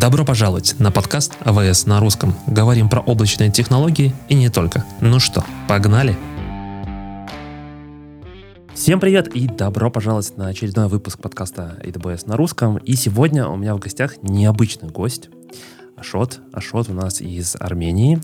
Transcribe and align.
Добро 0.00 0.24
пожаловать 0.24 0.76
на 0.78 0.92
подкаст 0.92 1.32
АВС 1.40 1.86
на 1.86 1.98
русском. 1.98 2.32
Говорим 2.46 2.88
про 2.88 3.00
облачные 3.00 3.50
технологии 3.50 4.14
и 4.28 4.34
не 4.36 4.48
только. 4.48 4.84
Ну 5.00 5.18
что, 5.18 5.44
погнали? 5.66 6.16
Всем 8.74 9.00
привет 9.00 9.26
и 9.34 9.48
добро 9.48 9.90
пожаловать 9.90 10.36
на 10.36 10.46
очередной 10.46 10.86
выпуск 10.86 11.18
подкаста 11.20 11.80
AWS 11.82 12.28
на 12.28 12.36
русском. 12.36 12.76
И 12.76 12.94
сегодня 12.94 13.48
у 13.48 13.56
меня 13.56 13.74
в 13.74 13.80
гостях 13.80 14.22
необычный 14.22 14.88
гость. 14.88 15.30
Ашот. 15.96 16.38
Ашот 16.52 16.88
у 16.88 16.92
нас 16.92 17.20
из 17.20 17.56
Армении. 17.58 18.20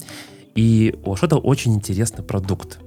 И 0.54 0.95
у 1.04 1.14
Ашота 1.14 1.39
очень 1.39 1.75
интересный 1.75 2.22
продукт. 2.22 2.79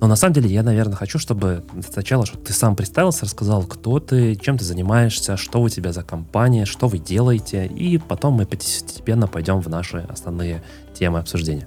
Но 0.00 0.06
на 0.06 0.16
самом 0.16 0.34
деле 0.34 0.48
я, 0.48 0.62
наверное, 0.62 0.96
хочу, 0.96 1.18
чтобы 1.18 1.64
сначала, 1.88 2.26
чтобы 2.26 2.44
ты 2.44 2.52
сам 2.52 2.76
представился, 2.76 3.24
рассказал, 3.24 3.62
кто 3.64 4.00
ты, 4.00 4.34
чем 4.36 4.58
ты 4.58 4.64
занимаешься, 4.64 5.36
что 5.36 5.60
у 5.60 5.68
тебя 5.68 5.92
за 5.92 6.02
компания, 6.02 6.64
что 6.64 6.88
вы 6.88 6.98
делаете, 6.98 7.66
и 7.66 7.98
потом 7.98 8.34
мы 8.34 8.46
постепенно 8.46 9.26
пойдем 9.26 9.60
в 9.60 9.68
наши 9.68 10.06
основные 10.08 10.62
темы 10.94 11.18
обсуждения. 11.18 11.66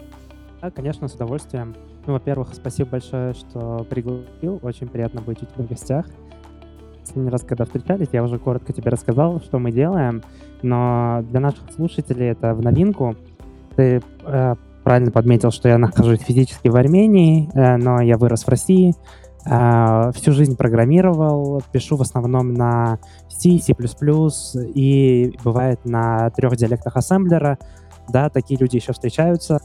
Да, 0.61 0.71
конечно, 0.71 1.07
с 1.07 1.13
удовольствием. 1.13 1.75
Ну, 2.05 2.13
во-первых, 2.13 2.49
спасибо 2.53 2.91
большое, 2.91 3.33
что 3.33 3.85
пригласил. 3.89 4.59
Очень 4.61 4.87
приятно 4.87 5.21
быть 5.21 5.41
у 5.41 5.45
тебя 5.45 5.63
в 5.63 5.67
гостях. 5.67 6.05
Последний 7.01 7.31
раз, 7.31 7.41
когда 7.41 7.65
встречались, 7.65 8.09
я 8.11 8.23
уже 8.23 8.37
коротко 8.37 8.71
тебе 8.73 8.91
рассказал, 8.91 9.41
что 9.41 9.57
мы 9.57 9.71
делаем, 9.71 10.21
но 10.61 11.23
для 11.29 11.39
наших 11.39 11.71
слушателей 11.75 12.27
это 12.27 12.53
в 12.53 12.61
новинку. 12.61 13.15
Ты 13.75 14.01
э, 14.25 14.55
правильно 14.89 15.11
подметил, 15.11 15.51
что 15.51 15.69
я 15.69 15.77
нахожусь 15.77 16.19
физически 16.21 16.67
в 16.67 16.75
Армении, 16.75 17.47
э, 17.53 17.77
но 17.77 18.01
я 18.01 18.17
вырос 18.17 18.45
в 18.45 18.49
России. 18.49 18.95
Э, 19.45 20.09
всю 20.15 20.31
жизнь 20.31 20.57
программировал, 20.57 21.61
пишу 21.71 21.95
в 21.95 22.01
основном 22.01 22.55
на 22.55 22.97
C, 23.27 23.59
C++ 23.59 23.75
и 24.73 25.37
бывает 25.43 25.85
на 25.85 26.31
трех 26.31 26.55
диалектах 26.55 26.97
ассемблера. 26.97 27.59
Да, 28.07 28.31
такие 28.31 28.59
люди 28.59 28.77
еще 28.77 28.91
встречаются. 28.91 29.59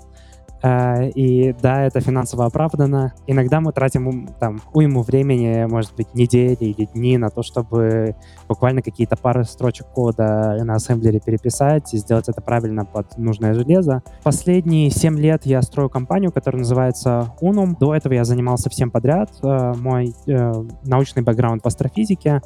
Uh, 0.65 1.11
и 1.11 1.55
да, 1.61 1.83
это 1.83 2.01
финансово 2.01 2.47
оправдано. 2.47 3.13
Иногда 3.27 3.61
мы 3.61 3.73
тратим 3.73 4.29
там 4.41 4.63
уйму 4.73 5.03
времени, 5.03 5.67
может 5.69 5.95
быть, 5.95 6.15
недели 6.15 6.57
или 6.65 6.87
дни 6.87 7.19
на 7.19 7.29
то, 7.29 7.43
чтобы 7.43 8.17
буквально 8.49 8.81
какие-то 8.81 9.15
пары 9.15 9.45
строчек 9.45 9.89
кода 9.89 10.57
на 10.65 10.77
ассемблере 10.77 11.21
переписать 11.21 11.93
и 11.93 11.99
сделать 11.99 12.31
это 12.31 12.41
правильно 12.41 12.87
под 12.87 13.19
нужное 13.19 13.53
железо. 13.53 14.03
Последние 14.23 14.89
семь 14.89 15.19
лет 15.19 15.45
я 15.45 15.61
строю 15.61 15.91
компанию, 15.91 16.33
которая 16.33 16.61
называется 16.61 17.35
Unum. 17.43 17.77
До 17.79 17.95
этого 17.95 18.15
я 18.15 18.25
занимался 18.25 18.71
всем 18.71 18.91
подряд. 18.91 19.33
Uh, 19.43 19.77
мой 19.77 20.15
uh, 20.27 20.73
научный 20.85 21.23
бэкграунд 21.23 21.63
в 21.63 21.67
астрофизике. 21.67 22.41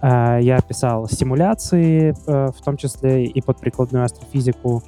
Я 0.00 0.60
писал 0.60 1.08
симуляции, 1.08 2.14
в 2.24 2.64
том 2.64 2.76
числе 2.76 3.24
и 3.24 3.40
под 3.40 3.58
прикладную 3.58 4.04
астрофизику 4.04 4.84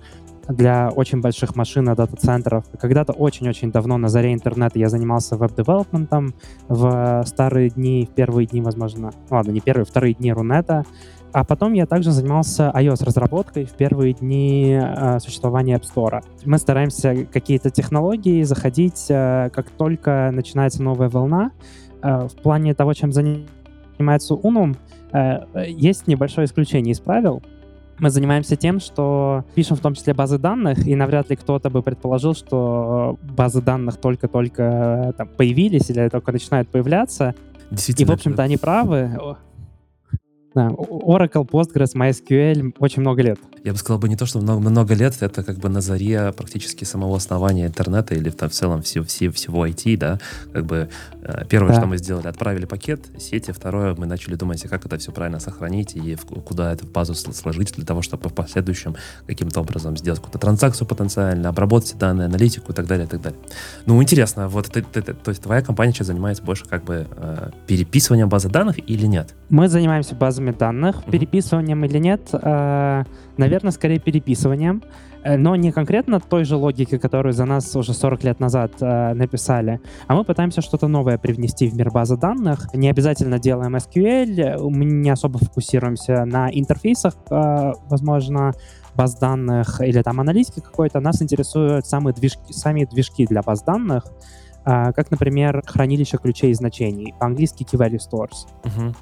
для 0.51 0.91
очень 0.91 1.21
больших 1.21 1.57
машин 1.57 1.89
и 1.91 1.95
дата-центров. 1.95 2.65
Когда-то 2.79 3.13
очень-очень 3.13 3.71
давно 3.71 3.99
на 3.99 4.09
заре 4.09 4.33
интернета 4.33 4.79
я 4.79 4.89
занимался 4.89 5.37
веб-девелопментом 5.37 6.35
в 6.69 7.23
старые 7.27 7.71
дни, 7.71 8.09
в 8.11 8.15
первые 8.15 8.47
дни, 8.47 8.61
возможно, 8.61 9.13
ну 9.31 9.37
ладно, 9.37 9.51
не 9.53 9.61
первые, 9.61 9.85
вторые 9.85 10.15
дни 10.15 10.33
Рунета. 10.33 10.85
А 11.33 11.45
потом 11.45 11.75
я 11.75 11.87
также 11.87 12.11
занимался 12.11 12.73
iOS-разработкой 12.75 13.65
в 13.65 13.73
первые 13.73 14.15
дни 14.15 14.77
э, 14.81 15.21
существования 15.21 15.77
App 15.77 15.85
Store. 15.85 16.25
Мы 16.45 16.59
стараемся 16.59 17.25
какие-то 17.25 17.71
технологии 17.71 18.43
заходить, 18.43 19.07
э, 19.09 19.51
как 19.53 19.71
только 19.71 20.31
начинается 20.33 20.83
новая 20.83 21.09
волна. 21.09 21.53
Э, 22.03 22.27
в 22.27 22.35
плане 22.43 22.75
того, 22.75 22.95
чем 22.95 23.13
занимается 23.13 24.35
Unum, 24.35 24.77
э, 25.13 25.69
есть 25.69 26.09
небольшое 26.09 26.47
исключение 26.47 26.93
из 26.93 27.01
правил 27.01 27.43
мы 28.01 28.11
занимаемся 28.11 28.57
тем, 28.57 28.81
что 28.81 29.45
пишем 29.55 29.77
в 29.77 29.81
том 29.81 29.95
числе 29.95 30.15
базы 30.15 30.39
данных, 30.39 30.87
и 30.87 30.95
навряд 30.95 31.31
ли 31.31 31.37
кто-то 31.37 31.71
бы 31.71 31.83
предположил, 31.83 32.35
что 32.35 33.19
базы 33.23 33.63
данных 33.63 33.99
только-только 33.99 35.15
там, 35.17 35.29
появились 35.29 35.91
или 35.91 36.09
только 36.09 36.33
начинают 36.33 36.69
появляться. 36.69 37.35
Действительно. 37.71 38.07
И, 38.07 38.11
в 38.11 38.13
общем-то, 38.13 38.43
они 38.43 38.57
правы. 38.57 39.19
Да, 40.55 40.69
Oracle, 40.69 41.49
Postgres, 41.49 41.95
MySQL 41.95 42.75
очень 42.79 43.03
много 43.03 43.23
лет. 43.23 43.39
Я 43.63 43.73
бы 43.73 43.79
сказал 43.79 43.99
бы 44.01 44.09
не 44.09 44.17
то, 44.17 44.27
что 44.27 44.41
много, 44.41 44.61
много 44.61 44.95
лет, 44.95 45.17
это 45.21 45.45
как 45.45 45.59
бы 45.59 45.69
на 45.69 45.81
заре 45.81 46.33
практически 46.37 46.85
самого 46.85 47.17
основания 47.17 47.67
интернета 47.67 48.15
или 48.15 48.31
там, 48.31 48.49
в 48.49 48.53
целом 48.53 48.83
все, 48.83 49.03
все, 49.05 49.31
всего 49.31 49.67
IT, 49.67 49.97
да, 49.97 50.19
как 50.53 50.65
бы 50.67 50.89
э, 51.23 51.45
первое, 51.49 51.73
да. 51.73 51.79
что 51.79 51.87
мы 51.87 51.99
сделали, 51.99 52.27
отправили 52.27 52.65
пакет 52.65 53.07
сети, 53.19 53.53
второе, 53.53 53.95
мы 53.95 54.07
начали 54.07 54.35
думать, 54.35 54.63
как 54.63 54.87
это 54.87 54.99
все 54.99 55.13
правильно 55.13 55.39
сохранить 55.39 55.95
и 55.95 56.17
в, 56.17 56.25
куда 56.25 56.73
эту 56.73 56.87
базу 56.87 57.15
сложить 57.15 57.75
для 57.75 57.85
того, 57.85 58.03
чтобы 58.03 58.29
в 58.29 58.35
последующем 58.35 58.97
каким-то 59.27 59.61
образом 59.61 59.97
сделать 59.97 60.19
какую-то 60.19 60.39
транзакцию 60.39 60.89
потенциально, 60.89 61.51
обработать 61.51 61.97
данные, 61.97 62.27
аналитику 62.27 62.73
и 62.73 62.75
так 62.75 62.87
далее, 62.87 63.07
и 63.07 63.09
так 63.09 63.21
далее. 63.21 63.39
Ну, 63.87 64.03
интересно, 64.03 64.49
вот 64.49 64.67
ты, 64.67 64.83
ты, 64.83 65.03
ты, 65.03 65.15
то 65.15 65.31
есть 65.31 65.43
твоя 65.43 65.63
компания 65.63 65.93
сейчас 65.93 66.09
занимается 66.09 66.43
больше 66.43 66.65
как 66.65 66.85
бы 66.85 67.07
э, 67.09 67.51
переписыванием 67.67 68.29
базы 68.29 68.49
данных 68.49 68.79
или 68.89 69.07
нет? 69.07 69.35
Мы 69.49 69.69
занимаемся 69.69 70.15
базой 70.15 70.40
базами 70.41 70.53
данных, 70.53 71.05
переписыванием 71.05 71.85
или 71.85 71.99
нет, 71.99 72.21
э, 72.33 73.05
наверное, 73.37 73.73
скорее 73.73 73.99
переписыванием, 73.99 74.83
э, 75.23 75.37
но 75.37 75.57
не 75.57 75.73
конкретно 75.73 76.19
той 76.21 76.45
же 76.45 76.57
логики, 76.57 76.99
которую 76.99 77.33
за 77.33 77.45
нас 77.45 77.77
уже 77.77 77.93
40 77.93 78.25
лет 78.25 78.41
назад 78.41 78.73
э, 78.81 79.15
написали, 79.15 79.81
а 80.09 80.15
мы 80.15 80.25
пытаемся 80.25 80.63
что-то 80.63 80.89
новое 80.89 81.19
привнести 81.19 81.69
в 81.69 81.75
мир 81.75 81.91
базы 81.91 82.17
данных. 82.17 82.75
Не 82.75 82.91
обязательно 82.91 83.39
делаем 83.39 83.77
SQL, 83.77 84.71
мы 84.71 84.85
не 84.85 85.11
особо 85.11 85.39
фокусируемся 85.39 86.25
на 86.25 86.49
интерфейсах, 86.51 87.15
возможно, 87.91 88.53
баз 88.95 89.17
данных 89.17 89.81
или 89.81 90.03
там 90.03 90.21
аналитики 90.21 90.61
какой-то. 90.61 91.01
Нас 91.01 91.23
интересуют 91.23 91.87
самые 91.87 92.15
движки, 92.15 92.53
сами 92.53 92.85
движки 92.85 93.27
для 93.27 93.43
баз 93.43 93.63
данных, 93.63 94.05
как, 94.65 95.11
например, 95.11 95.63
хранилище 95.67 96.19
ключей 96.19 96.51
и 96.51 96.55
значений, 96.55 97.15
по-английски 97.19 97.65
key 97.65 97.79
value 97.79 97.99
stores. 97.99 98.47
Uh-huh. 98.65 98.95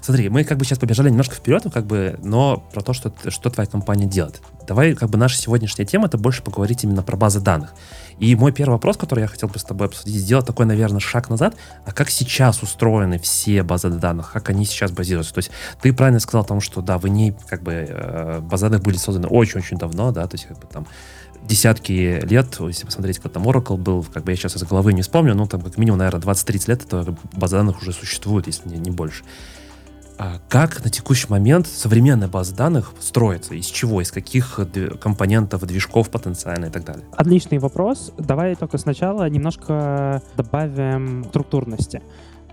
Смотри, 0.00 0.28
мы 0.28 0.44
как 0.44 0.58
бы 0.58 0.64
сейчас 0.64 0.78
побежали 0.78 1.10
немножко 1.10 1.34
вперед, 1.34 1.64
как 1.72 1.86
бы, 1.86 2.18
но 2.22 2.64
про 2.72 2.82
то, 2.82 2.92
что, 2.92 3.12
что 3.28 3.50
твоя 3.50 3.68
компания 3.68 4.06
делает. 4.06 4.40
Давай, 4.66 4.94
как 4.94 5.10
бы, 5.10 5.18
наша 5.18 5.36
сегодняшняя 5.36 5.84
тема, 5.84 6.06
это 6.06 6.18
больше 6.18 6.42
поговорить 6.42 6.84
именно 6.84 7.02
про 7.02 7.16
базы 7.16 7.40
данных. 7.40 7.74
И 8.18 8.34
мой 8.36 8.52
первый 8.52 8.74
вопрос, 8.74 8.96
который 8.96 9.20
я 9.20 9.26
хотел 9.26 9.48
бы 9.48 9.58
с 9.58 9.64
тобой 9.64 9.88
обсудить, 9.88 10.14
сделать 10.14 10.46
такой, 10.46 10.66
наверное, 10.66 11.00
шаг 11.00 11.28
назад. 11.28 11.56
А 11.84 11.92
как 11.92 12.10
сейчас 12.10 12.62
устроены 12.62 13.18
все 13.18 13.62
базы 13.62 13.90
данных? 13.90 14.32
Как 14.32 14.50
они 14.50 14.64
сейчас 14.64 14.90
базируются? 14.90 15.34
То 15.34 15.38
есть 15.38 15.50
ты 15.82 15.92
правильно 15.92 16.20
сказал 16.20 16.44
о 16.44 16.46
том, 16.46 16.60
что, 16.60 16.80
да, 16.80 16.98
в 16.98 17.06
ней, 17.06 17.34
как 17.48 17.62
бы, 17.62 17.72
э, 17.72 18.40
базы 18.40 18.66
данных 18.66 18.82
были 18.82 18.96
созданы 18.96 19.28
очень-очень 19.28 19.76
давно, 19.76 20.12
да, 20.12 20.26
то 20.26 20.34
есть, 20.34 20.46
как 20.46 20.58
бы, 20.58 20.66
там, 20.66 20.86
десятки 21.46 22.20
лет, 22.24 22.56
если 22.60 22.86
посмотреть, 22.86 23.18
как 23.18 23.32
там 23.32 23.46
Oracle 23.46 23.76
был, 23.76 24.04
как 24.04 24.24
бы 24.24 24.32
я 24.32 24.36
сейчас 24.36 24.56
из 24.56 24.62
головы 24.62 24.92
не 24.92 25.02
вспомню, 25.02 25.34
ну, 25.34 25.46
там, 25.46 25.60
как 25.60 25.76
минимум, 25.76 25.98
наверное, 25.98 26.20
20-30 26.20 26.68
лет 26.68 26.84
эта 26.84 27.14
база 27.32 27.58
данных 27.58 27.82
уже 27.82 27.92
существует, 27.92 28.46
если 28.46 28.68
не, 28.68 28.76
не 28.76 28.90
больше. 28.90 29.24
А 30.18 30.38
как 30.48 30.84
на 30.84 30.90
текущий 30.90 31.26
момент 31.28 31.66
современная 31.66 32.28
база 32.28 32.54
данных 32.54 32.92
строится? 33.00 33.54
Из 33.54 33.66
чего? 33.66 34.00
Из 34.00 34.12
каких 34.12 34.60
компонентов, 35.00 35.66
движков 35.66 36.10
потенциально 36.10 36.66
и 36.66 36.70
так 36.70 36.84
далее? 36.84 37.04
Отличный 37.12 37.58
вопрос. 37.58 38.12
Давай 38.18 38.54
только 38.54 38.78
сначала 38.78 39.28
немножко 39.28 40.22
добавим 40.36 41.24
структурности. 41.24 42.02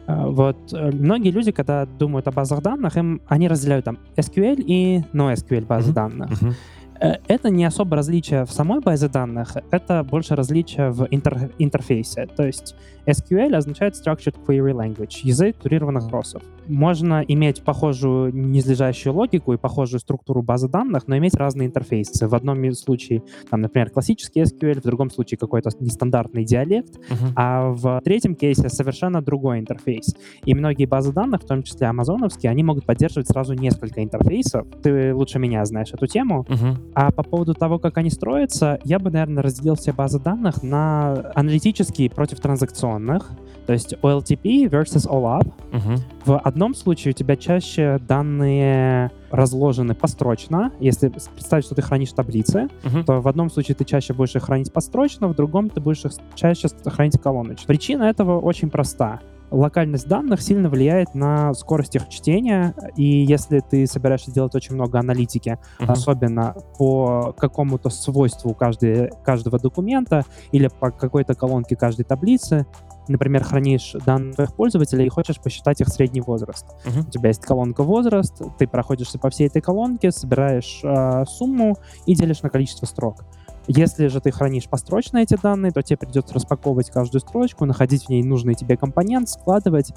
А, 0.08 0.28
вот 0.28 0.74
э, 0.74 0.92
многие 0.92 1.30
люди, 1.30 1.52
когда 1.52 1.86
думают 1.86 2.28
о 2.28 2.32
базах 2.32 2.62
данных, 2.62 2.98
им, 2.98 3.22
они 3.28 3.48
разделяют 3.48 3.86
там 3.86 4.00
SQL 4.16 4.62
и 4.66 5.04
NoSQL 5.14 5.66
базы 5.66 5.92
uh-huh. 5.92 5.94
данных. 5.94 6.32
Uh-huh. 6.32 6.54
Э, 7.02 7.16
это 7.28 7.50
не 7.50 7.66
особо 7.66 7.96
различие 7.96 8.46
в 8.46 8.52
самой 8.52 8.80
базе 8.80 9.08
данных, 9.08 9.58
это 9.72 10.04
больше 10.04 10.36
различие 10.36 10.92
в 10.92 11.08
интер 11.10 11.52
интерфейсе. 11.58 12.28
То 12.28 12.46
есть 12.46 12.76
SQL 13.06 13.56
означает 13.56 13.96
Structured 13.96 14.36
Query 14.46 14.74
Language, 14.74 15.22
язык 15.24 15.58
турированных 15.58 16.04
запросов. 16.04 16.44
Можно 16.68 17.24
иметь 17.28 17.64
похожую 17.64 18.34
низлежащую 18.34 19.14
логику 19.14 19.54
и 19.54 19.58
похожую 19.58 20.00
структуру 20.00 20.44
базы 20.44 20.68
данных, 20.68 21.08
но 21.08 21.18
иметь 21.18 21.34
разные 21.34 21.68
интерфейсы. 21.68 22.28
В 22.28 22.36
одном 22.36 22.72
случае, 22.74 23.24
там, 23.50 23.62
например, 23.62 23.90
классический 23.90 24.42
SQL, 24.42 24.80
в 24.80 24.84
другом 24.84 25.10
случае 25.10 25.40
какой-то 25.40 25.72
нестандартный 25.80 26.46
диалект, 26.46 26.96
uh-huh. 26.98 27.32
а 27.36 27.72
в 27.72 28.02
третьем 28.04 28.36
кейсе 28.36 28.70
совершенно 28.70 29.22
другой 29.22 29.60
интерфейс. 29.60 30.16
И 30.46 30.54
многие 30.54 30.86
базы 30.86 31.12
данных, 31.12 31.42
в 31.42 31.48
том 31.48 31.64
числе 31.64 31.88
амазоновские, 31.88 32.52
они 32.52 32.64
могут 32.64 32.86
поддерживать 32.86 33.28
сразу 33.28 33.54
несколько 33.54 34.04
интерфейсов. 34.04 34.68
Ты 34.84 35.16
лучше 35.16 35.40
меня 35.40 35.66
знаешь 35.66 35.92
эту 35.92 36.06
тему. 36.06 36.46
Uh-huh. 36.48 36.78
А 36.94 37.12
по 37.12 37.24
поводу 37.24 37.54
того, 37.54 37.80
как 37.80 37.98
они 37.98 38.10
строятся, 38.10 38.80
я 38.84 39.00
бы, 39.00 39.10
наверное, 39.12 39.44
разделил 39.44 39.76
все 39.76 39.94
базы 39.94 40.20
данных 40.20 40.64
на 40.64 41.32
аналитические 41.36 42.10
против 42.10 42.40
транзакционных. 42.40 43.32
То 43.66 43.74
есть 43.74 43.94
OLTP 44.02 44.70
versus 44.70 45.08
OLAP. 45.08 45.54
Uh-huh. 45.72 46.00
В 46.26 46.40
одном 46.40 46.74
случае 46.74 47.12
у 47.12 47.14
тебя 47.14 47.36
чаще 47.36 48.00
данные 48.08 49.12
разложены 49.30 49.94
построчно. 49.96 50.72
Если 50.80 51.08
представить, 51.08 51.66
что 51.66 51.76
ты 51.76 51.82
хранишь 51.82 52.12
таблицы, 52.12 52.68
uh-huh. 52.84 53.04
то 53.06 53.22
в 53.22 53.28
одном 53.28 53.50
случае 53.50 53.76
ты 53.76 53.86
чаще 53.86 54.14
будешь 54.14 54.36
их 54.36 54.44
хранить 54.44 54.74
построчно, 54.74 55.28
в 55.28 55.36
другом 55.36 55.70
ты 55.70 55.80
будешь 55.80 56.04
их 56.04 56.12
чаще 56.36 56.68
хранить 56.86 57.22
колоночно. 57.22 57.66
Причина 57.68 58.04
этого 58.04 58.40
очень 58.40 58.70
проста. 58.70 59.22
Локальность 59.52 60.08
данных 60.08 60.42
сильно 60.42 60.70
влияет 60.70 61.14
на 61.14 61.54
скорость 61.54 61.96
их 61.96 62.08
чтения, 62.10 62.74
и 62.96 63.04
если 63.04 63.60
ты 63.60 63.86
собираешься 63.86 64.32
делать 64.32 64.56
очень 64.56 64.76
много 64.76 64.98
аналитики, 64.98 65.60
uh-huh. 65.80 65.92
особенно 65.92 66.56
по 66.78 67.36
какому-то 67.38 67.90
свойству 67.90 68.54
каждой, 68.54 69.12
каждого 69.24 69.60
документа 69.60 70.26
или 70.52 70.68
по 70.68 70.90
какой-то 70.90 71.36
колонке 71.36 71.76
каждой 71.76 72.06
таблицы, 72.06 72.66
например, 73.08 73.44
хранишь 73.44 73.94
данные 74.06 74.34
твоих 74.34 74.56
пользователей 74.56 75.06
и 75.06 75.10
хочешь 75.10 75.40
посчитать 75.40 75.82
их 75.82 75.90
средний 75.90 76.22
возраст. 76.22 76.66
Uh-huh. 76.86 77.08
У 77.08 77.12
тебя 77.12 77.30
есть 77.30 77.42
колонка 77.42 77.84
возраст, 77.84 78.42
ты 78.58 78.68
проходишься 78.68 79.20
по 79.20 79.30
всей 79.30 79.48
этой 79.48 79.62
колонке, 79.62 80.12
собираешь 80.12 80.80
э, 80.84 81.26
сумму 81.28 81.78
и 82.06 82.16
делишь 82.16 82.42
на 82.42 82.50
количество 82.50 82.86
строк. 82.86 83.26
Если 83.68 84.08
же 84.08 84.20
ты 84.22 84.32
хранишь 84.32 84.68
построчно 84.68 85.20
эти 85.20 85.38
данные, 85.42 85.72
то 85.72 85.82
тебе 85.82 85.98
придется 85.98 86.34
распаковывать 86.34 86.90
каждую 86.90 87.22
строчку, 87.22 87.66
находить 87.66 88.06
в 88.06 88.10
ней 88.10 88.24
нужный 88.24 88.56
тебе 88.56 88.76
компонент, 88.76 89.30
складывать. 89.30 89.94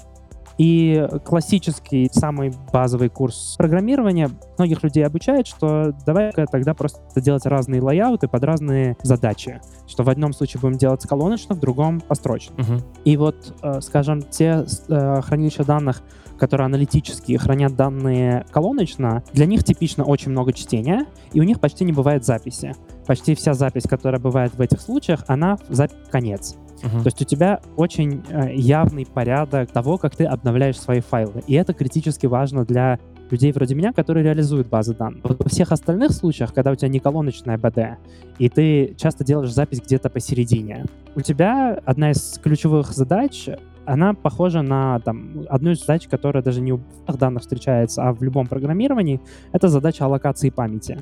И 0.57 1.07
классический, 1.25 2.09
самый 2.11 2.53
базовый 2.71 3.09
курс 3.09 3.55
программирования 3.57 4.29
многих 4.57 4.83
людей 4.83 5.05
обучает, 5.05 5.47
что 5.47 5.93
давай-ка 6.05 6.45
тогда 6.47 6.73
просто 6.73 6.99
делать 7.19 7.45
разные 7.45 7.81
лайауты 7.81 8.27
под 8.27 8.43
разные 8.43 8.97
задачи. 9.03 9.61
Что 9.87 10.03
в 10.03 10.09
одном 10.09 10.33
случае 10.33 10.61
будем 10.61 10.77
делать 10.77 11.05
колоночно, 11.07 11.55
в 11.55 11.59
другом 11.59 11.99
построчно. 12.01 12.55
Uh-huh. 12.55 12.83
И 13.03 13.17
вот, 13.17 13.53
э, 13.61 13.81
скажем, 13.81 14.21
те 14.21 14.65
э, 14.87 15.21
хранилища 15.21 15.65
данных, 15.65 16.01
которые 16.39 16.65
аналитические 16.65 17.37
хранят 17.37 17.75
данные 17.75 18.45
колоночно, 18.51 19.23
для 19.33 19.45
них 19.45 19.63
типично 19.63 20.03
очень 20.03 20.31
много 20.31 20.53
чтения, 20.53 21.05
и 21.33 21.39
у 21.39 21.43
них 21.43 21.59
почти 21.59 21.85
не 21.85 21.93
бывает 21.93 22.25
записи 22.25 22.73
почти 23.05 23.35
вся 23.35 23.53
запись, 23.53 23.83
которая 23.83 24.19
бывает 24.19 24.53
в 24.55 24.61
этих 24.61 24.81
случаях, 24.81 25.23
она 25.27 25.57
запись 25.69 25.97
конец. 26.11 26.55
Uh-huh. 26.81 27.01
То 27.01 27.05
есть 27.05 27.21
у 27.21 27.25
тебя 27.25 27.61
очень 27.75 28.23
э, 28.29 28.53
явный 28.53 29.05
порядок 29.05 29.71
того, 29.71 29.97
как 29.97 30.15
ты 30.15 30.25
обновляешь 30.25 30.79
свои 30.79 30.99
файлы. 30.99 31.41
И 31.47 31.53
это 31.53 31.73
критически 31.73 32.25
важно 32.25 32.65
для 32.65 32.99
людей 33.31 33.51
вроде 33.51 33.75
меня, 33.75 33.93
которые 33.93 34.23
реализуют 34.23 34.67
базы 34.67 34.93
данных. 34.93 35.23
Вот 35.23 35.43
во 35.43 35.49
всех 35.49 35.71
остальных 35.71 36.11
случаях, 36.11 36.53
когда 36.53 36.71
у 36.71 36.75
тебя 36.75 36.89
не 36.89 36.99
колоночная 36.99 37.57
БД, 37.57 37.97
и 38.37 38.49
ты 38.49 38.95
часто 38.97 39.23
делаешь 39.23 39.51
запись 39.51 39.81
где-то 39.81 40.09
посередине, 40.09 40.85
у 41.15 41.21
тебя 41.21 41.79
одна 41.85 42.11
из 42.11 42.39
ключевых 42.43 42.91
задач 42.91 43.49
она 43.85 44.13
похожа 44.13 44.61
на 44.61 44.99
там, 44.99 45.45
одну 45.47 45.71
из 45.71 45.79
задач, 45.79 46.07
которая 46.07 46.43
даже 46.43 46.61
не 46.61 46.73
у 46.73 46.81
данных 47.07 47.43
встречается, 47.43 48.03
а 48.03 48.13
в 48.13 48.23
любом 48.23 48.47
программировании, 48.47 49.21
это 49.51 49.67
задача 49.67 50.05
аллокации 50.05 50.49
памяти. 50.49 50.99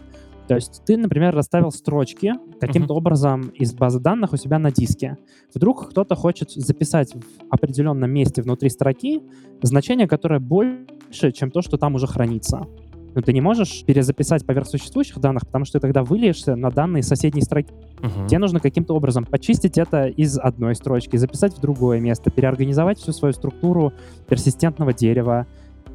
То 0.48 0.56
есть 0.56 0.84
ты, 0.86 0.98
например, 0.98 1.34
расставил 1.34 1.72
строчки 1.72 2.34
каким-то 2.60 2.94
uh-huh. 2.94 2.98
образом 2.98 3.42
из 3.50 3.74
базы 3.74 4.00
данных 4.00 4.34
у 4.34 4.38
себя 4.38 4.60
на 4.60 4.72
диске. 4.72 5.18
Вдруг 5.54 5.90
кто-то 5.90 6.16
хочет 6.16 6.52
записать 6.52 7.14
в 7.14 7.22
определенном 7.50 8.12
месте 8.12 8.42
внутри 8.42 8.70
строки 8.70 9.22
значение, 9.62 10.08
которое 10.08 10.40
больше, 10.40 11.32
чем 11.32 11.52
то, 11.52 11.62
что 11.62 11.78
там 11.78 11.96
уже 11.96 12.08
хранится. 12.08 12.68
Но 13.16 13.22
ты 13.22 13.32
не 13.32 13.42
можешь 13.42 13.84
перезаписать 13.86 14.46
поверх 14.46 14.68
существующих 14.68 15.20
данных, 15.20 15.46
потому 15.46 15.66
что 15.66 15.80
ты 15.80 15.82
тогда 15.82 16.04
выльешься 16.04 16.56
на 16.56 16.72
данные 16.72 17.04
соседней 17.04 17.42
строки. 17.42 17.72
Uh-huh. 18.00 18.28
Тебе 18.28 18.40
нужно 18.40 18.60
каким-то 18.60 18.96
образом 18.96 19.26
почистить 19.26 19.78
это 19.78 20.08
из 20.08 20.38
одной 20.38 20.76
строчки, 20.76 21.16
записать 21.16 21.56
в 21.56 21.62
другое 21.62 22.00
место, 22.00 22.32
переорганизовать 22.32 22.98
всю 23.00 23.12
свою 23.12 23.34
структуру 23.34 23.94
персистентного 24.28 24.94
дерева, 24.94 25.48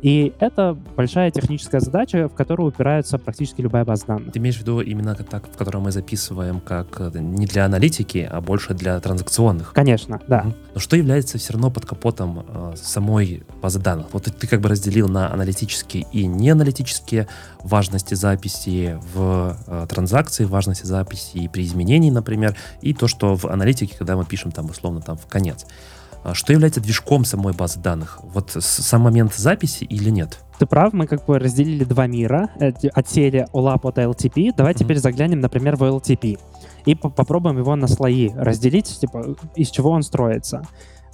и 0.03 0.33
это 0.39 0.77
большая 0.97 1.31
техническая 1.31 1.81
задача, 1.81 2.29
в 2.29 2.35
которую 2.35 2.69
упирается 2.69 3.19
практически 3.19 3.61
любая 3.61 3.85
база 3.85 4.07
данных. 4.07 4.33
Ты 4.33 4.39
имеешь 4.39 4.57
в 4.57 4.61
виду 4.61 4.81
именно 4.81 5.15
так, 5.15 5.49
в 5.49 5.57
котором 5.57 5.83
мы 5.83 5.93
записываем 5.93 6.61
как 6.61 7.01
э, 7.01 7.19
не 7.19 7.47
для 7.47 7.65
аналитики, 7.65 8.29
а 8.31 8.41
больше 8.41 8.75
для 8.75 9.01
транзакционных? 9.01 9.73
Конечно, 9.73 10.21
да. 10.29 10.47
Но 10.75 10.81
что 10.81 10.97
является 10.97 11.39
все 11.39 11.53
равно 11.55 11.71
под 11.71 11.87
капотом 11.87 12.47
э, 12.47 12.75
самой 12.77 13.43
базы 13.61 13.81
данных? 13.81 14.07
Вот 14.13 14.25
ты, 14.25 14.31
ты 14.31 14.47
как 14.47 14.61
бы 14.61 14.69
разделил 14.69 15.09
на 15.09 15.33
аналитические 15.33 16.07
и 16.13 16.27
неаналитические 16.27 17.27
важности 17.63 18.15
записи 18.15 18.99
в 19.15 19.57
э, 19.67 19.87
транзакции, 19.89 20.45
важности 20.45 20.87
записи 20.87 21.49
при 21.53 21.65
изменении, 21.65 22.11
например, 22.11 22.55
и 22.83 22.95
то, 22.95 23.09
что 23.09 23.37
в 23.37 23.47
аналитике, 23.47 23.97
когда 23.99 24.17
мы 24.17 24.25
пишем 24.25 24.53
там 24.53 24.67
условно 24.67 25.01
там 25.01 25.17
в 25.17 25.27
конец. 25.27 25.67
А 26.29 26.35
что 26.35 26.53
является 26.53 26.83
движком 26.83 27.25
самой 27.25 27.55
базы 27.55 27.81
данных? 27.81 28.19
Вот 28.23 28.51
сам 28.51 29.01
момент 29.01 29.35
записи 29.35 29.85
или 29.85 30.11
нет? 30.11 30.41
Ты 30.59 30.67
прав, 30.67 30.93
мы 30.93 31.07
как 31.07 31.25
бы 31.25 31.39
разделили 31.39 31.85
два 31.85 32.07
мира, 32.07 32.51
отсели 32.93 33.47
OLAP 33.55 33.81
от 33.89 33.97
LTP. 33.97 34.53
Давай 34.55 34.75
mm-hmm. 34.75 34.79
теперь 34.79 34.99
заглянем, 34.99 35.41
например, 35.41 35.77
в 35.77 35.85
LTP 35.85 36.39
и 36.85 36.95
попробуем 36.95 37.59
его 37.59 37.77
на 37.77 37.87
слои 37.87 38.31
разделить, 38.35 39.01
типа, 39.01 39.37
из 39.55 39.71
чего 39.71 39.91
он 39.91 40.03
строится 40.03 40.67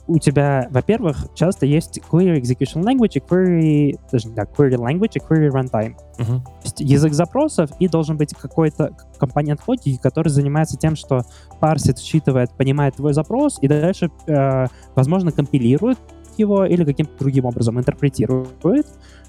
у 0.06 0.19
тебя, 0.19 0.69
во-первых, 0.71 1.29
часто 1.35 1.67
есть 1.67 1.99
query 2.11 2.41
execution 2.41 2.83
language 2.83 3.12
и 3.15 3.21
query, 3.21 4.01
даже 4.12 4.29
не 4.29 4.35
так, 4.35 4.51
query 4.51 4.75
language 4.75 5.12
и 5.15 5.19
query 5.19 5.51
runtime. 5.51 5.97
Uh-huh. 6.19 6.43
То 6.43 6.62
есть 6.62 6.81
язык 6.81 7.15
запросов 7.15 7.71
и 7.79 7.89
должен 7.89 8.17
быть 8.17 8.35
какой-то 8.35 8.95
компонент 9.19 9.61
логики, 9.67 9.99
который 10.03 10.29
занимается 10.29 10.77
тем, 10.77 10.95
что 10.97 11.23
парсит, 11.59 11.99
считывает, 11.99 12.51
понимает 12.53 12.97
твой 12.97 13.15
запрос 13.15 13.59
и 13.62 13.69
дальше, 13.69 14.11
э, 14.27 14.67
возможно, 14.95 15.33
компилирует 15.33 15.99
его 16.37 16.65
или 16.65 16.85
каким-то 16.85 17.17
другим 17.19 17.47
образом 17.47 17.79
интерпретирует 17.79 18.87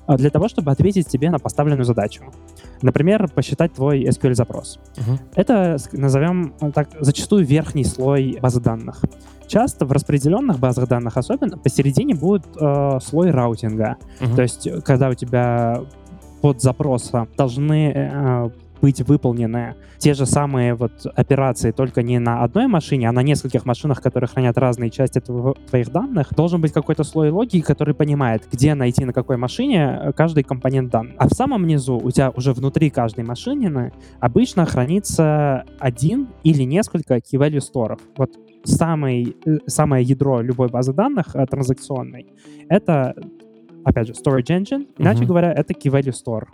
для 0.08 0.30
того, 0.30 0.48
чтобы 0.48 0.72
ответить 0.72 1.08
тебе 1.08 1.30
на 1.30 1.40
поставленную 1.40 1.86
задачу. 1.86 2.24
Например, 2.82 3.28
посчитать 3.28 3.74
твой 3.74 4.04
SQL-запрос. 4.06 4.80
Uh-huh. 4.96 5.20
Это, 5.36 5.78
назовем 5.92 6.54
э, 6.62 6.72
так, 6.72 6.90
зачастую 7.00 7.46
верхний 7.46 7.84
слой 7.84 8.38
базы 8.42 8.62
данных. 8.62 9.04
Часто 9.48 9.86
в 9.86 9.92
распределенных 9.92 10.60
базах 10.60 10.88
данных 10.88 11.18
особенно 11.18 11.58
посередине 11.58 12.16
будет 12.16 12.46
э, 12.60 13.00
слой 13.02 13.32
раутинга. 13.32 13.98
Uh-huh. 14.20 14.36
То 14.36 14.42
есть, 14.42 14.68
когда 14.84 15.10
у 15.10 15.14
тебя 15.14 15.82
под 16.42 16.62
запроса 16.62 17.28
должны 17.38 17.92
э, 17.96 18.50
быть 18.82 19.02
выполнены 19.02 19.76
те 19.98 20.14
же 20.14 20.26
самые 20.26 20.76
вот 20.76 21.06
операции, 21.16 21.72
только 21.72 22.04
не 22.04 22.20
на 22.20 22.44
одной 22.44 22.68
машине, 22.68 23.10
а 23.10 23.12
на 23.12 23.24
нескольких 23.24 23.66
машинах, 23.66 24.02
которые 24.02 24.28
хранят 24.28 24.58
разные 24.58 24.90
части 24.90 25.20
твоих 25.20 25.92
данных, 25.92 26.34
должен 26.36 26.62
быть 26.62 26.74
какой-то 26.74 27.04
слой 27.04 27.30
логики, 27.30 27.62
который 27.62 27.94
понимает, 27.94 28.44
где 28.52 28.76
найти 28.76 29.06
на 29.06 29.14
какой 29.14 29.38
машине 29.38 30.00
э, 30.02 30.14
каждый 30.14 30.44
компонент 30.44 30.92
данных. 30.92 31.16
А 31.18 31.28
в 31.28 31.34
самом 31.34 31.66
низу 31.66 31.98
у 31.98 32.12
тебя 32.12 32.30
уже 32.32 32.54
внутри 32.54 32.90
каждой 32.90 33.24
машины 33.24 33.94
обычно 34.20 34.66
хранится 34.66 35.66
один 35.80 36.28
или 36.44 36.64
несколько 36.64 37.18
key-value 37.18 37.62
сторов. 37.62 38.00
Вот 38.18 38.32
самый, 38.64 39.36
э, 39.46 39.58
самое 39.68 40.04
ядро 40.04 40.42
любой 40.42 40.70
базы 40.70 40.94
данных 40.94 41.36
э, 41.36 41.46
транзакционной— 41.46 42.28
это, 42.70 43.16
опять 43.84 44.08
же, 44.08 44.14
storage 44.14 44.48
engine. 44.48 44.88
Иначе 44.98 45.24
uh-huh. 45.24 45.28
говоря, 45.28 45.52
это 45.52 45.74
key 45.74 45.92
value 45.92 46.14
store. 46.14 46.46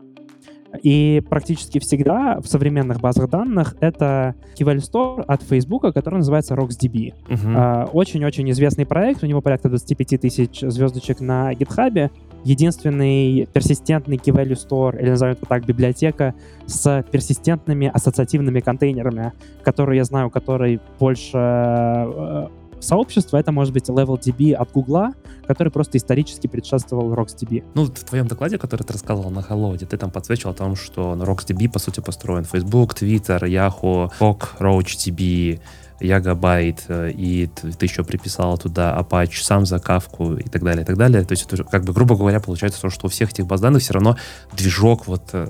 И 0.83 1.21
практически 1.29 1.79
всегда 1.79 2.39
в 2.39 2.47
современных 2.47 2.99
базах 3.01 3.29
данных 3.29 3.75
это 3.79 4.35
Key 4.57 4.65
Store 4.77 5.23
от 5.23 5.43
Facebook, 5.43 5.93
который 5.93 6.17
называется 6.17 6.55
RocksDB. 6.55 7.13
Uh-huh. 7.27 7.89
Очень-очень 7.91 8.49
известный 8.51 8.85
проект, 8.85 9.23
у 9.23 9.27
него 9.27 9.41
порядка 9.41 9.69
25 9.69 10.21
тысяч 10.21 10.59
звездочек 10.61 11.19
на 11.19 11.53
GitHub. 11.53 12.09
Единственный 12.43 13.47
персистентный 13.53 14.17
Key 14.17 14.33
Value 14.33 14.57
Store, 14.57 14.99
или 14.99 15.09
назовем 15.09 15.33
это 15.33 15.45
так, 15.45 15.65
библиотека 15.65 16.33
с 16.65 17.05
персистентными 17.11 17.91
ассоциативными 17.93 18.61
контейнерами, 18.61 19.33
которые 19.63 19.97
я 19.97 20.05
знаю, 20.05 20.31
который 20.31 20.79
больше 20.99 21.37
э, 21.37 22.47
сообщества, 22.81 23.37
это 23.37 23.51
может 23.51 23.73
быть 23.73 23.89
LevelDB 23.89 24.53
от 24.53 24.71
Гугла, 24.71 25.11
который 25.47 25.69
просто 25.69 25.97
исторически 25.97 26.47
предшествовал 26.47 27.13
RocksDB. 27.13 27.63
Ну, 27.73 27.85
в 27.85 27.91
твоем 27.91 28.27
докладе, 28.27 28.57
который 28.57 28.83
ты 28.83 28.93
рассказывал 28.93 29.29
на 29.31 29.41
Холоде, 29.41 29.85
ты 29.85 29.97
там 29.97 30.11
подсвечивал 30.11 30.51
о 30.51 30.55
том, 30.55 30.75
что 30.75 31.15
на 31.15 31.23
RocksDB, 31.23 31.69
по 31.69 31.79
сути, 31.79 31.99
построен 31.99 32.45
Facebook, 32.45 32.93
Twitter, 32.93 33.41
Yahoo, 33.41 34.11
Fog, 34.19 34.41
RoachDB, 34.59 35.59
Ягабайт, 36.01 36.85
э, 36.87 37.11
и 37.11 37.47
ты 37.47 37.85
еще 37.85 38.03
приписал 38.03 38.57
туда 38.57 38.97
Apache, 38.99 39.41
сам 39.41 39.65
за 39.65 39.79
кавку 39.79 40.33
и 40.33 40.49
так 40.49 40.63
далее, 40.63 40.83
и 40.83 40.85
так 40.85 40.97
далее. 40.97 41.23
То 41.23 41.33
есть 41.33 41.45
это, 41.51 41.63
как 41.63 41.83
бы, 41.83 41.93
грубо 41.93 42.15
говоря, 42.15 42.39
получается 42.39 42.81
то, 42.81 42.89
что 42.89 43.07
у 43.07 43.09
всех 43.09 43.31
этих 43.31 43.45
баз 43.45 43.61
данных 43.61 43.83
все 43.83 43.93
равно 43.93 44.17
движок 44.53 45.07
вот 45.07 45.29
э, 45.33 45.47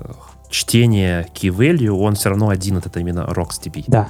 чтения 0.50 1.26
key 1.34 1.48
value, 1.48 1.90
он 1.90 2.14
все 2.14 2.28
равно 2.28 2.50
один, 2.50 2.76
это 2.76 3.00
именно 3.00 3.20
RocksDB. 3.20 3.84
Да, 3.88 4.08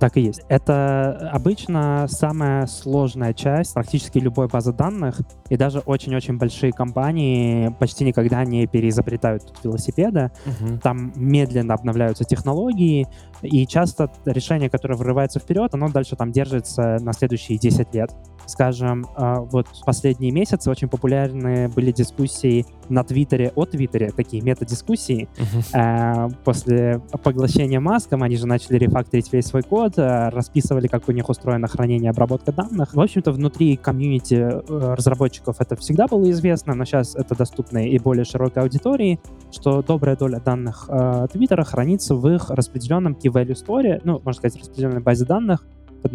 так 0.00 0.16
и 0.16 0.22
есть. 0.22 0.40
Это 0.48 1.30
обычно 1.30 2.06
самая 2.08 2.66
сложная 2.66 3.34
часть 3.34 3.74
практически 3.74 4.18
любой 4.18 4.48
базы 4.48 4.72
данных, 4.72 5.20
и 5.50 5.56
даже 5.56 5.80
очень-очень 5.80 6.38
большие 6.38 6.72
компании 6.72 7.68
почти 7.78 8.04
никогда 8.04 8.44
не 8.44 8.66
переизобретают 8.66 9.46
тут 9.46 9.62
велосипеда. 9.62 10.32
Угу. 10.46 10.78
Там 10.78 11.12
медленно 11.14 11.74
обновляются 11.74 12.24
технологии, 12.24 13.06
и 13.42 13.66
часто 13.66 14.10
решение, 14.24 14.70
которое 14.70 14.96
вырывается 14.96 15.38
вперед, 15.38 15.74
оно 15.74 15.90
дальше 15.90 16.16
там 16.16 16.32
держится 16.32 16.96
на 17.00 17.12
следующие 17.12 17.58
10 17.58 17.94
лет. 17.94 18.10
Скажем, 18.50 19.06
а, 19.14 19.42
вот 19.42 19.68
последние 19.86 20.32
месяцы 20.32 20.68
очень 20.68 20.88
популярны 20.88 21.68
были 21.68 21.92
дискуссии 21.92 22.66
на 22.88 23.04
Твиттере 23.04 23.52
о 23.54 23.64
Твиттере, 23.64 24.10
такие 24.10 24.42
метадискуссии. 24.42 25.28
Uh-huh. 25.36 26.34
После 26.44 27.00
поглощения 27.22 27.78
Маском 27.78 28.24
они 28.24 28.36
же 28.36 28.48
начали 28.48 28.76
рефакторить 28.76 29.32
весь 29.32 29.46
свой 29.46 29.62
код, 29.62 29.92
расписывали, 29.96 30.88
как 30.88 31.08
у 31.08 31.12
них 31.12 31.28
устроено 31.28 31.68
хранение 31.68 32.08
и 32.08 32.10
обработка 32.10 32.50
данных. 32.50 32.92
В 32.94 33.00
общем-то, 33.00 33.30
внутри 33.30 33.76
комьюнити 33.76 34.34
э, 34.34 34.94
разработчиков 34.94 35.60
это 35.60 35.76
всегда 35.76 36.08
было 36.08 36.28
известно, 36.32 36.74
но 36.74 36.84
сейчас 36.84 37.14
это 37.14 37.36
доступно 37.36 37.86
и 37.86 37.96
более 38.00 38.24
широкой 38.24 38.64
аудитории, 38.64 39.20
что 39.52 39.82
добрая 39.82 40.16
доля 40.16 40.40
данных 40.40 40.88
Твиттера 41.32 41.62
хранится 41.62 42.16
в 42.16 42.28
их 42.28 42.50
распределенном 42.50 43.12
key 43.12 43.32
value 43.32 43.54
store, 43.54 44.00
ну, 44.02 44.14
можно 44.14 44.32
сказать, 44.32 44.58
распределенной 44.58 45.00
базе 45.00 45.24
данных 45.24 45.64
под 46.02 46.12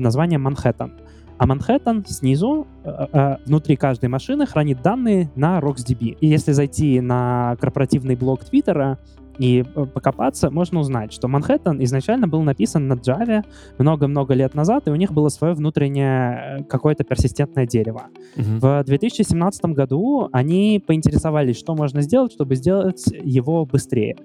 названием 0.00 0.42
Манхэттен. 0.42 0.92
А 1.38 1.46
Манхэттен 1.46 2.04
снизу, 2.06 2.66
э, 2.84 3.06
э, 3.12 3.36
внутри 3.46 3.76
каждой 3.76 4.08
машины, 4.08 4.46
хранит 4.46 4.82
данные 4.82 5.30
на 5.36 5.60
RocksDB. 5.60 6.16
И 6.20 6.26
если 6.26 6.52
зайти 6.52 7.00
на 7.00 7.56
корпоративный 7.60 8.16
блог 8.16 8.44
Твиттера, 8.44 8.98
и 9.38 9.62
э, 9.62 9.86
покопаться, 9.86 10.50
можно 10.50 10.80
узнать, 10.80 11.12
что 11.12 11.28
Манхэттен 11.28 11.82
изначально 11.84 12.26
был 12.26 12.42
написан 12.42 12.88
на 12.88 12.94
Java 12.94 13.44
много-много 13.78 14.34
лет 14.34 14.54
назад, 14.54 14.88
и 14.88 14.90
у 14.90 14.96
них 14.96 15.12
было 15.12 15.28
свое 15.28 15.54
внутреннее 15.54 16.66
какое-то 16.68 17.04
персистентное 17.04 17.66
дерево. 17.66 18.06
Uh-huh. 18.36 18.82
В 18.82 18.84
2017 18.84 19.64
году 19.66 20.28
они 20.32 20.82
поинтересовались, 20.84 21.58
что 21.58 21.74
можно 21.74 22.02
сделать, 22.02 22.32
чтобы 22.32 22.56
сделать 22.56 23.04
его 23.06 23.64
быстрее. 23.64 24.16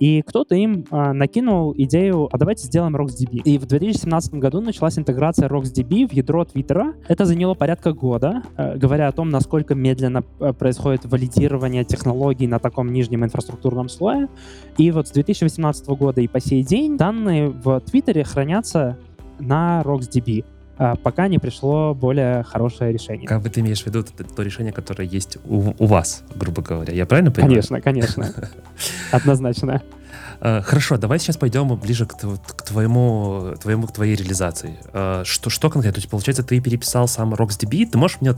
И 0.00 0.22
кто-то 0.22 0.54
им 0.54 0.84
э, 0.90 1.12
накинул 1.12 1.74
идею, 1.76 2.28
а 2.32 2.38
давайте 2.38 2.66
сделаем 2.66 2.96
RocksDB. 2.96 3.42
И 3.44 3.58
в 3.58 3.66
2017 3.66 4.34
году 4.34 4.60
началась 4.60 4.98
интеграция 4.98 5.48
RocksDB 5.48 6.08
в 6.08 6.12
ядро 6.12 6.44
Твиттера. 6.44 6.94
Это 7.08 7.24
заняло 7.24 7.54
порядка 7.54 7.92
года, 7.92 8.42
э, 8.56 8.76
говоря 8.76 9.08
о 9.08 9.12
том, 9.12 9.30
насколько 9.30 9.74
медленно 9.74 10.24
э, 10.40 10.52
происходит 10.52 11.04
валидирование 11.04 11.84
технологий 11.84 12.46
на 12.46 12.58
таком 12.58 12.92
нижнем 12.92 13.24
инфраструктурном 13.24 13.88
слое. 13.88 14.28
И 14.76 14.90
вот 14.90 15.08
с 15.08 15.10
2018 15.10 15.88
года 15.88 16.20
и 16.20 16.28
по 16.28 16.40
сей 16.40 16.62
день 16.62 16.96
данные 16.96 17.48
в 17.48 17.80
Твиттере 17.80 18.24
хранятся 18.24 18.96
на 19.40 19.82
RocksDB 19.84 20.44
а, 20.44 20.57
пока 21.02 21.28
не 21.28 21.38
пришло 21.38 21.94
более 21.94 22.42
хорошее 22.44 22.92
решение. 22.92 23.26
Как 23.26 23.42
бы 23.42 23.50
ты 23.50 23.60
имеешь 23.60 23.82
в 23.82 23.86
виду 23.86 24.02
то, 24.04 24.24
то 24.24 24.42
решение, 24.42 24.72
которое 24.72 25.08
есть 25.08 25.38
у, 25.44 25.74
у 25.78 25.86
вас, 25.86 26.24
грубо 26.34 26.62
говоря? 26.62 26.92
Я 26.94 27.06
правильно 27.06 27.30
понимаю? 27.30 27.54
Конечно, 27.54 27.80
конечно. 27.80 28.34
Однозначно. 29.12 29.82
Э, 30.40 30.62
хорошо, 30.62 30.96
давай 30.98 31.18
сейчас 31.18 31.36
пойдем 31.36 31.74
ближе 31.76 32.06
к, 32.06 32.14
к 32.16 32.62
твоему, 32.62 33.54
твоему, 33.60 33.86
к 33.86 33.92
твоей 33.92 34.14
реализации. 34.14 34.78
Э, 34.92 35.22
что, 35.24 35.50
что 35.50 35.70
конкретно? 35.70 35.94
То 35.94 35.98
есть, 36.00 36.10
получается, 36.10 36.42
ты 36.42 36.60
переписал 36.60 37.08
сам 37.08 37.34
RocksDB. 37.34 37.86
Ты 37.86 37.98
можешь 37.98 38.20
мне 38.20 38.34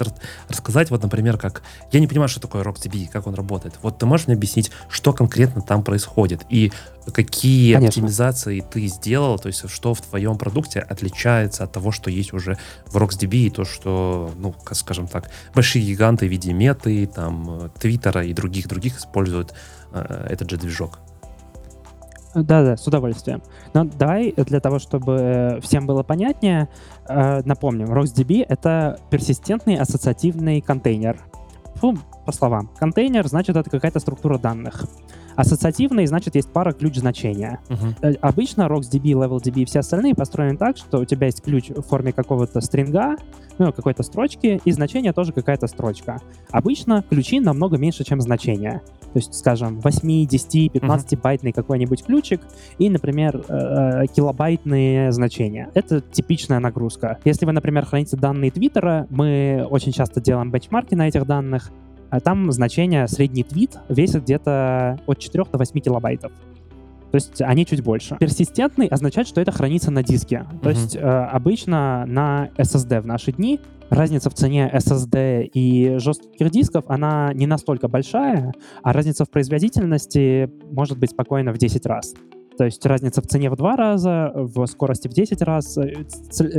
рассказать, 0.48 0.90
вот, 0.90 1.02
например, 1.02 1.36
как... 1.36 1.62
Я 1.92 2.00
не 2.00 2.06
понимаю, 2.06 2.28
что 2.28 2.40
такое 2.40 2.62
RocksDB, 2.62 3.08
как 3.08 3.26
он 3.26 3.34
работает. 3.34 3.74
Вот 3.82 3.98
ты 3.98 4.06
можешь 4.06 4.26
мне 4.26 4.36
объяснить, 4.36 4.70
что 4.88 5.12
конкретно 5.12 5.62
там 5.62 5.82
происходит 5.82 6.42
и 6.48 6.72
какие 7.12 7.74
Конечно. 7.74 7.88
оптимизации 7.88 8.60
ты 8.60 8.86
сделал, 8.86 9.38
то 9.38 9.48
есть 9.48 9.68
что 9.68 9.94
в 9.94 10.00
твоем 10.02 10.38
продукте 10.38 10.80
отличается 10.80 11.64
от 11.64 11.72
того, 11.72 11.92
что 11.92 12.10
есть 12.10 12.32
уже 12.32 12.56
в 12.86 12.96
RocksDB 12.96 13.34
и 13.36 13.50
то, 13.50 13.64
что, 13.64 14.30
ну, 14.36 14.54
скажем 14.72 15.08
так, 15.08 15.30
большие 15.54 15.84
гиганты 15.84 16.26
в 16.26 16.30
виде 16.30 16.52
меты, 16.52 17.06
там, 17.06 17.70
Твиттера 17.78 18.24
и 18.24 18.32
других-других 18.32 18.98
используют 18.98 19.54
э, 19.92 20.26
этот 20.30 20.50
же 20.50 20.56
движок. 20.56 20.98
Да-да, 22.34 22.76
с 22.76 22.86
удовольствием. 22.86 23.42
Но 23.74 23.84
давай 23.84 24.32
для 24.32 24.60
того, 24.60 24.78
чтобы 24.78 25.58
всем 25.62 25.86
было 25.86 26.02
понятнее, 26.02 26.68
э, 27.08 27.42
напомним, 27.44 27.92
RocksDB— 27.92 28.44
это 28.48 29.00
персистентный 29.10 29.76
ассоциативный 29.76 30.60
контейнер. 30.60 31.18
Фу, 31.76 31.98
по 32.26 32.32
словам. 32.32 32.70
Контейнер, 32.78 33.26
значит, 33.26 33.56
это 33.56 33.68
какая-то 33.68 34.00
структура 34.00 34.38
данных. 34.38 34.84
Ассоциативный, 35.36 36.06
значит, 36.06 36.34
есть 36.34 36.50
пара 36.52 36.72
ключ-значения. 36.72 37.60
Uh-huh. 37.68 38.18
Обычно 38.20 38.62
RocksDB, 38.62 39.12
LevelDB 39.12 39.62
и 39.62 39.64
все 39.64 39.80
остальные 39.80 40.14
построены 40.14 40.56
так, 40.56 40.76
что 40.76 40.98
у 40.98 41.04
тебя 41.04 41.26
есть 41.26 41.42
ключ 41.42 41.70
в 41.70 41.82
форме 41.82 42.12
какого-то 42.12 42.60
стринга, 42.60 43.16
ну, 43.58 43.72
какой-то 43.72 44.02
строчки, 44.02 44.60
и 44.64 44.72
значение 44.72 45.12
тоже 45.12 45.32
какая-то 45.32 45.66
строчка. 45.66 46.20
Обычно 46.50 47.04
ключи 47.08 47.40
намного 47.40 47.76
меньше, 47.76 48.04
чем 48.04 48.20
значения. 48.20 48.82
То 49.12 49.18
есть, 49.18 49.34
скажем, 49.34 49.80
8, 49.80 50.26
10, 50.26 50.72
15-байтный 50.72 51.50
uh-huh. 51.50 51.54
какой-нибудь 51.54 52.04
ключик 52.04 52.40
и, 52.78 52.88
например, 52.88 53.44
э, 53.48 54.06
килобайтные 54.14 55.10
значения. 55.10 55.70
Это 55.74 56.00
типичная 56.00 56.60
нагрузка. 56.60 57.18
Если 57.24 57.44
вы, 57.44 57.52
например, 57.52 57.86
храните 57.86 58.16
данные 58.16 58.50
Твиттера, 58.50 59.06
мы 59.10 59.66
очень 59.68 59.92
часто 59.92 60.20
делаем 60.20 60.50
бенчмарки 60.50 60.94
на 60.94 61.08
этих 61.08 61.26
данных, 61.26 61.72
там 62.18 62.50
значение 62.50 63.06
средний 63.06 63.44
твит 63.44 63.78
весит 63.88 64.24
где-то 64.24 64.98
от 65.06 65.18
4 65.18 65.44
до 65.52 65.58
8 65.58 65.80
килобайтов. 65.80 66.32
То 67.12 67.16
есть 67.16 67.42
они 67.42 67.66
чуть 67.66 67.82
больше. 67.82 68.16
Персистентный 68.18 68.86
означает, 68.86 69.28
что 69.28 69.40
это 69.40 69.52
хранится 69.52 69.90
на 69.90 70.02
диске. 70.02 70.46
То 70.62 70.70
uh-huh. 70.70 70.72
есть 70.72 70.96
э, 70.96 71.00
обычно 71.00 72.04
на 72.06 72.50
SSD 72.56 73.00
в 73.00 73.06
наши 73.06 73.32
дни 73.32 73.60
разница 73.90 74.30
в 74.30 74.34
цене 74.34 74.70
SSD 74.72 75.50
и 75.52 75.98
жестких 75.98 76.50
дисков, 76.50 76.84
она 76.88 77.32
не 77.34 77.46
настолько 77.46 77.88
большая, 77.88 78.54
а 78.82 78.92
разница 78.92 79.24
в 79.24 79.30
производительности 79.30 80.48
может 80.70 80.98
быть 80.98 81.10
спокойно 81.10 81.52
в 81.52 81.58
10 81.58 81.84
раз. 81.86 82.14
То 82.56 82.64
есть 82.64 82.84
разница 82.86 83.22
в 83.22 83.26
цене 83.26 83.50
в 83.50 83.56
два 83.56 83.74
раза, 83.74 84.32
в 84.34 84.66
скорости 84.66 85.08
в 85.08 85.12
10 85.12 85.42
раз. 85.42 85.76
Э, 85.78 86.04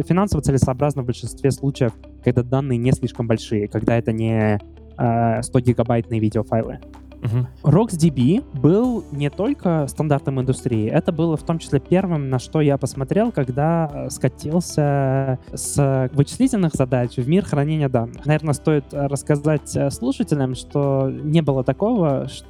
финансово 0.03 0.41
целесообразно 0.41 1.03
в 1.03 1.05
большинстве 1.05 1.51
случаев, 1.51 1.93
когда 2.24 2.43
данные 2.43 2.77
не 2.77 2.91
слишком 2.91 3.27
большие, 3.27 3.67
когда 3.67 3.98
это 3.98 4.12
не 4.12 4.60
100-гигабайтные 4.98 6.17
э, 6.17 6.21
видеофайлы. 6.21 6.79
Uh-huh. 7.21 7.45
RocksDB 7.63 8.43
был 8.60 9.03
не 9.12 9.29
только 9.29 9.86
стандартом 9.88 10.41
индустрии, 10.41 10.89
это 10.89 11.12
было 11.12 11.38
в 11.38 11.43
том 11.43 11.60
числе 11.60 11.79
первым, 11.79 12.29
на 12.31 12.39
что 12.39 12.62
я 12.62 12.79
посмотрел, 12.79 13.31
когда 13.31 14.07
скатился 14.10 15.38
с 15.53 16.10
вычислительных 16.13 16.74
задач 16.74 17.17
в 17.17 17.29
мир 17.29 17.45
хранения 17.45 17.89
данных. 17.89 18.25
Наверное, 18.25 18.53
стоит 18.53 18.86
рассказать 18.91 19.75
э, 19.75 19.91
слушателям, 19.91 20.55
что 20.55 21.12
не 21.12 21.41
было 21.41 21.63
такого, 21.63 22.27
что 22.27 22.48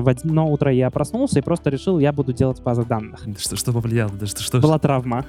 в 0.00 0.08
одно 0.08 0.50
утро 0.50 0.72
я 0.72 0.90
проснулся 0.90 1.38
и 1.38 1.42
просто 1.42 1.70
решил, 1.70 1.98
я 1.98 2.12
буду 2.12 2.32
делать 2.32 2.62
базы 2.62 2.84
данных. 2.84 3.26
Что, 3.38 3.56
что 3.56 3.72
повлияло? 3.72 4.12
Что, 4.26 4.42
что, 4.42 4.60
Была 4.60 4.78
травма. 4.78 5.24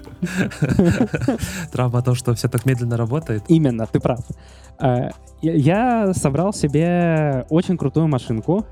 Травма 1.71 2.01
то, 2.01 2.15
что 2.15 2.33
все 2.33 2.47
так 2.47 2.65
медленно 2.65 2.97
работает? 2.97 3.43
Именно, 3.47 3.85
ты 3.87 3.99
прав. 3.99 4.19
Э, 4.79 5.09
я 5.41 6.13
собрал 6.13 6.53
себе 6.53 7.45
очень 7.49 7.77
крутую 7.77 8.07
машинку. 8.07 8.65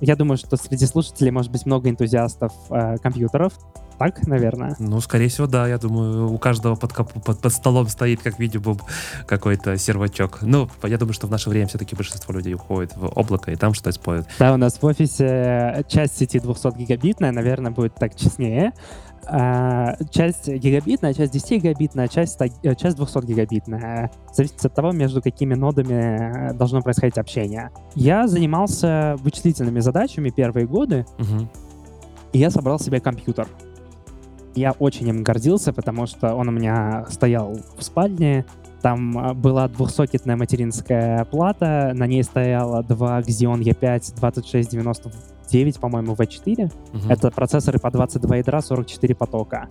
Я 0.00 0.16
думаю, 0.16 0.38
что 0.38 0.56
среди 0.56 0.86
слушателей 0.86 1.30
может 1.30 1.50
быть 1.50 1.66
много 1.66 1.90
энтузиастов 1.90 2.52
э, 2.70 2.96
компьютеров. 2.98 3.52
Так, 3.98 4.28
наверное. 4.28 4.76
Ну, 4.78 5.00
скорее 5.00 5.28
всего, 5.28 5.48
да. 5.48 5.66
Я 5.66 5.76
думаю, 5.76 6.32
у 6.32 6.38
каждого 6.38 6.76
под, 6.76 6.94
под, 6.94 7.40
под 7.40 7.52
столом 7.52 7.88
стоит, 7.88 8.22
как 8.22 8.38
видеобуб, 8.38 8.80
какой-то 9.26 9.76
сервачок. 9.76 10.38
Ну, 10.42 10.68
я 10.84 10.98
думаю, 10.98 11.14
что 11.14 11.26
в 11.26 11.30
наше 11.30 11.50
время 11.50 11.66
все-таки 11.66 11.96
большинство 11.96 12.32
людей 12.32 12.54
уходит 12.54 12.96
в 12.96 13.06
облако 13.18 13.50
и 13.50 13.56
там 13.56 13.74
что-то 13.74 13.90
используют. 13.90 14.28
Да, 14.38 14.54
у 14.54 14.56
нас 14.56 14.80
в 14.80 14.84
офисе 14.84 15.84
часть 15.88 16.16
сети 16.16 16.38
200 16.38 16.78
гигабитная, 16.78 17.32
наверное, 17.32 17.72
будет 17.72 17.96
так 17.96 18.14
честнее. 18.14 18.72
А, 19.30 19.94
часть 20.10 20.48
гигабитная, 20.48 21.12
часть 21.12 21.32
10 21.32 21.62
гигабитная, 21.62 22.08
часть, 22.08 22.40
э, 22.40 22.74
часть 22.74 22.96
200 22.96 23.26
гигабитная. 23.26 24.10
Зависит 24.32 24.64
от 24.64 24.74
того, 24.74 24.92
между 24.92 25.20
какими 25.20 25.54
нодами 25.54 26.54
должно 26.54 26.80
происходить 26.80 27.18
общение. 27.18 27.70
Я 27.94 28.26
занимался 28.26 29.16
вычислительными 29.18 29.80
задачами 29.80 30.30
первые 30.30 30.66
годы, 30.66 31.04
угу. 31.18 31.46
и 32.32 32.38
я 32.38 32.50
собрал 32.50 32.78
себе 32.78 33.00
компьютер. 33.00 33.46
Я 34.54 34.72
очень 34.72 35.08
им 35.08 35.22
гордился, 35.22 35.74
потому 35.74 36.06
что 36.06 36.34
он 36.34 36.48
у 36.48 36.52
меня 36.52 37.04
стоял 37.10 37.54
в 37.76 37.84
спальне, 37.84 38.46
там 38.80 39.38
была 39.40 39.68
двухсокетная 39.68 40.36
материнская 40.36 41.26
плата, 41.26 41.92
на 41.94 42.06
ней 42.06 42.22
стояло 42.22 42.82
два 42.82 43.20
Xeon 43.20 43.60
E5 43.60 44.18
2699, 45.50 45.80
по-моему, 45.80 46.14
V4. 46.14 46.66
Угу. 46.66 47.12
Это 47.12 47.30
процессоры 47.30 47.78
по 47.78 47.90
22 47.90 48.36
ядра, 48.36 48.60
44 48.60 49.14
потока. 49.14 49.68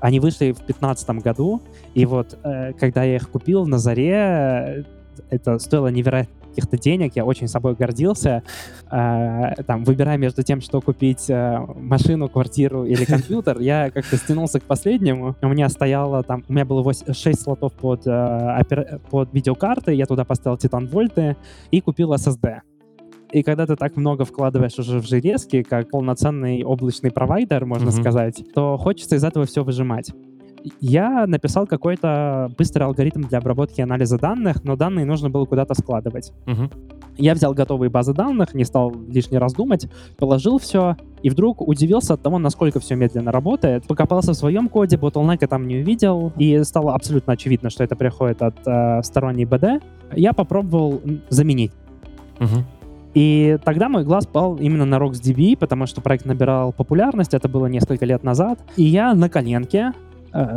Они 0.00 0.20
вышли 0.20 0.52
в 0.52 0.58
2015 0.58 1.10
году, 1.22 1.62
и 1.94 2.06
вот 2.06 2.38
э, 2.42 2.72
когда 2.74 3.04
я 3.04 3.16
их 3.16 3.30
купил 3.30 3.66
на 3.66 3.78
заре, 3.78 4.84
это 5.30 5.58
стоило 5.58 5.88
невероятно 5.88 6.38
каких-то 6.58 6.76
денег, 6.76 7.12
я 7.14 7.24
очень 7.24 7.46
собой 7.46 7.74
гордился, 7.74 8.42
э, 8.90 9.62
там, 9.66 9.84
выбирая 9.84 10.18
между 10.18 10.42
тем, 10.42 10.60
что 10.60 10.80
купить 10.80 11.30
э, 11.30 11.58
машину, 11.76 12.28
квартиру 12.28 12.84
или 12.84 13.04
компьютер, 13.14 13.60
я 13.60 13.90
как-то 13.90 14.16
стянулся 14.16 14.58
к 14.58 14.64
последнему. 14.64 15.36
У 15.40 15.48
меня 15.48 15.68
стояло 15.68 16.22
там, 16.22 16.44
у 16.48 16.52
меня 16.52 16.64
было 16.64 16.82
8, 16.82 17.12
6 17.12 17.40
слотов 17.40 17.72
под, 17.74 18.06
э, 18.06 18.98
под 19.10 19.32
видеокарты, 19.32 19.94
я 19.94 20.06
туда 20.06 20.24
поставил 20.24 20.56
Titan 20.56 20.88
Вольты 20.88 21.36
и 21.70 21.80
купил 21.80 22.12
SSD. 22.12 22.60
И 23.32 23.42
когда 23.42 23.66
ты 23.66 23.76
так 23.76 23.96
много 23.96 24.24
вкладываешь 24.24 24.78
уже 24.78 25.00
в 25.00 25.06
железки, 25.06 25.62
как 25.62 25.90
полноценный 25.90 26.62
облачный 26.64 27.10
провайдер, 27.10 27.66
можно 27.66 27.88
mm-hmm. 27.88 28.00
сказать, 28.00 28.44
то 28.54 28.76
хочется 28.78 29.16
из 29.16 29.24
этого 29.24 29.44
все 29.44 29.64
выжимать. 29.64 30.12
я 30.80 31.26
написал 31.26 31.66
какой-то 31.66 32.50
быстрый 32.56 32.84
алгоритм 32.84 33.22
для 33.22 33.38
обработки 33.38 33.80
и 33.80 33.82
анализа 33.82 34.18
данных, 34.18 34.64
но 34.64 34.76
данные 34.76 35.04
нужно 35.04 35.30
было 35.30 35.44
куда-то 35.44 35.74
складывать. 35.74 36.32
Мгм. 36.46 36.70
Я 37.16 37.34
взял 37.34 37.52
готовые 37.52 37.90
базы 37.90 38.14
данных, 38.14 38.54
не 38.54 38.64
стал 38.64 38.92
лишний 39.08 39.38
раз 39.38 39.52
думать, 39.52 39.88
положил 40.18 40.58
все, 40.58 40.96
и 41.22 41.30
вдруг 41.30 41.60
удивился 41.66 42.14
от 42.14 42.22
того, 42.22 42.38
насколько 42.38 42.78
все 42.80 42.94
медленно 42.94 43.32
работает. 43.32 43.86
Покопался 43.86 44.32
в 44.32 44.36
своем 44.36 44.68
коде, 44.68 44.96
ботлнека 44.96 45.48
там 45.48 45.66
не 45.66 45.78
увидел, 45.78 46.32
и 46.36 46.62
стало 46.62 46.94
абсолютно 46.94 47.32
очевидно, 47.32 47.70
что 47.70 47.82
это 47.82 47.96
приходит 47.96 48.40
от 48.42 48.56
э, 48.66 49.02
сторонней 49.02 49.44
БД. 49.44 49.82
Я 50.14 50.32
попробовал 50.32 51.00
заменить. 51.28 51.72
Мгм. 52.38 52.64
И 53.18 53.58
тогда 53.64 53.88
мой 53.88 54.04
глаз 54.04 54.28
пал 54.28 54.54
именно 54.58 54.84
на 54.84 54.94
RocksDB, 54.94 55.56
потому 55.58 55.86
что 55.86 56.00
проект 56.00 56.24
набирал 56.24 56.72
популярность, 56.72 57.34
это 57.34 57.48
было 57.48 57.66
несколько 57.66 58.06
лет 58.06 58.22
назад. 58.22 58.60
И 58.76 58.84
я 58.84 59.12
на 59.12 59.28
коленке 59.28 59.92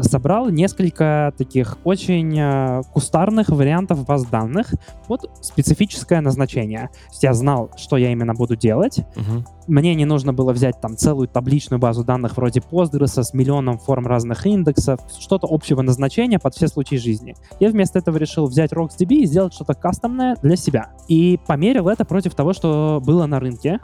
собрал 0.01 0.50
несколько 0.50 1.34
таких 1.38 1.78
очень 1.84 2.38
э, 2.38 2.82
кустарных 2.94 3.50
вариантов 3.50 4.06
баз 4.06 4.25
данных 4.25 4.74
под 5.08 5.30
специфическое 5.42 6.22
назначение. 6.22 6.90
То 6.90 7.10
есть 7.12 7.24
я 7.24 7.34
знал, 7.34 7.72
что 7.78 7.98
я 7.98 8.12
именно 8.12 8.34
буду 8.34 8.56
делать. 8.56 9.00
Мгм. 9.16 9.46
Мне 9.68 9.96
не 9.96 10.06
нужно 10.06 10.34
было 10.34 10.54
взять 10.54 10.82
там 10.82 10.98
целую 10.98 11.28
табличную 11.28 11.80
базу 11.80 12.04
данных 12.04 12.38
вроде 12.38 12.60
Postgres 12.60 13.22
с 13.22 13.34
миллионом 13.34 13.78
форм 13.78 14.08
разных 14.08 14.46
индексов, 14.46 15.00
что-то 15.20 15.48
общего 15.50 15.82
назначения 15.82 16.40
под 16.40 16.56
все 16.56 16.68
случаи 16.68 16.96
жизни. 16.96 17.36
Я 17.60 17.70
вместо 17.70 18.00
этого 18.00 18.18
решил 18.18 18.48
взять 18.48 18.74
RocksDB 18.74 19.16
и 19.16 19.25
сделать 19.25 19.54
что-то 19.54 19.74
кастомное 19.74 20.36
для 20.42 20.56
себя. 20.56 20.90
И 21.08 21.40
померил 21.48 21.88
это 21.88 22.06
против 22.06 22.36
того, 22.36 22.54
что 22.54 23.01
было 23.06 23.25
на 23.25 23.40
рынке, 23.40 23.80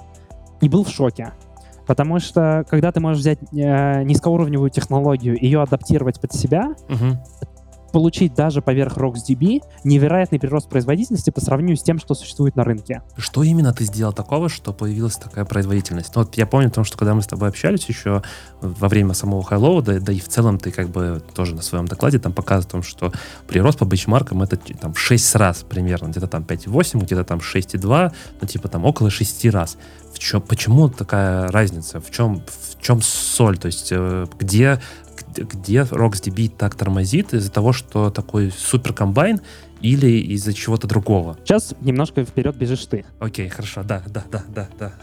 и 0.61 0.69
был 0.69 0.83
в 0.83 0.89
шоке. 0.89 1.33
Потому 1.87 2.19
что, 2.19 2.65
когда 2.69 2.91
ты 2.91 2.99
можешь 2.99 3.21
взять 3.21 3.39
э, 3.53 4.03
низкоуровневую 4.03 4.69
технологию, 4.69 5.41
ее 5.41 5.61
адаптировать 5.61 6.19
под 6.19 6.33
себя, 6.33 6.75
Мгм. 6.89 7.19
Получить 7.91 8.33
даже 8.33 8.61
поверх 8.61 8.97
RocksDB 8.97 9.61
невероятный 9.83 10.39
прирост 10.39 10.69
производительности 10.69 11.29
по 11.29 11.41
сравнению 11.41 11.77
с 11.77 11.83
тем, 11.83 11.99
что 11.99 12.13
существует 12.13 12.55
на 12.55 12.63
рынке. 12.63 13.01
Что 13.17 13.43
именно 13.43 13.73
ты 13.73 13.85
сделал 13.85 14.13
такого, 14.13 14.49
что 14.49 14.73
появилась 14.73 15.15
такая 15.15 15.45
производительность? 15.45 16.15
Ну, 16.15 16.23
вот 16.23 16.35
я 16.35 16.45
помню, 16.45 16.69
потому 16.69 16.85
что 16.85 16.97
когда 16.97 17.13
мы 17.13 17.21
с 17.21 17.27
тобой 17.27 17.49
общались 17.49 17.87
еще 17.87 18.21
во 18.61 18.87
время 18.87 19.13
самого 19.13 19.43
хайлоу, 19.43 19.81
да, 19.81 19.99
да 19.99 20.13
и 20.13 20.19
в 20.19 20.27
целом 20.27 20.57
ты 20.57 20.71
как 20.71 20.89
бы 20.89 21.21
тоже 21.33 21.55
на 21.55 21.61
своем 21.61 21.85
докладе 21.85 22.19
там 22.19 22.33
показывал, 22.33 22.57
о 22.57 22.71
том, 22.71 22.83
что 22.83 23.11
прирост 23.47 23.79
по 23.79 23.85
бенчмаркам 23.85 24.41
это 24.41 24.57
там 24.57 24.93
в 24.93 24.99
6 24.99 25.35
раз 25.35 25.63
примерно, 25.67 26.07
где-то 26.07 26.27
там 26.27 26.43
5,8, 26.43 27.03
где-то 27.03 27.23
там 27.23 27.39
6,2, 27.39 28.11
ну 28.41 28.47
типа 28.47 28.67
там 28.67 28.85
около 28.85 29.09
6 29.09 29.45
раз. 29.45 29.77
В 30.13 30.19
чем, 30.19 30.41
почему 30.41 30.89
такая 30.89 31.47
разница? 31.49 31.99
В 31.99 32.09
чем, 32.09 32.41
в 32.47 32.81
чем 32.81 33.01
соль? 33.01 33.57
То 33.57 33.67
есть 33.67 33.89
э, 33.91 34.25
где, 34.39 34.79
где, 35.43 35.81
RocksDB 35.81 36.51
так 36.55 36.75
тормозит 36.75 37.33
из-за 37.33 37.51
того, 37.51 37.73
что 37.73 38.09
такой 38.09 38.51
супер 38.51 38.93
комбайн 38.93 39.39
или 39.81 40.07
из-за 40.33 40.53
чего-то 40.53 40.87
другого? 40.87 41.37
Сейчас 41.43 41.75
немножко 41.81 42.23
вперед 42.23 42.55
бежишь 42.55 42.85
ты. 42.85 43.05
Окей, 43.19 43.49
хорошо, 43.49 43.83
да, 43.83 44.03
да, 44.07 44.23
да, 44.31 44.43
да, 44.53 44.69
да. 44.79 44.93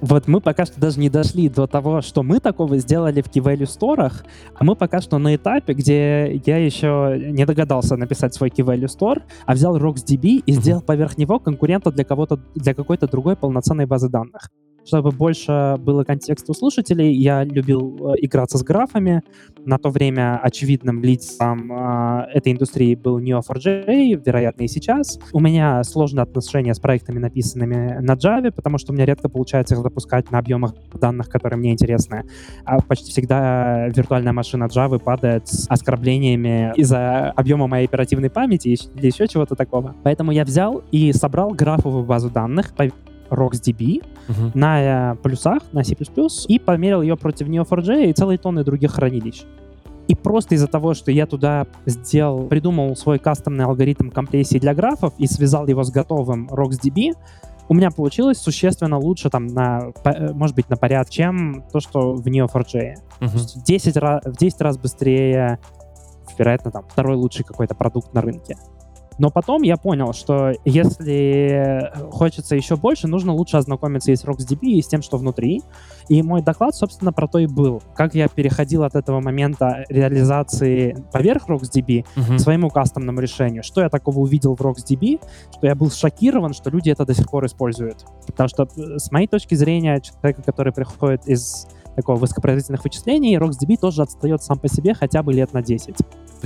Вот 0.00 0.28
мы 0.28 0.40
пока 0.40 0.66
что 0.66 0.78
даже 0.78 1.00
не 1.00 1.08
дошли 1.08 1.48
до 1.48 1.66
того, 1.66 2.02
что 2.02 2.22
мы 2.22 2.38
такого 2.38 2.76
сделали 2.76 3.22
в 3.22 3.26
Key 3.28 3.42
Value 3.42 3.66
Store, 3.66 4.12
а 4.54 4.64
мы 4.64 4.76
пока 4.76 5.00
что 5.00 5.16
на 5.18 5.34
этапе, 5.34 5.72
где 5.72 6.40
я 6.44 6.58
еще 6.58 7.16
не 7.18 7.46
догадался 7.46 7.96
написать 7.96 8.34
свой 8.34 8.50
Key 8.50 8.64
Value 8.64 8.88
Store, 8.88 9.22
а 9.46 9.54
взял 9.54 9.76
RocksDB 9.78 10.42
и 10.44 10.52
сделал 10.52 10.82
поверх 10.82 11.16
него 11.16 11.38
конкурента 11.38 11.90
для 11.90 12.04
кого-то, 12.04 12.38
для 12.54 12.74
какой-то 12.74 13.08
другой 13.08 13.36
полноценной 13.36 13.86
базы 13.86 14.08
данных. 14.10 14.50
Чтобы 14.86 15.10
больше 15.10 15.76
было 15.80 16.04
контекста 16.04 16.52
у 16.52 16.54
слушателей, 16.54 17.12
я 17.12 17.42
любил 17.42 18.12
э, 18.12 18.14
играться 18.20 18.56
с 18.56 18.62
графами. 18.62 19.22
На 19.64 19.78
то 19.78 19.90
время 19.90 20.38
очевидным 20.38 21.02
лидером 21.02 21.72
э, 21.72 22.28
этой 22.32 22.52
индустрии 22.52 22.94
был 22.94 23.18
Neo4j, 23.18 24.22
вероятно, 24.24 24.62
и 24.62 24.68
сейчас. 24.68 25.18
У 25.32 25.40
меня 25.40 25.82
сложные 25.82 26.22
отношения 26.22 26.72
с 26.72 26.78
проектами, 26.78 27.18
написанными 27.18 27.98
на 28.00 28.12
Java, 28.12 28.52
потому 28.52 28.78
что 28.78 28.92
у 28.92 28.94
меня 28.94 29.06
редко 29.06 29.28
получается 29.28 29.74
их 29.74 29.80
запускать 29.80 30.30
на 30.30 30.38
объемах 30.38 30.72
данных, 30.94 31.28
которые 31.30 31.58
мне 31.58 31.72
интересны. 31.72 32.24
А 32.64 32.80
почти 32.80 33.10
всегда 33.10 33.88
виртуальная 33.88 34.32
машина 34.32 34.64
Java 34.64 35.00
падает 35.00 35.48
с 35.48 35.66
оскорблениями 35.68 36.72
из-за 36.76 37.30
объема 37.30 37.66
моей 37.66 37.86
оперативной 37.86 38.30
памяти 38.30 38.68
или 38.68 39.06
еще 39.06 39.26
чего-то 39.26 39.56
такого. 39.56 39.96
Поэтому 40.04 40.30
я 40.30 40.44
взял 40.44 40.84
и 40.92 41.12
собрал 41.12 41.50
графовую 41.50 42.04
базу 42.04 42.30
данных 42.30 42.72
по 42.74 42.84
RocksDB, 43.30 44.02
Мгм. 44.28 44.52
на 44.54 45.12
э, 45.12 45.16
плюсах, 45.16 45.62
на 45.72 45.84
C++, 45.84 45.96
и 46.48 46.58
померил 46.58 47.02
ее 47.02 47.16
против 47.16 47.48
Neo4j 47.48 48.10
и 48.10 48.12
целой 48.12 48.38
тонны 48.38 48.64
других 48.64 48.92
хранилищ. 48.92 49.44
И 50.08 50.14
просто 50.14 50.54
из-за 50.54 50.68
того, 50.68 50.94
что 50.94 51.10
я 51.10 51.26
туда 51.26 51.66
сделал, 51.84 52.46
придумал 52.46 52.94
свой 52.96 53.18
кастомный 53.18 53.64
алгоритм 53.64 54.10
компрессии 54.10 54.58
для 54.58 54.74
графов 54.74 55.14
и 55.18 55.26
связал 55.26 55.66
его 55.66 55.82
с 55.82 55.90
готовым 55.90 56.48
RocksDB, 56.48 57.14
у 57.68 57.74
меня 57.74 57.90
получилось 57.90 58.38
существенно 58.38 58.98
лучше, 58.98 59.28
там, 59.28 59.48
на, 59.48 59.92
э, 60.04 60.32
может 60.32 60.54
быть, 60.54 60.68
на 60.70 60.76
порядок, 60.76 61.10
чем 61.10 61.64
то, 61.72 61.80
что 61.80 62.12
в 62.14 62.24
Neo4j. 62.26 62.94
Мгм. 63.20 63.30
То 63.30 63.36
есть 63.36 63.56
в 63.56 63.64
10, 63.64 63.96
раз, 63.96 64.22
в 64.24 64.36
10 64.36 64.60
раз 64.60 64.78
быстрее, 64.78 65.58
вероятно, 66.38 66.70
там, 66.70 66.84
второй 66.88 67.16
лучший 67.16 67.44
какой-то 67.44 67.74
продукт 67.74 68.14
на 68.14 68.22
рынке. 68.22 68.56
Но 69.18 69.30
потом 69.30 69.62
я 69.62 69.76
понял, 69.76 70.12
что 70.12 70.52
если 70.64 71.90
хочется 72.10 72.54
еще 72.56 72.76
больше, 72.76 73.08
нужно 73.08 73.32
лучше 73.32 73.56
ознакомиться 73.56 74.12
и 74.12 74.16
с 74.16 74.24
RocksDB, 74.24 74.58
и 74.66 74.82
с 74.82 74.88
тем, 74.88 75.02
что 75.02 75.16
внутри. 75.16 75.62
И 76.08 76.22
мой 76.22 76.42
доклад, 76.42 76.74
собственно, 76.74 77.12
про 77.12 77.26
то 77.26 77.38
и 77.38 77.46
был. 77.46 77.82
Как 77.94 78.14
я 78.14 78.28
переходил 78.28 78.84
от 78.84 78.94
этого 78.94 79.20
момента 79.20 79.84
реализации 79.88 80.96
поверх 81.12 81.48
RocksDB 81.48 82.04
Мгм. 82.16 82.36
к 82.36 82.40
своему 82.40 82.68
кастомному 82.70 83.20
решению. 83.20 83.62
Что 83.62 83.80
я 83.80 83.88
такого 83.88 84.18
увидел 84.20 84.54
в 84.54 84.60
RocksDB, 84.60 85.20
что 85.56 85.66
я 85.66 85.74
был 85.74 85.90
шокирован, 85.90 86.52
что 86.52 86.70
люди 86.70 86.90
это 86.90 87.04
до 87.06 87.14
сих 87.14 87.28
пор 87.30 87.46
используют. 87.46 88.04
Потому 88.26 88.48
что, 88.48 88.64
э, 88.64 88.98
с 88.98 89.10
моей 89.10 89.26
точки 89.26 89.54
зрения, 89.54 90.00
человека, 90.00 90.42
который 90.42 90.72
приходит 90.72 91.26
из 91.26 91.66
такого 91.94 92.16
высокопроизводительных 92.16 92.84
вычислений, 92.84 93.36
RocksDB 93.38 93.78
тоже 93.80 94.02
отстает 94.02 94.42
сам 94.42 94.58
по 94.58 94.68
себе 94.68 94.92
хотя 94.94 95.22
бы 95.22 95.32
лет 95.32 95.52
на 95.54 95.62
10. 95.62 95.96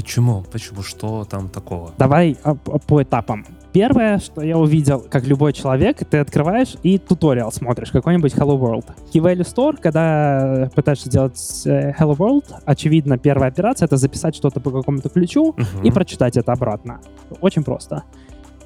Почему? 0.01 0.43
Почему? 0.51 0.83
Что 0.83 1.25
там 1.25 1.49
такого? 1.49 1.93
Давай 1.99 2.37
а, 2.43 2.55
п- 2.55 2.79
по 2.87 3.03
этапам. 3.03 3.45
Первое, 3.73 4.19
что 4.19 4.41
я 4.43 4.59
увидел, 4.59 5.01
как 5.09 5.25
любой 5.27 5.53
человек, 5.53 5.99
ты 6.09 6.19
открываешь 6.19 6.75
и 6.83 6.99
туториал 6.99 7.53
смотришь, 7.53 7.91
какой-нибудь 7.91 8.35
Hello 8.35 8.59
World. 8.59 8.85
Key 9.13 9.21
Value 9.23 9.47
Store, 9.47 9.77
когда 9.81 10.71
пытаешься 10.75 11.09
сделать 11.09 11.63
э, 11.67 11.93
Hello 11.93 12.17
World, 12.17 12.45
очевидно, 12.65 13.19
первая 13.19 13.51
операция— 13.51 13.87
это 13.87 13.97
записать 13.97 14.35
что-то 14.35 14.61
по 14.61 14.71
какому-то 14.71 15.09
ключу 15.09 15.55
Мгм. 15.57 15.83
и 15.85 15.91
прочитать 15.91 16.37
это 16.37 16.53
обратно. 16.53 17.01
Очень 17.41 17.63
просто. 17.63 18.03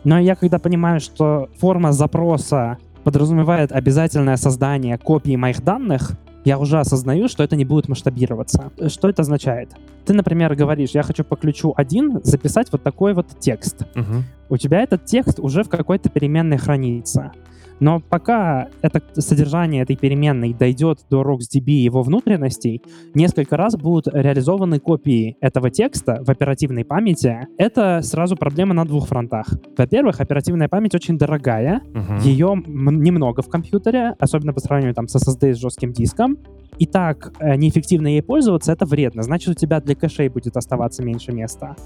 Но 0.05 0.19
я 0.19 0.37
когда 0.37 0.59
понимаю, 0.59 1.01
что 1.01 1.49
форма 1.59 1.93
запроса 1.93 2.79
подразумевает 3.03 3.73
обязательное 3.73 4.37
создание 4.37 4.97
копии 4.99 5.37
моих 5.37 5.63
данных, 5.63 6.13
я 6.45 6.59
уже 6.59 6.79
осознаю, 6.79 7.29
что 7.29 7.43
это 7.43 7.57
не 7.57 7.65
будет 7.65 7.89
масштабироваться. 7.89 8.71
Что 8.89 9.09
это 9.09 9.23
означает? 9.23 9.71
Ты, 10.05 10.13
например, 10.13 10.55
говоришь, 10.55 10.91
я 10.91 11.03
хочу 11.03 11.25
по 11.25 11.37
ключу 11.37 11.73
1 11.77 12.21
записать 12.23 12.71
вот 12.71 12.83
такой 12.83 13.15
вот 13.15 13.27
текст. 13.41 13.83
Мгм. 13.95 14.25
У 14.51 14.57
тебя 14.57 14.83
этот 14.83 15.07
текст 15.07 15.41
уже 15.41 15.65
в 15.65 15.69
какой-то 15.69 16.11
переменной 16.11 16.59
хранится. 16.59 17.33
Но 17.81 18.01
пока 18.01 18.69
это 18.83 19.03
содержание 19.21 19.83
этой 19.83 19.97
переменной 19.97 20.55
дойдет 20.55 21.01
до 21.11 21.23
RocksDB 21.23 21.67
и 21.67 21.83
его 21.85 22.03
внутренностей, 22.03 22.83
несколько 23.15 23.57
раз 23.57 23.77
будут 23.77 24.07
реализованы 24.09 24.79
копии 24.79 25.37
этого 25.41 25.71
текста 25.71 26.23
в 26.25 26.31
оперативной 26.31 26.85
памяти. 26.85 27.47
Это 27.59 28.01
сразу 28.03 28.37
проблема 28.37 28.75
на 28.75 28.85
двух 28.85 29.09
фронтах. 29.09 29.47
Во-первых, 29.77 30.21
оперативная 30.21 30.69
память 30.69 30.95
очень 30.95 31.19
дорогая, 31.19 31.81
Мгм. 31.93 32.19
ее 32.19 32.55
немного 32.67 33.43
в 33.43 33.49
компьютере, 33.49 34.15
особенно 34.19 34.53
по 34.53 34.61
сравнению 34.61 34.95
там, 34.95 35.09
с 35.09 35.17
SSD 35.17 35.55
с 35.55 35.59
жестким 35.59 35.93
диском. 35.93 36.39
И 36.79 36.87
так 36.87 37.33
э, 37.39 37.57
неэффективно 37.57 38.09
ей 38.09 38.23
пользоваться, 38.23 38.73
это 38.73 38.85
вредно. 38.87 39.23
Значит, 39.23 39.49
у 39.51 39.55
тебя 39.55 39.81
для 39.81 39.95
кэшей 39.95 40.29
будет 40.29 40.57
оставаться 40.57 41.05
меньше 41.05 41.33
места. 41.33 41.77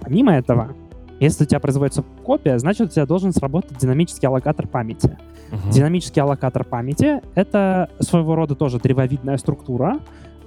Помимо 0.00 0.32
этого, 0.32 0.74
если 1.20 1.44
у 1.44 1.46
тебя 1.46 1.60
производится 1.60 2.02
копия, 2.24 2.58
значит, 2.58 2.88
у 2.88 2.90
тебя 2.90 3.06
должен 3.06 3.32
сработать 3.32 3.78
динамический 3.78 4.26
аллокатор 4.26 4.66
памяти. 4.66 5.16
Мгм. 5.52 5.70
Динамический 5.70 6.22
аллокатор 6.22 6.64
памяти— 6.64 7.20
это 7.34 7.90
своего 8.00 8.34
рода 8.34 8.54
тоже 8.54 8.78
древовидная 8.78 9.36
структура, 9.36 10.00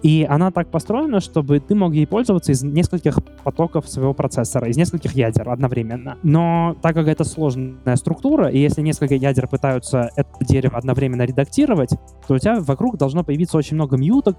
и 0.03 0.27
она 0.29 0.51
так 0.51 0.69
построена, 0.69 1.21
чтобы 1.21 1.61
ты 1.61 1.75
мог 1.75 1.93
ей 1.93 2.05
пользоваться 2.05 2.51
из 2.51 2.61
нескольких 2.61 3.19
потоков 3.43 3.87
своего 3.87 4.13
процессора, 4.13 4.67
из 4.67 4.75
нескольких 4.75 5.13
ядер 5.13 5.49
одновременно. 5.49 6.17
Но 6.23 6.75
так 6.81 6.93
как 6.93 7.07
это 7.07 7.23
сложная 7.23 7.95
структура, 7.95 8.49
и 8.49 8.59
если 8.59 8.81
несколько 8.81 9.15
ядер 9.15 9.47
пытаются 9.47 10.09
это 10.17 10.29
дерево 10.41 10.77
одновременно 10.77 11.23
редактировать, 11.23 11.91
то 12.27 12.35
у 12.35 12.37
тебя 12.37 12.59
вокруг 12.59 12.97
должно 12.97 13.23
появиться 13.23 13.57
очень 13.57 13.75
много 13.75 13.95
мьюток 13.95 14.37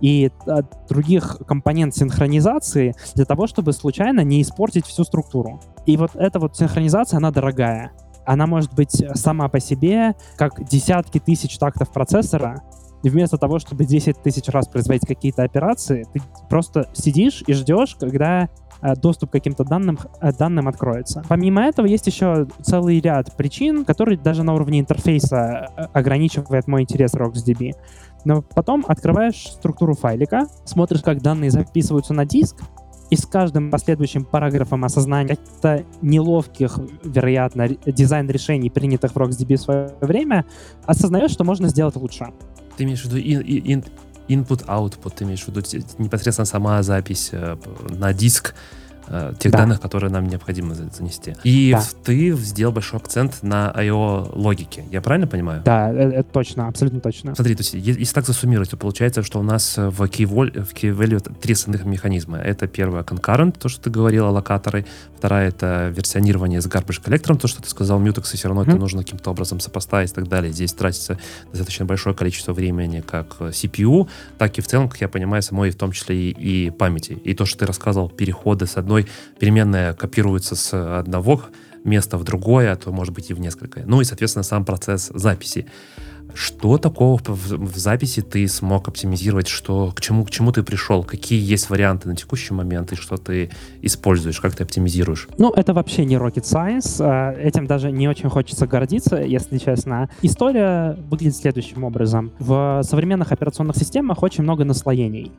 и 0.00 0.30
а, 0.46 0.62
других 0.88 1.38
компонент 1.46 1.94
синхронизации 1.94 2.94
для 3.14 3.26
того, 3.26 3.46
чтобы 3.46 3.74
случайно 3.74 4.20
не 4.20 4.40
испортить 4.40 4.86
всю 4.86 5.04
структуру. 5.04 5.60
И 5.84 5.98
вот 5.98 6.12
эта 6.14 6.38
вот 6.38 6.56
синхронизация, 6.56 7.18
она 7.18 7.30
дорогая. 7.30 7.92
Она 8.24 8.46
может 8.46 8.72
быть 8.72 9.04
сама 9.14 9.48
по 9.48 9.60
себе, 9.60 10.14
как 10.36 10.66
десятки 10.66 11.18
тысяч 11.18 11.58
тактов 11.58 11.92
процессора, 11.92 12.62
вместо 13.10 13.38
того, 13.38 13.58
чтобы 13.58 13.84
10 13.84 14.22
тысяч 14.22 14.48
раз 14.48 14.68
производить 14.68 15.06
какие-то 15.06 15.42
операции, 15.42 16.06
ты 16.12 16.20
просто 16.48 16.88
сидишь 16.92 17.42
и 17.46 17.52
ждешь, 17.52 17.96
когда 17.98 18.48
э, 18.80 18.94
доступ 18.96 19.30
к 19.30 19.32
каким-то 19.32 19.64
данным, 19.64 19.98
э, 20.20 20.32
данным 20.32 20.68
откроется. 20.68 21.22
Помимо 21.28 21.62
этого, 21.62 21.86
есть 21.86 22.06
еще 22.06 22.46
целый 22.62 23.00
ряд 23.00 23.36
причин, 23.36 23.84
которые 23.84 24.18
даже 24.18 24.42
на 24.42 24.54
уровне 24.54 24.80
интерфейса 24.80 25.68
э, 25.76 25.82
ограничивает 25.92 26.66
мой 26.66 26.82
интерес 26.82 27.14
RocksDB. 27.14 27.72
Но 28.24 28.42
потом 28.42 28.84
открываешь 28.88 29.48
структуру 29.52 29.94
файлика, 29.94 30.46
смотришь, 30.64 31.02
как 31.02 31.20
данные 31.20 31.50
записываются 31.50 32.14
на 32.14 32.24
диск, 32.24 32.56
и 33.10 33.16
с 33.16 33.26
каждым 33.26 33.70
последующим 33.70 34.24
параграфом 34.24 34.84
осознания 34.84 35.36
каких-то 35.36 35.84
неловких, 36.02 36.78
вероятно, 37.04 37.68
дизайн-решений, 37.68 38.70
принятых 38.70 39.12
в 39.12 39.16
RocksDB 39.16 39.56
в 39.56 39.60
свое 39.60 39.90
время, 40.00 40.46
осознаешь, 40.86 41.30
что 41.30 41.44
можно 41.44 41.68
сделать 41.68 41.96
лучше. 41.96 42.32
Ты 42.76 42.84
имеешь 42.84 43.02
в 43.02 43.04
виду 43.04 43.18
in, 43.18 43.42
in, 43.44 43.88
input-output, 44.28 45.14
ты 45.16 45.24
имеешь 45.24 45.42
в 45.44 45.48
виду 45.48 45.60
непосредственно 45.98 46.46
сама 46.46 46.82
запись 46.82 47.30
э, 47.32 47.56
на 47.90 48.12
диск, 48.12 48.54
тех 49.38 49.52
да. 49.52 49.58
данных, 49.58 49.80
которые 49.80 50.10
нам 50.10 50.26
необходимо 50.26 50.74
занести. 50.74 51.36
И 51.44 51.72
да. 51.72 51.82
ты 52.04 52.32
сделал 52.36 52.72
большой 52.72 53.00
акцент 53.00 53.42
на 53.42 53.72
I.O. 53.74 54.30
логике. 54.34 54.84
Я 54.90 55.00
правильно 55.00 55.26
понимаю? 55.26 55.62
Да, 55.64 55.90
это, 55.90 56.16
это 56.16 56.32
точно, 56.32 56.68
абсолютно 56.68 57.00
точно. 57.00 57.34
Смотри, 57.34 57.54
то 57.54 57.62
есть, 57.62 57.74
если 57.74 58.14
так 58.14 58.26
засуммировать, 58.26 58.70
то 58.70 58.76
получается, 58.76 59.22
что 59.22 59.40
у 59.40 59.42
нас 59.42 59.76
в 59.76 60.02
key, 60.02 60.26
в 60.26 60.72
key 60.74 60.96
value 60.96 61.20
три 61.40 61.54
основных 61.54 61.84
механизма. 61.84 62.38
Это 62.38 62.66
первое 62.66 63.02
concurrent, 63.02 63.58
то, 63.58 63.68
что 63.68 63.84
ты 63.84 63.90
говорил, 63.90 64.30
локаторы. 64.30 64.86
Вторая— 65.18 65.48
это 65.50 65.92
версионирование 65.94 66.60
с 66.60 66.66
garbage 66.66 67.02
коллектором, 67.02 67.38
то, 67.38 67.48
что 67.48 67.62
ты 67.62 67.68
сказал, 67.68 68.00
mutex, 68.00 68.34
и 68.34 68.36
все 68.36 68.48
равно 68.48 68.62
mm-hmm. 68.62 68.70
это 68.70 68.76
нужно 68.76 69.02
каким-то 69.02 69.30
образом 69.30 69.60
сопоставить 69.60 70.10
и 70.10 70.14
так 70.14 70.28
далее. 70.28 70.52
Здесь 70.52 70.72
тратится 70.72 71.18
достаточно 71.50 71.84
большое 71.84 72.14
количество 72.14 72.52
времени 72.52 73.00
как 73.00 73.36
CPU, 73.40 74.08
так 74.38 74.58
и 74.58 74.60
в 74.60 74.66
целом, 74.66 74.88
как 74.88 75.00
я 75.00 75.08
понимаю, 75.08 75.42
самой 75.42 75.70
в 75.70 75.76
том 75.76 75.92
числе 75.92 76.30
и, 76.30 76.66
и 76.66 76.70
памяти. 76.70 77.12
И 77.24 77.34
то, 77.34 77.46
что 77.46 77.60
ты 77.60 77.66
рассказывал, 77.66 78.08
переходы 78.08 78.66
с 78.66 78.76
одной 78.76 78.93
одной 78.94 79.06
переменная 79.38 79.94
копируется 79.94 80.54
с 80.54 80.98
одного 80.98 81.42
места 81.84 82.16
в 82.16 82.24
другое, 82.24 82.72
а 82.72 82.76
то 82.76 82.92
может 82.92 83.12
быть 83.12 83.30
и 83.30 83.34
в 83.34 83.40
несколько. 83.40 83.82
Ну 83.84 84.00
и, 84.00 84.04
соответственно, 84.04 84.42
сам 84.42 84.64
процесс 84.64 85.10
записи. 85.14 85.66
Что 86.34 86.78
такого 86.78 87.18
в, 87.18 87.52
в 87.52 87.76
записи 87.76 88.20
ты 88.20 88.46
смог 88.48 88.88
оптимизировать, 88.88 89.48
что, 89.48 89.92
к, 89.94 90.00
чему, 90.00 90.24
к 90.24 90.30
чему 90.30 90.52
ты 90.52 90.62
пришел, 90.62 91.04
какие 91.04 91.40
есть 91.40 91.70
варианты 91.70 92.08
на 92.08 92.16
текущий 92.16 92.52
момент 92.54 92.92
и 92.92 92.96
что 92.96 93.16
ты 93.16 93.50
используешь, 93.82 94.40
как 94.40 94.54
ты 94.54 94.64
оптимизируешь? 94.64 95.28
Ну, 95.38 95.52
это 95.52 95.72
вообще 95.72 96.04
не 96.04 96.16
rocket 96.16 96.42
science, 96.42 96.96
а, 97.00 97.32
этим 97.32 97.66
даже 97.66 97.92
не 97.92 98.08
очень 98.08 98.28
хочется 98.28 98.66
гордиться, 98.66 99.16
если 99.16 99.58
честно. 99.58 100.10
История 100.22 100.98
выглядит 101.08 101.36
следующим 101.36 101.84
образом. 101.84 102.32
В 102.38 102.82
современных 102.82 103.32
операционных 103.32 103.76
системах 103.76 104.22
очень 104.22 104.42
много 104.42 104.64
наслоений. 104.64 105.32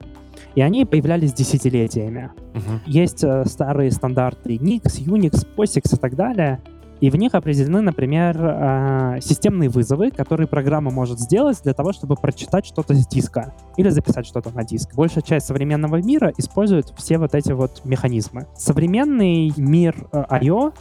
И 0.56 0.62
они 0.62 0.86
появлялись 0.86 1.34
десятилетиями. 1.34 2.32
Uh-huh. 2.54 2.80
Есть 2.86 3.24
э, 3.24 3.44
старые 3.46 3.92
стандарты 3.92 4.56
Nix, 4.56 4.84
Unix, 5.06 5.46
POSIX 5.56 5.96
и 5.96 6.00
так 6.00 6.16
далее. 6.16 6.62
И 7.02 7.10
в 7.10 7.16
них 7.16 7.36
определены, 7.36 7.82
например, 7.82 8.38
э, 8.40 9.20
системные 9.22 9.70
вызовы, 9.70 10.12
которые 10.12 10.48
программа 10.48 10.92
может 10.92 11.20
сделать 11.20 11.62
для 11.64 11.74
того, 11.74 11.92
чтобы 11.92 12.16
прочитать 12.16 12.66
что-то 12.66 12.94
с 12.94 13.08
диска 13.08 13.54
или 13.78 13.90
записать 13.90 14.26
что-то 14.26 14.50
на 14.52 14.64
диск. 14.64 14.96
Большая 14.96 15.24
часть 15.24 15.48
современного 15.48 16.02
мира 16.02 16.32
использует 16.38 16.94
все 16.98 17.18
вот 17.18 17.36
эти 17.36 17.52
вот 17.52 17.84
механизмы. 17.84 18.48
Современный 18.56 19.52
мир 19.58 20.08
э, 20.12 20.24
I.O. 20.30 20.72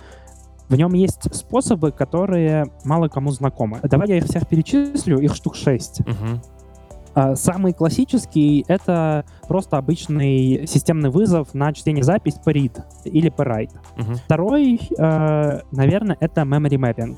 В 0.69 0.77
нем 0.77 0.95
есть 0.95 1.35
способы, 1.35 1.93
которые 1.93 2.67
мало 2.85 3.09
кому 3.09 3.31
знакомы. 3.31 3.81
Давай 3.83 4.09
я 4.09 4.17
их 4.17 4.25
всех 4.25 4.49
перечислю, 4.49 5.19
их 5.19 5.35
штук 5.35 5.57
шесть. 5.57 6.01
Uh-huh. 6.01 6.41
А, 7.15 7.37
самый 7.37 7.73
классический— 7.73 8.65
это 8.69 9.25
просто 9.49 9.79
обычный 9.79 10.67
системный 10.67 11.11
вызов 11.11 11.55
на 11.55 11.73
чтение-запись 11.73 12.35
по 12.45 12.51
read 12.51 12.83
или 13.05 13.29
по 13.29 13.43
write. 13.43 13.71
Uh-huh. 13.97 14.15
Второй, 14.25 14.81
э, 14.99 15.61
наверное, 15.71 16.17
это 16.21 16.43
memory 16.43 16.77
mapping. 16.77 17.17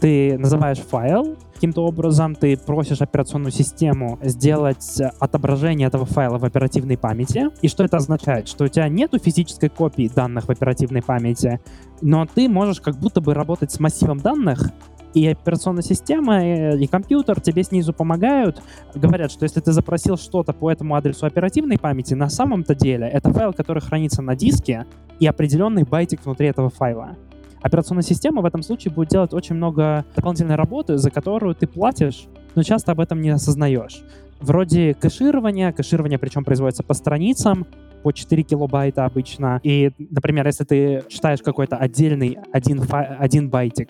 Ты 0.00 0.36
называешь 0.38 0.78
файл 0.78 1.36
каким-то 1.54 1.86
образом, 1.86 2.34
ты 2.34 2.56
просишь 2.58 3.00
операционную 3.00 3.50
систему 3.50 4.18
сделать 4.22 5.00
отображение 5.18 5.88
этого 5.88 6.04
файла 6.04 6.36
в 6.36 6.44
оперативной 6.44 6.98
памяти. 6.98 7.46
И 7.62 7.68
что 7.68 7.82
это 7.82 7.96
означает? 7.96 8.46
Что 8.46 8.64
у 8.64 8.68
тебя 8.68 8.88
нету 8.88 9.18
физической 9.18 9.70
копии 9.70 10.10
данных 10.14 10.48
в 10.48 10.50
оперативной 10.50 11.02
памяти, 11.02 11.60
но 12.02 12.26
ты 12.26 12.48
можешь 12.48 12.82
как 12.82 12.96
будто 12.96 13.22
бы 13.22 13.32
работать 13.32 13.72
с 13.72 13.80
массивом 13.80 14.18
данных, 14.18 14.70
и 15.16 15.28
операционная 15.28 15.82
система, 15.82 16.44
и, 16.44 16.84
и 16.84 16.86
компьютер 16.86 17.40
тебе 17.40 17.62
снизу 17.62 17.94
помогают, 17.94 18.62
говорят, 18.94 19.32
что 19.32 19.44
если 19.44 19.60
ты 19.60 19.72
запросил 19.72 20.18
что-то 20.18 20.52
по 20.52 20.70
этому 20.70 20.94
адресу 20.94 21.24
оперативной 21.24 21.78
памяти, 21.78 22.12
на 22.12 22.28
самом-то 22.28 22.74
деле 22.74 23.08
это 23.08 23.32
файл, 23.32 23.54
который 23.54 23.80
хранится 23.80 24.20
на 24.20 24.36
диске, 24.36 24.84
и 25.18 25.26
определенный 25.26 25.84
байтик 25.84 26.22
внутри 26.22 26.48
этого 26.48 26.68
файла. 26.68 27.16
Операционная 27.62 28.02
система 28.02 28.42
в 28.42 28.44
этом 28.44 28.62
случае 28.62 28.92
будет 28.92 29.08
делать 29.08 29.32
очень 29.32 29.54
много 29.54 30.04
дополнительной 30.14 30.56
работы, 30.56 30.98
за 30.98 31.10
которую 31.10 31.54
ты 31.54 31.66
платишь, 31.66 32.26
но 32.54 32.62
часто 32.62 32.92
об 32.92 33.00
этом 33.00 33.22
не 33.22 33.30
осознаешь. 33.30 34.02
Вроде 34.40 34.92
кэширования, 34.92 35.72
кэширование 35.72 36.18
причем 36.18 36.44
производится 36.44 36.82
по 36.82 36.92
страницам, 36.92 37.66
по 38.06 38.12
4 38.12 38.44
килобайта 38.44 39.04
обычно. 39.04 39.58
И, 39.64 39.90
например, 39.98 40.46
если 40.46 40.62
ты 40.62 41.02
читаешь 41.08 41.42
какой-то 41.42 41.76
отдельный 41.76 42.38
один, 42.52 42.80
один 42.88 43.50
байтик 43.50 43.88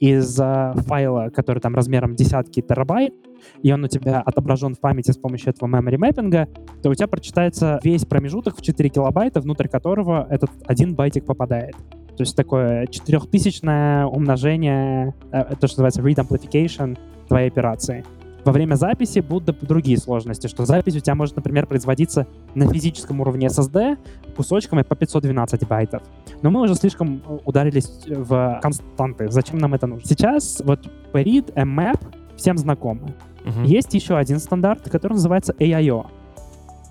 из 0.00 0.36
uh, 0.40 0.76
файла, 0.82 1.28
который 1.28 1.60
там 1.60 1.76
размером 1.76 2.16
десятки 2.16 2.60
терабайт, 2.60 3.14
и 3.62 3.70
он 3.70 3.84
у 3.84 3.86
тебя 3.86 4.20
отображен 4.20 4.74
в 4.74 4.80
памяти 4.80 5.12
с 5.12 5.16
помощью 5.16 5.50
этого 5.50 5.68
memory 5.68 5.96
мэппинга, 5.96 6.48
то 6.82 6.90
у 6.90 6.94
тебя 6.94 7.06
прочитается 7.06 7.78
весь 7.84 8.04
промежуток 8.04 8.56
в 8.56 8.62
4 8.62 8.88
килобайта, 8.88 9.40
внутрь 9.40 9.68
которого 9.68 10.26
этот 10.28 10.50
один 10.66 10.96
байтик 10.96 11.24
попадает. 11.24 11.76
То 12.16 12.24
есть 12.24 12.34
такое 12.34 12.88
четырехтысячное 12.88 14.06
умножение, 14.06 15.14
э, 15.30 15.54
то, 15.54 15.68
что 15.68 15.82
называется 15.82 16.02
read 16.02 16.16
amplification 16.16 16.98
твоей 17.28 17.46
операции. 17.46 18.04
Во 18.44 18.52
время 18.52 18.74
записи 18.74 19.20
будут 19.20 19.62
другие 19.62 19.98
сложности, 19.98 20.48
что 20.48 20.64
запись 20.64 20.96
у 20.96 21.00
тебя 21.00 21.14
может, 21.14 21.36
например, 21.36 21.66
производиться 21.66 22.26
на 22.54 22.68
физическом 22.72 23.20
уровне 23.20 23.46
SSD 23.46 23.98
кусочками 24.36 24.82
по 24.82 24.96
512 24.96 25.66
байтов. 25.68 26.02
Но 26.42 26.50
мы 26.50 26.62
уже 26.62 26.74
слишком 26.74 27.22
э, 27.26 27.38
ударились 27.44 28.04
в 28.06 28.58
константы. 28.62 29.30
Зачем 29.30 29.58
нам 29.58 29.74
это 29.74 29.86
нужно? 29.86 30.06
Сейчас 30.06 30.62
вот 30.64 30.80
PRID, 31.12 31.54
mmap 31.54 32.00
всем 32.36 32.58
знакомы. 32.58 33.14
Uh-huh. 33.44 33.66
Есть 33.66 33.94
еще 33.94 34.16
один 34.16 34.38
стандарт, 34.38 34.88
который 34.90 35.14
называется 35.14 35.52
AIO. 35.58 36.06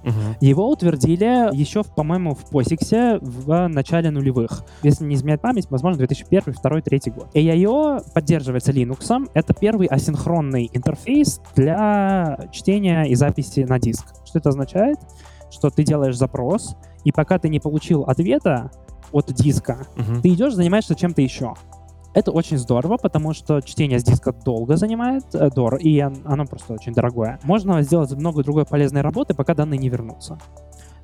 Угу. 0.03 0.13
Его 0.41 0.69
утвердили 0.69 1.55
еще, 1.55 1.83
по-моему, 1.83 2.35
в 2.35 2.51
POSIX 2.51 3.19
в 3.21 3.67
начале 3.67 4.11
нулевых. 4.11 4.63
Если 4.83 5.05
не 5.05 5.15
изменяет 5.15 5.41
память, 5.41 5.67
возможно, 5.69 5.99
2001, 5.99 6.43
2002, 6.45 6.69
2003 6.81 7.11
год. 7.11 7.27
AIO 7.35 8.03
поддерживается 8.13 8.71
Linux. 8.71 9.29
Это 9.33 9.53
первый 9.53 9.87
асинхронный 9.87 10.69
интерфейс 10.73 11.41
для 11.55 12.47
чтения 12.51 13.03
и 13.03 13.15
записи 13.15 13.61
на 13.61 13.79
диск. 13.79 14.05
Что 14.25 14.39
это 14.39 14.49
означает? 14.49 14.97
Что 15.51 15.69
ты 15.69 15.83
делаешь 15.83 16.17
запрос, 16.17 16.75
и 17.03 17.11
пока 17.11 17.37
ты 17.37 17.49
не 17.49 17.59
получил 17.59 18.03
ответа 18.03 18.71
от 19.11 19.33
диска, 19.33 19.87
угу. 19.97 20.21
ты 20.21 20.29
идешь, 20.29 20.53
занимаешься 20.53 20.95
чем-то 20.95 21.21
еще. 21.21 21.53
Это 22.13 22.31
очень 22.31 22.57
здорово, 22.57 22.97
потому 22.97 23.33
что 23.33 23.61
чтение 23.61 23.99
с 23.99 24.03
диска 24.03 24.33
долго 24.33 24.75
занимает, 24.75 25.23
э, 25.33 25.49
дор, 25.49 25.75
и 25.77 25.99
оно 25.99 26.45
просто 26.45 26.73
очень 26.73 26.93
дорогое. 26.93 27.39
Можно 27.43 27.81
сделать 27.81 28.11
много 28.11 28.43
другой 28.43 28.65
полезной 28.65 29.01
работы, 29.01 29.33
пока 29.33 29.55
данные 29.55 29.77
не 29.77 29.89
вернутся. 29.89 30.37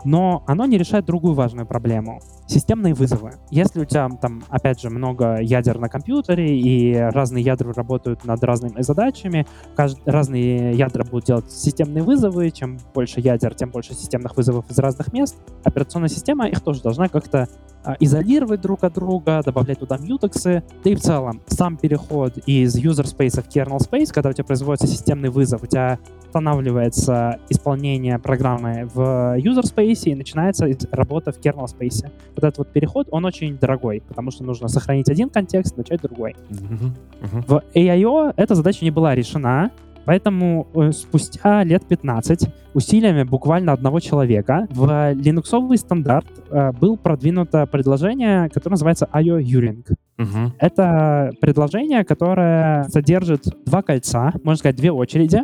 Но 0.03 0.43
оно 0.47 0.65
не 0.65 0.77
решает 0.77 1.05
другую 1.05 1.33
важную 1.33 1.65
проблему— 1.65 2.19
системные 2.47 2.93
вызовы. 2.93 3.33
Если 3.51 3.81
у 3.81 3.85
тебя 3.85 4.09
там, 4.21 4.43
опять 4.49 4.81
же, 4.81 4.89
много 4.89 5.39
ядер 5.41 5.79
на 5.79 5.89
компьютере, 5.89 6.57
и 6.59 6.95
разные 6.95 7.43
ядра 7.43 7.73
работают 7.73 8.25
над 8.25 8.43
разными 8.43 8.81
задачами, 8.81 9.45
кажд... 9.75 9.99
разные 10.05 10.73
ядра 10.73 11.03
будут 11.03 11.25
делать 11.25 11.51
системные 11.51 12.03
вызовы, 12.03 12.49
чем 12.51 12.79
больше 12.93 13.19
ядер, 13.19 13.53
тем 13.53 13.69
больше 13.69 13.93
системных 13.93 14.37
вызовов 14.37 14.69
из 14.69 14.77
разных 14.79 15.13
мест, 15.13 15.37
операционная 15.63 16.09
система 16.09 16.47
их 16.47 16.61
тоже 16.61 16.81
должна 16.81 17.09
как-то 17.09 17.47
а, 17.83 17.95
изолировать 18.01 18.61
друг 18.61 18.83
от 18.83 18.93
друга, 18.93 19.41
добавлять 19.45 19.79
туда 19.79 19.97
мьютексы. 19.97 20.63
Да 20.83 20.89
и 20.89 20.95
в 20.95 20.99
целом 20.99 21.41
сам 21.47 21.77
переход 21.77 22.37
из 22.45 22.75
user 22.75 23.05
space 23.05 23.41
в 23.41 23.47
kernel 23.47 23.77
space, 23.77 24.11
когда 24.13 24.29
у 24.29 24.33
тебя 24.33 24.43
производится 24.43 24.87
системный 24.87 25.29
вызов, 25.29 25.63
у 25.63 25.67
тебя 25.67 25.99
останавливается 26.25 27.39
исполнение 27.49 28.19
программы 28.19 28.89
в 28.93 29.37
user 29.37 29.63
space 29.63 30.03
и 30.03 30.15
начинается 30.15 30.67
работа 30.91 31.31
в 31.31 31.39
kernel 31.39 31.65
space. 31.65 32.11
Вот 32.37 32.43
этот 32.43 32.59
вот 32.59 32.71
переход, 32.71 33.07
он 33.11 33.25
очень 33.25 33.57
дорогой, 33.57 34.01
потому 34.07 34.31
что 34.31 34.43
нужно 34.43 34.67
сохранить 34.67 35.09
один 35.09 35.29
контекст, 35.29 35.75
начать 35.75 36.01
другой. 36.01 36.35
Uh-huh. 36.49 36.91
Uh-huh. 37.21 37.43
В 37.47 37.63
AIO 37.75 38.33
эта 38.37 38.55
задача 38.55 38.85
не 38.85 38.91
была 38.91 39.15
решена, 39.15 39.71
Поэтому 40.07 40.67
э, 40.73 40.93
спустя 40.93 41.65
лет 41.65 41.85
15 41.85 42.47
усилиями 42.73 43.23
буквально 43.23 43.73
одного 43.73 43.99
человека 43.99 44.65
в 44.69 45.11
линуксовый 45.11 45.77
стандарт 45.77 46.25
э, 46.49 46.71
был 46.71 46.95
продвинуто 46.95 47.65
предложение, 47.65 48.47
которое 48.47 48.75
называется 48.75 49.09
IO 49.11 49.37
Uring. 49.41 49.83
Угу. 50.17 50.53
Это 50.59 51.31
предложение, 51.41 52.05
которое 52.05 52.85
содержит 52.85 53.43
два 53.65 53.81
кольца, 53.81 54.31
можно 54.45 54.59
сказать, 54.59 54.77
две 54.77 54.93
очереди, 54.93 55.41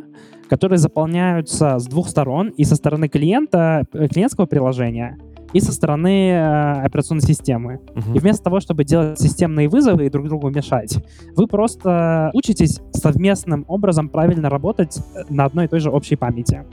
которые 0.48 0.80
заполняются 0.80 1.78
с 1.78 1.86
двух 1.86 2.08
сторон, 2.08 2.48
и 2.48 2.64
со 2.64 2.76
стороны 2.76 3.10
клиента, 3.10 3.84
э, 3.92 4.08
клиентского 4.08 4.46
приложения, 4.46 5.18
и 5.54 5.60
со 5.60 5.72
стороны 5.72 6.30
э, 6.32 6.82
операционной 6.84 7.22
системы. 7.22 7.80
Мгм. 7.96 8.16
И 8.16 8.20
вместо 8.20 8.44
того, 8.44 8.60
чтобы 8.60 8.84
делать 8.84 9.20
системные 9.20 9.70
вызовы 9.70 10.08
и 10.08 10.10
друг 10.10 10.28
другу 10.28 10.50
мешать, 10.50 10.98
вы 11.36 11.48
просто 11.48 12.32
учитесь 12.34 12.82
совместным 12.92 13.66
образом 13.68 14.10
правильно 14.10 14.50
работать 14.50 14.98
э, 14.98 15.24
на 15.30 15.46
одной 15.46 15.66
и 15.66 15.68
той 15.68 15.80
же 15.80 15.89
общей 15.89 16.16
памяти. 16.16 16.63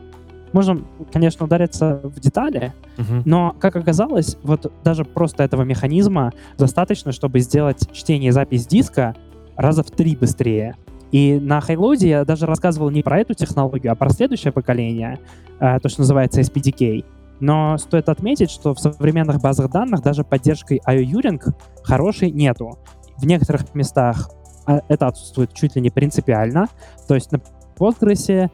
Можем, 0.52 0.86
конечно, 1.12 1.46
удариться 1.46 2.00
в 2.02 2.18
детали, 2.18 2.72
Мгм. 2.96 3.22
но, 3.24 3.54
как 3.60 3.76
оказалось, 3.76 4.36
вот 4.42 4.72
даже 4.82 5.04
просто 5.04 5.44
этого 5.44 5.62
механизма 5.62 6.32
достаточно, 6.58 7.12
чтобы 7.12 7.38
сделать 7.40 7.88
чтение 7.92 8.28
и 8.28 8.32
запись 8.32 8.66
диска 8.66 9.14
раза 9.56 9.82
в 9.84 9.90
три 9.90 10.16
быстрее. 10.16 10.76
И 11.12 11.38
на 11.40 11.60
Хайлоде 11.60 12.08
я 12.08 12.24
даже 12.24 12.46
рассказывал 12.46 12.90
не 12.90 13.02
про 13.02 13.20
эту 13.20 13.34
технологию, 13.34 13.92
а 13.92 13.94
про 13.94 14.10
следующее 14.10 14.52
поколение, 14.52 15.18
э, 15.60 15.78
то, 15.80 15.88
что 15.88 16.00
называется 16.00 16.40
SPDK. 16.40 17.04
Но 17.40 17.78
стоит 17.78 18.08
отметить, 18.08 18.50
что 18.50 18.74
в 18.74 18.78
современных 18.78 19.40
базах 19.40 19.70
данных 19.70 20.02
даже 20.02 20.24
поддержкой 20.24 20.80
IO-Юринг 20.86 21.54
хорошей 21.82 22.30
нету. 22.30 22.78
В 23.16 23.26
некоторых 23.26 23.74
местах 23.74 24.30
а, 24.66 24.80
это 24.88 25.06
отсутствует 25.06 25.52
чуть 25.52 25.76
ли 25.76 25.82
не 25.82 25.90
принципиально. 25.90 26.66
То 27.08 27.14
есть 27.14 27.32
на 27.32 27.40
Postgres 27.78 28.50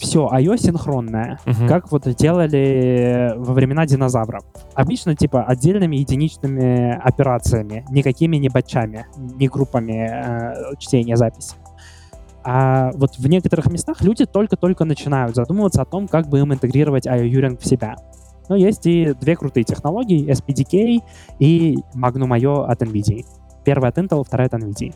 все 0.00 0.28
IO 0.32 0.58
синхронное 0.58 1.38
Мгм. 1.46 1.68
как 1.68 1.92
вот 1.92 2.08
делали 2.16 3.32
во 3.36 3.54
времена 3.54 3.86
динозавров. 3.86 4.42
Обычно, 4.74 5.14
типа, 5.14 5.44
отдельными 5.44 5.94
единичными 5.96 6.90
операциями, 7.00 7.84
никакими 7.90 8.36
не 8.36 8.48
батчами, 8.48 9.06
не 9.16 9.46
группами 9.46 10.10
э, 10.10 10.76
чтения 10.78 11.16
записи. 11.16 11.54
А 12.42 12.90
вот 12.94 13.16
в 13.16 13.26
некоторых 13.28 13.70
местах 13.70 14.02
люди 14.02 14.26
только-только 14.26 14.84
начинают 14.84 15.36
задумываться 15.36 15.82
о 15.82 15.84
том, 15.84 16.08
как 16.08 16.28
бы 16.28 16.40
им 16.40 16.52
интегрировать 16.52 17.06
IO-Юринг 17.06 17.60
в 17.60 17.66
себя. 17.66 17.94
Но 18.48 18.56
есть 18.56 18.86
и 18.86 19.14
две 19.14 19.36
крутые 19.36 19.64
технологии, 19.64 20.30
SPDK 20.30 21.02
и 21.38 21.76
Magnum 21.94 22.38
IO 22.38 22.64
от 22.66 22.82
NVIDIA. 22.82 23.24
Первая 23.64 23.90
от 23.90 23.98
Intel, 23.98 24.24
вторая 24.24 24.48
от 24.48 24.54
NVIDIA. 24.54 24.94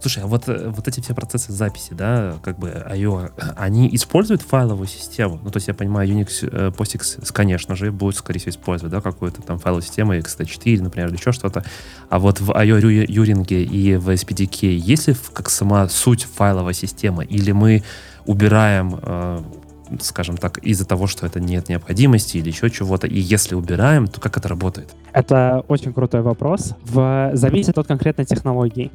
Слушай, 0.00 0.22
а 0.22 0.26
вот, 0.26 0.48
э, 0.48 0.68
вот 0.68 0.86
эти 0.88 1.00
все 1.00 1.14
процессы 1.14 1.52
записи, 1.52 1.94
да, 1.94 2.36
как 2.42 2.58
бы 2.58 2.68
IO, 2.68 3.32
они 3.56 3.88
используют 3.94 4.42
файловую 4.42 4.86
систему? 4.86 5.40
Ну, 5.42 5.50
то 5.50 5.56
есть 5.56 5.68
я 5.68 5.74
понимаю, 5.74 6.08
Unix, 6.08 6.48
э, 6.48 6.70
POSIX, 6.70 7.32
конечно 7.32 7.74
же, 7.74 7.90
будет, 7.90 8.16
скорее 8.16 8.38
всего, 8.38 8.50
использовать, 8.50 8.92
да, 8.92 9.00
какую-то 9.00 9.42
там 9.42 9.58
файловую 9.58 9.82
систему, 9.82 10.14
XT4, 10.14 10.82
например, 10.82 11.08
или 11.08 11.16
еще 11.16 11.32
что-то. 11.32 11.64
А 12.08 12.18
вот 12.18 12.40
в 12.40 12.50
IO 12.50 13.06
Юринге 13.08 13.62
и 13.62 13.96
в 13.96 14.10
SPDK 14.10 14.74
есть 14.74 15.08
ли 15.08 15.16
как 15.32 15.50
сама 15.50 15.88
суть 15.88 16.24
файловой 16.24 16.74
системы? 16.74 17.24
Или 17.24 17.52
мы 17.52 17.82
убираем, 18.26 18.98
э, 19.02 19.42
скажем 20.00 20.36
так, 20.36 20.58
из-за 20.58 20.86
того, 20.86 21.06
что 21.06 21.26
это 21.26 21.40
нет 21.40 21.68
необходимости 21.68 22.38
или 22.38 22.48
еще 22.48 22.70
чего-то, 22.70 23.06
и 23.06 23.18
если 23.18 23.54
убираем, 23.54 24.06
то 24.06 24.20
как 24.20 24.36
это 24.36 24.48
работает? 24.48 24.94
Это 25.12 25.64
очень 25.68 25.92
крутой 25.92 26.22
вопрос. 26.22 26.74
В... 26.82 27.30
Зависит 27.34 27.78
от 27.78 27.86
конкретной 27.86 28.24
технологии. 28.24 28.90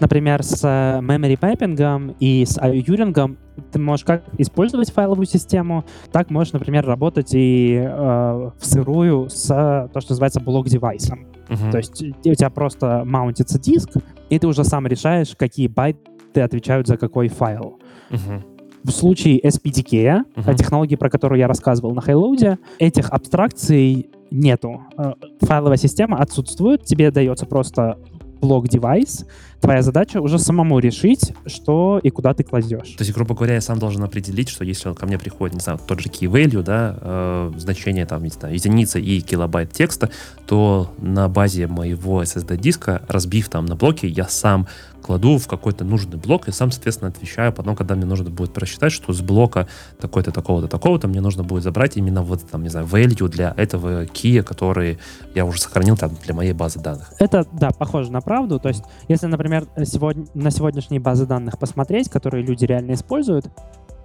Например, 0.00 0.42
с 0.42 0.64
э, 0.64 1.00
memory 1.00 1.38
пэппингом 1.38 2.16
и 2.18 2.44
с 2.44 2.58
IO-юрингом 2.58 3.36
ты 3.70 3.78
можешь 3.78 4.04
как 4.04 4.24
использовать 4.38 4.90
файловую 4.90 5.26
систему, 5.26 5.84
так 6.10 6.30
можешь, 6.30 6.52
например, 6.52 6.84
работать 6.84 7.30
и 7.32 7.76
э, 7.76 7.90
в 7.90 8.66
сырую 8.66 9.28
с 9.30 9.48
э, 9.50 9.88
то, 9.92 10.00
что 10.00 10.12
называется 10.12 10.40
блок-девайсом. 10.40 11.26
Мгм. 11.48 11.70
То 11.70 11.78
есть 11.78 12.02
у 12.02 12.34
тебя 12.34 12.50
просто 12.50 13.04
маунтится 13.04 13.60
диск, 13.60 13.90
и 14.30 14.38
ты 14.38 14.46
уже 14.48 14.64
сам 14.64 14.88
решаешь, 14.88 15.36
какие 15.36 15.68
байты 15.68 16.40
отвечают 16.40 16.88
за 16.88 16.96
какой 16.96 17.28
файл. 17.28 17.78
Мгм. 18.10 18.53
В 18.84 18.90
случае 18.90 19.40
SPDK, 19.40 20.24
Мгм. 20.36 20.50
э, 20.50 20.54
технологии, 20.54 20.96
про 20.96 21.08
которую 21.10 21.38
я 21.38 21.48
рассказывал 21.48 21.94
на 21.94 22.00
Highload, 22.00 22.58
этих 22.78 23.10
абстракций 23.10 24.10
нету. 24.30 24.82
Э, 24.98 25.12
Файловая 25.40 25.78
система 25.78 26.18
отсутствует, 26.18 26.84
тебе 26.84 27.10
дается 27.10 27.46
просто 27.46 27.98
блок-девайс. 28.40 29.26
Твоя 29.64 29.80
задача 29.80 30.20
уже 30.20 30.38
самому 30.38 30.78
решить, 30.78 31.32
что 31.46 31.98
и 32.02 32.10
куда 32.10 32.34
ты 32.34 32.44
кладешь. 32.44 32.90
То 32.98 33.02
есть, 33.02 33.14
грубо 33.14 33.34
говоря, 33.34 33.54
я 33.54 33.62
сам 33.62 33.78
должен 33.78 34.04
определить, 34.04 34.50
что 34.50 34.62
если 34.62 34.92
ко 34.92 35.06
мне 35.06 35.18
приходит, 35.18 35.54
не 35.54 35.60
знаю, 35.60 35.80
тот 35.86 36.00
же 36.00 36.10
key 36.10 36.30
value, 36.30 36.62
да, 36.62 36.98
э, 37.00 37.52
значение 37.56 38.04
там, 38.04 38.22
не 38.22 38.28
знаю, 38.28 38.54
единица 38.54 38.98
и 38.98 39.22
килобайт 39.22 39.72
текста, 39.72 40.10
то 40.46 40.92
на 40.98 41.30
базе 41.30 41.66
моего 41.66 42.22
SSD-диска, 42.22 43.04
разбив 43.08 43.48
там 43.48 43.64
на 43.64 43.74
блоки, 43.74 44.04
я 44.04 44.28
сам 44.28 44.66
кладу 45.04 45.36
в 45.36 45.46
какой-то 45.46 45.84
нужный 45.84 46.16
блок 46.16 46.48
и 46.48 46.52
сам, 46.52 46.70
соответственно, 46.70 47.10
отвечаю. 47.10 47.52
Потом, 47.52 47.76
когда 47.76 47.94
мне 47.94 48.06
нужно 48.06 48.30
будет 48.30 48.54
просчитать, 48.54 48.92
что 48.92 49.12
с 49.12 49.20
блока 49.20 49.68
такой-то, 50.00 50.32
такого-то, 50.32 50.66
такого-то, 50.66 51.08
мне 51.08 51.20
нужно 51.20 51.42
будет 51.42 51.62
забрать 51.62 51.96
именно 51.96 52.22
вот 52.22 52.48
там, 52.50 52.62
не 52.62 52.70
знаю, 52.70 52.86
value 52.86 53.28
для 53.28 53.52
этого 53.56 54.06
key, 54.06 54.42
который 54.42 54.98
я 55.34 55.44
уже 55.44 55.60
сохранил 55.60 55.96
там 55.96 56.16
для 56.24 56.34
моей 56.34 56.54
базы 56.54 56.80
данных. 56.80 57.12
Это, 57.18 57.46
да, 57.52 57.70
похоже 57.70 58.10
на 58.10 58.22
правду. 58.22 58.58
То 58.58 58.68
есть, 58.68 58.82
если, 59.08 59.26
например, 59.26 59.53
сегодня, 59.84 60.26
на 60.34 60.50
сегодняшние 60.50 61.00
базы 61.00 61.26
данных 61.26 61.58
посмотреть, 61.58 62.08
которые 62.08 62.44
люди 62.44 62.64
реально 62.64 62.92
используют, 62.92 63.46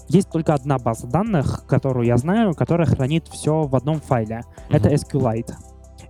есть 0.07 0.29
только 0.29 0.53
одна 0.53 0.77
база 0.79 1.07
данных, 1.07 1.65
которую 1.67 2.05
я 2.07 2.17
знаю, 2.17 2.53
которая 2.55 2.87
хранит 2.87 3.27
все 3.27 3.63
в 3.63 3.75
одном 3.75 3.99
файле. 3.99 4.41
Это 4.69 4.89
Мгм. 4.89 4.95
SQLite. 4.95 5.51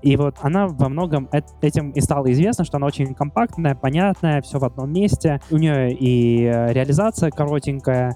И 0.02 0.15
вот 0.15 0.36
она 0.41 0.67
во 0.67 0.88
многом 0.88 1.28
эт- 1.34 1.43
этим 1.62 1.89
и 1.91 1.99
стала 1.99 2.32
известна, 2.32 2.63
что 2.63 2.78
она 2.78 2.88
очень 2.88 3.13
компактная, 3.13 3.75
понятная, 3.75 4.41
все 4.41 4.58
в 4.58 4.63
одном 4.63 4.93
месте. 4.93 5.41
У 5.52 5.58
нее 5.58 5.91
и 5.93 6.45
э, 6.45 6.71
реализация 6.71 7.32
коротенькая, 7.32 8.15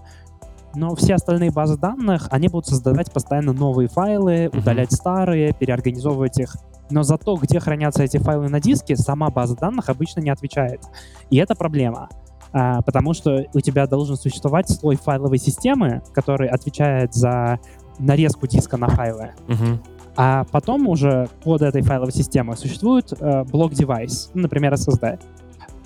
но 0.76 0.96
все 0.96 1.16
остальные 1.16 1.52
базы 1.52 1.78
данных, 1.78 2.28
они 2.32 2.48
будут 2.48 2.68
создавать 2.68 3.12
постоянно 3.12 3.54
новые 3.54 3.88
файлы, 3.88 4.50
удалять 4.54 4.92
старые, 4.92 5.54
переорганизовывать 5.54 6.40
их. 6.40 6.56
Но 6.90 7.04
за 7.04 7.18
то, 7.18 7.36
где 7.36 7.60
хранятся 7.60 8.04
эти 8.04 8.18
файлы 8.18 8.50
на 8.50 8.60
диске, 8.60 8.96
сама 8.96 9.30
база 9.30 9.56
данных 9.56 9.90
обычно 9.90 10.22
не 10.22 10.30
отвечает. 10.30 10.82
И 11.30 11.38
это 11.38 11.56
проблема. 11.56 12.10
А, 12.52 12.82
потому 12.82 13.14
что 13.14 13.46
у 13.54 13.60
тебя 13.62 13.88
должен 13.88 14.16
существовать 14.16 14.70
слой 14.70 14.96
файловой 14.96 15.40
системы, 15.40 16.04
который 16.14 16.48
отвечает 16.48 17.14
за 17.14 17.60
нарезку 17.98 18.48
диска 18.48 18.78
на 18.78 18.88
файлы. 18.90 19.32
Мгм. 19.48 19.82
А 20.16 20.44
потом 20.52 20.88
уже 20.88 21.30
под 21.44 21.64
этой 21.64 21.82
файловой 21.82 22.14
системой 22.14 22.56
существует 22.56 23.12
э, 23.20 23.44
блок-девайс, 23.46 24.30
ну, 24.36 24.44
например, 24.44 24.74
SSD. 24.74 25.20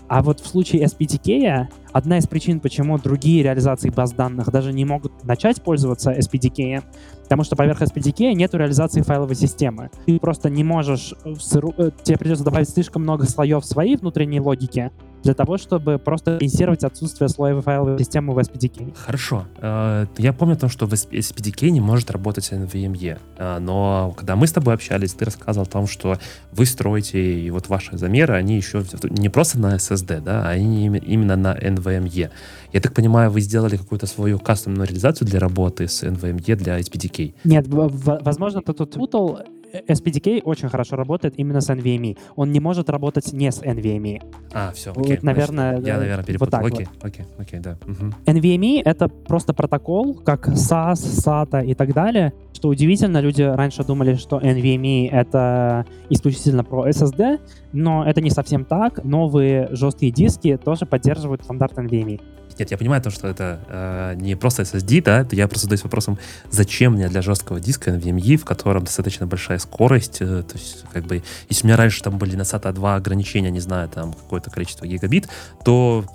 А 0.10 0.22
вот 0.22 0.40
в 0.40 0.48
случае 0.48 0.84
SPDK 0.84 1.68
одна 1.98 2.20
из 2.20 2.28
причин, 2.28 2.60
почему 2.60 2.98
другие 2.98 3.44
реализации 3.44 3.90
баз 3.90 4.14
данных 4.14 4.52
даже 4.52 4.72
не 4.72 4.86
могут 4.86 5.24
начать 5.24 5.62
пользоваться 5.62 6.12
SPDK, 6.12 6.84
потому 7.24 7.44
что 7.44 7.56
поверх 7.56 7.82
SPDK 7.82 8.34
нет 8.34 8.54
реализации 8.54 9.02
файловой 9.02 9.36
системы. 9.36 9.90
Ты 10.06 10.20
просто 10.20 10.50
не 10.50 10.64
можешь, 10.64 11.14
сыру- 11.26 11.74
э, 11.78 11.92
тебе 12.04 12.18
придется 12.18 12.44
добавить 12.44 12.70
слишком 12.70 13.02
много 13.02 13.26
слоев 13.26 13.66
своей 13.66 13.98
внутренней 13.98 14.40
логики 14.40 14.92
для 15.24 15.34
того, 15.34 15.58
чтобы 15.58 15.98
просто 16.00 16.32
компенсировать 16.32 16.84
отсутствие 16.84 17.30
слоевой 17.30 17.62
файловой 17.62 18.00
системы 18.00 18.34
в 18.34 18.40
SPDK. 18.40 18.94
Хорошо. 18.96 19.46
Э, 19.58 20.06
Я 20.18 20.34
помню 20.34 20.54
о 20.56 20.58
том, 20.58 20.70
что 20.70 20.86
в 20.86 20.94
SPDK 20.94 21.70
не 21.70 21.82
может 21.82 22.12
работать 22.12 22.52
NVMe. 22.52 23.20
Э, 23.38 23.60
Но 23.60 24.14
когда 24.18 24.36
мы 24.36 24.48
с 24.48 24.52
тобой 24.52 24.74
общались, 24.74 25.14
ты 25.14 25.26
рассказывал 25.26 25.68
о 25.68 25.70
том, 25.70 25.88
что 25.88 26.18
вы 26.52 26.66
строите, 26.66 27.20
и 27.42 27.50
вот 27.52 27.70
ваши 27.70 27.98
замеры, 27.98 28.36
они 28.36 28.56
еще 28.56 28.84
не 29.04 29.30
просто 29.30 29.60
на 29.60 29.76
SSD, 29.76 30.22
да, 30.22 30.50
а 30.50 30.56
именно 30.56 31.36
на 31.36 31.56
NVMe. 31.58 32.30
Я 32.74 32.82
так 32.82 32.94
понимаю, 32.94 33.32
вы 33.32 33.42
сделали 33.42 33.78
какую-то 33.78 34.08
свою 34.08 34.40
кастомную 34.40 34.88
реализацию 34.88 35.28
для 35.28 35.40
работы 35.40 35.88
с 35.88 36.04
NVMe 36.04 36.56
для 36.56 36.80
SPDK. 36.80 37.34
Нет, 37.44 37.66
возможно, 37.68 38.62
ты 38.62 38.74
тут 38.74 38.92
путал. 38.94 39.40
SPDK 39.88 40.42
очень 40.44 40.70
хорошо 40.70 40.96
работает 40.96 41.36
именно 41.38 41.62
с 41.62 41.70
NVMe. 41.70 42.18
Он 42.36 42.52
не 42.52 42.60
может 42.60 42.90
работать 42.90 43.34
не 43.34 43.52
с 43.52 43.62
NVMe. 43.62 44.22
А, 44.54 44.72
все, 44.74 44.92
Вот, 44.94 45.06
окей. 45.06 45.20
наверное, 45.22 45.72
Значит, 45.72 45.88
я, 45.88 45.94
да, 45.94 46.00
наверное, 46.00 46.18
вот 46.18 46.26
перепутал. 46.26 46.62
так 46.62 46.74
окей, 46.74 46.88
окей, 47.02 47.26
окей, 47.38 47.60
да. 47.60 47.78
Мгм. 47.86 48.14
NVMe— 48.26 48.82
это 48.86 49.08
просто 49.10 49.54
протокол, 49.54 50.16
как 50.16 50.48
SAS, 50.50 50.96
SATA 50.96 51.66
и 51.66 51.74
так 51.74 51.94
далее. 51.94 52.34
Что 52.54 52.70
удивительно, 52.70 53.20
люди 53.20 53.44
раньше 53.44 53.84
думали, 53.84 54.16
что 54.16 54.40
NVMe— 54.40 55.10
это 55.12 55.86
исключительно 56.10 56.64
про 56.64 56.88
SSD, 56.90 57.40
но 57.74 58.06
это 58.06 58.22
не 58.22 58.30
совсем 58.32 58.66
так. 58.66 59.04
Новые 59.04 59.68
жесткие 59.72 60.12
диски 60.12 60.58
тоже 60.58 60.86
поддерживают 60.86 61.44
стандарт 61.44 61.78
NVMe. 61.78 62.20
Нет, 62.60 62.72
я 62.72 62.78
понимаю 62.78 63.02
то, 63.02 63.10
что 63.12 63.28
это 63.28 63.60
э, 63.68 64.14
не 64.16 64.36
просто 64.36 64.64
SSD, 64.64 65.04
да, 65.04 65.22
это 65.22 65.36
я 65.36 65.48
просто 65.48 65.66
задаюсь 65.66 65.84
вопросом, 65.84 66.18
зачем 66.50 66.94
мне 66.94 67.08
для 67.08 67.22
жесткого 67.22 67.60
диска 67.60 67.92
NVMe, 67.92 68.38
в 68.38 68.46
котором 68.46 68.84
достаточно 68.84 69.28
большая 69.28 69.60
скорость, 69.60 70.18
э, 70.22 70.44
то 70.44 70.58
есть, 70.58 70.84
как 70.92 71.06
бы, 71.06 71.24
если 71.50 71.64
у 71.64 71.68
меня 71.68 71.78
раньше 71.78 72.02
там 72.02 72.18
были 72.18 72.36
на 72.36 72.42
SATA 72.42 72.74
2 72.74 72.96
ограничения, 72.96 73.52
не 73.52 73.60
знаю, 73.60 73.90
там, 73.90 74.14
какое-то 74.14 74.50
количество 74.50 74.86
гигабит, 74.86 75.30
то, 75.64 76.06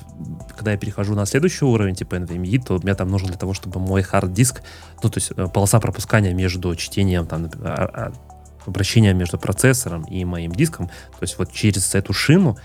когда 0.57 0.73
я 0.73 0.77
перехожу 0.77 1.15
на 1.15 1.27
следующий 1.27 1.65
уровень, 1.65 1.95
типа 1.95 2.17
NVMe, 2.17 2.65
то 2.65 2.81
мне 2.83 2.95
там 2.95 3.09
нужно 3.09 3.29
для 3.29 3.39
того, 3.39 3.55
чтобы 3.55 3.79
мой 3.79 4.03
хард-диск, 4.03 4.63
ну, 5.03 5.11
то 5.11 5.19
есть, 5.19 5.33
э, 5.37 5.47
полоса 5.53 5.79
пропускания 5.79 6.35
между 6.35 6.75
чтением, 6.75 7.27
там, 7.27 7.51
а- 7.63 7.91
а- 7.95 8.13
обращение 8.67 9.13
между 9.15 9.39
процессором 9.39 10.05
и 10.05 10.25
моим 10.25 10.53
диском, 10.53 10.87
то 10.87 11.23
есть, 11.23 11.39
вот 11.39 11.53
через 11.53 11.95
эту 11.95 12.13
шину 12.13 12.57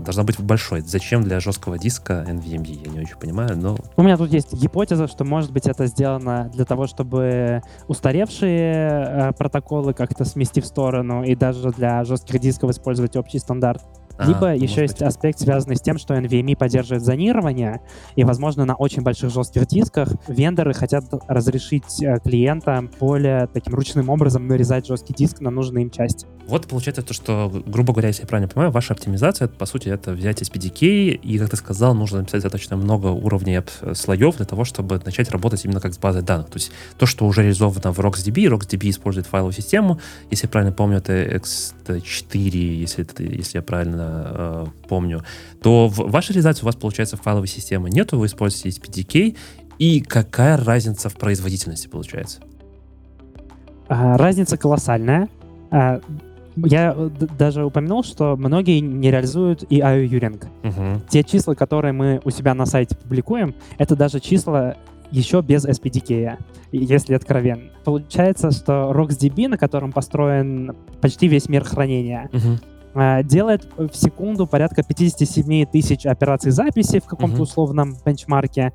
должна 0.00 0.24
быть 0.24 0.40
большой. 0.40 0.80
Зачем 0.80 1.22
для 1.22 1.40
жесткого 1.40 1.78
диска 1.78 2.24
NVMe? 2.28 2.84
Я 2.86 2.90
не 2.90 3.00
очень 3.00 3.16
понимаю, 3.16 3.56
но... 3.56 3.76
У 3.96 4.02
меня 4.02 4.16
тут 4.16 4.32
есть 4.32 4.52
гипотеза, 4.54 5.08
что, 5.08 5.24
может 5.24 5.52
быть, 5.52 5.66
это 5.66 5.86
сделано 5.86 6.50
для 6.52 6.64
того, 6.64 6.86
чтобы 6.86 7.62
устаревшие 7.88 8.72
э, 8.74 9.32
протоколы 9.32 9.94
как-то 9.94 10.24
смести 10.24 10.60
в 10.60 10.66
сторону 10.66 11.24
и 11.24 11.34
даже 11.34 11.70
для 11.70 12.04
жестких 12.04 12.40
дисков 12.40 12.70
использовать 12.70 13.16
общий 13.16 13.38
стандарт. 13.38 13.82
А, 14.22 14.28
Либо 14.28 14.54
еще 14.54 14.82
есть 14.82 15.00
быть. 15.00 15.02
аспект, 15.02 15.40
связанный 15.40 15.76
с 15.76 15.80
тем, 15.80 15.98
что 15.98 16.14
NVMe 16.14 16.56
поддерживает 16.56 17.04
зонирование, 17.04 17.80
и, 18.16 18.24
возможно, 18.24 18.64
на 18.64 18.74
очень 18.74 19.02
больших 19.02 19.30
жестких 19.30 19.66
дисках 19.66 20.08
вендоры 20.28 20.74
хотят 20.74 21.04
разрешить 21.28 22.02
э, 22.02 22.18
клиентам 22.22 22.90
более 23.00 23.46
таким 23.46 23.74
ручным 23.74 24.08
образом 24.08 24.46
нарезать 24.46 24.86
жесткий 24.86 25.14
диск 25.14 25.40
на 25.40 25.50
нужные 25.50 25.84
им 25.84 25.90
части. 25.90 26.26
Вот 26.46 26.66
получается 26.66 27.02
то, 27.02 27.14
что, 27.14 27.50
грубо 27.66 27.92
говоря, 27.92 28.08
если 28.08 28.22
я 28.22 28.28
правильно 28.28 28.48
понимаю, 28.48 28.72
ваша 28.72 28.94
оптимизация, 28.94 29.48
по 29.48 29.66
сути, 29.66 29.88
это 29.88 30.12
взять 30.12 30.42
SPDK, 30.42 31.10
и, 31.12 31.38
как 31.38 31.50
ты 31.50 31.56
сказал, 31.56 31.94
нужно 31.94 32.18
написать 32.20 32.42
достаточно 32.42 32.76
много 32.76 33.06
уровней 33.06 33.60
слоев 33.94 34.36
для 34.36 34.46
того, 34.46 34.64
чтобы 34.64 35.00
начать 35.04 35.30
работать 35.30 35.64
именно 35.64 35.80
как 35.80 35.94
с 35.94 35.98
базой 35.98 36.22
данных. 36.22 36.48
То 36.48 36.56
есть 36.56 36.72
то, 36.98 37.06
что 37.06 37.26
уже 37.26 37.42
реализовано 37.42 37.92
в 37.92 37.98
RocksDB, 38.00 38.48
RocksDB 38.48 38.90
использует 38.90 39.26
файловую 39.26 39.52
систему, 39.52 40.00
если 40.30 40.46
я 40.46 40.50
правильно 40.50 40.72
помню, 40.72 40.98
это 40.98 41.12
X4, 41.12 42.56
если, 42.56 43.06
если 43.18 43.58
я 43.58 43.62
правильно 43.62 44.11
э, 44.12 44.66
помню, 44.88 45.22
то 45.62 45.88
в 45.88 46.10
вашей 46.10 46.32
реализации 46.32 46.62
у 46.62 46.66
вас, 46.66 46.76
получается, 46.76 47.16
файловой 47.16 47.48
системы 47.48 47.90
нету, 47.90 48.18
вы 48.18 48.26
используете 48.26 48.68
SPDK, 48.68 49.36
и 49.78 50.00
какая 50.00 50.56
разница 50.56 51.08
в 51.08 51.14
производительности 51.14 51.88
получается? 51.88 52.40
А, 53.88 54.16
разница 54.16 54.56
колоссальная. 54.56 55.28
А, 55.70 56.00
я 56.56 56.94
э, 56.96 57.10
даже 57.38 57.64
упомянул, 57.64 58.04
что 58.04 58.36
многие 58.36 58.80
не 58.80 59.10
реализуют 59.10 59.64
и 59.70 59.80
IO-юринг. 59.80 60.46
Угу. 60.64 61.02
Те 61.08 61.24
числа, 61.24 61.54
которые 61.54 61.92
мы 61.92 62.20
у 62.24 62.30
себя 62.30 62.54
на 62.54 62.66
сайте 62.66 62.96
публикуем, 62.96 63.54
это 63.78 63.96
даже 63.96 64.20
числа 64.20 64.76
еще 65.10 65.42
без 65.42 65.66
SPDK, 65.66 66.38
если 66.72 67.14
откровенно. 67.14 67.70
Получается, 67.84 68.50
что 68.50 68.92
RocksDB, 68.94 69.48
на 69.48 69.58
котором 69.58 69.92
построен 69.92 70.74
почти 71.00 71.28
весь 71.28 71.48
мир 71.48 71.64
хранения, 71.64 72.30
угу. 72.32 72.58
Делает 72.94 73.68
в 73.76 73.94
секунду 73.94 74.46
порядка 74.46 74.82
57 74.82 75.66
тысяч 75.66 76.06
операций 76.06 76.50
записи 76.50 77.00
в 77.00 77.04
каком-то 77.04 77.36
угу. 77.36 77.42
условном 77.44 77.96
бенчмарке 78.04 78.72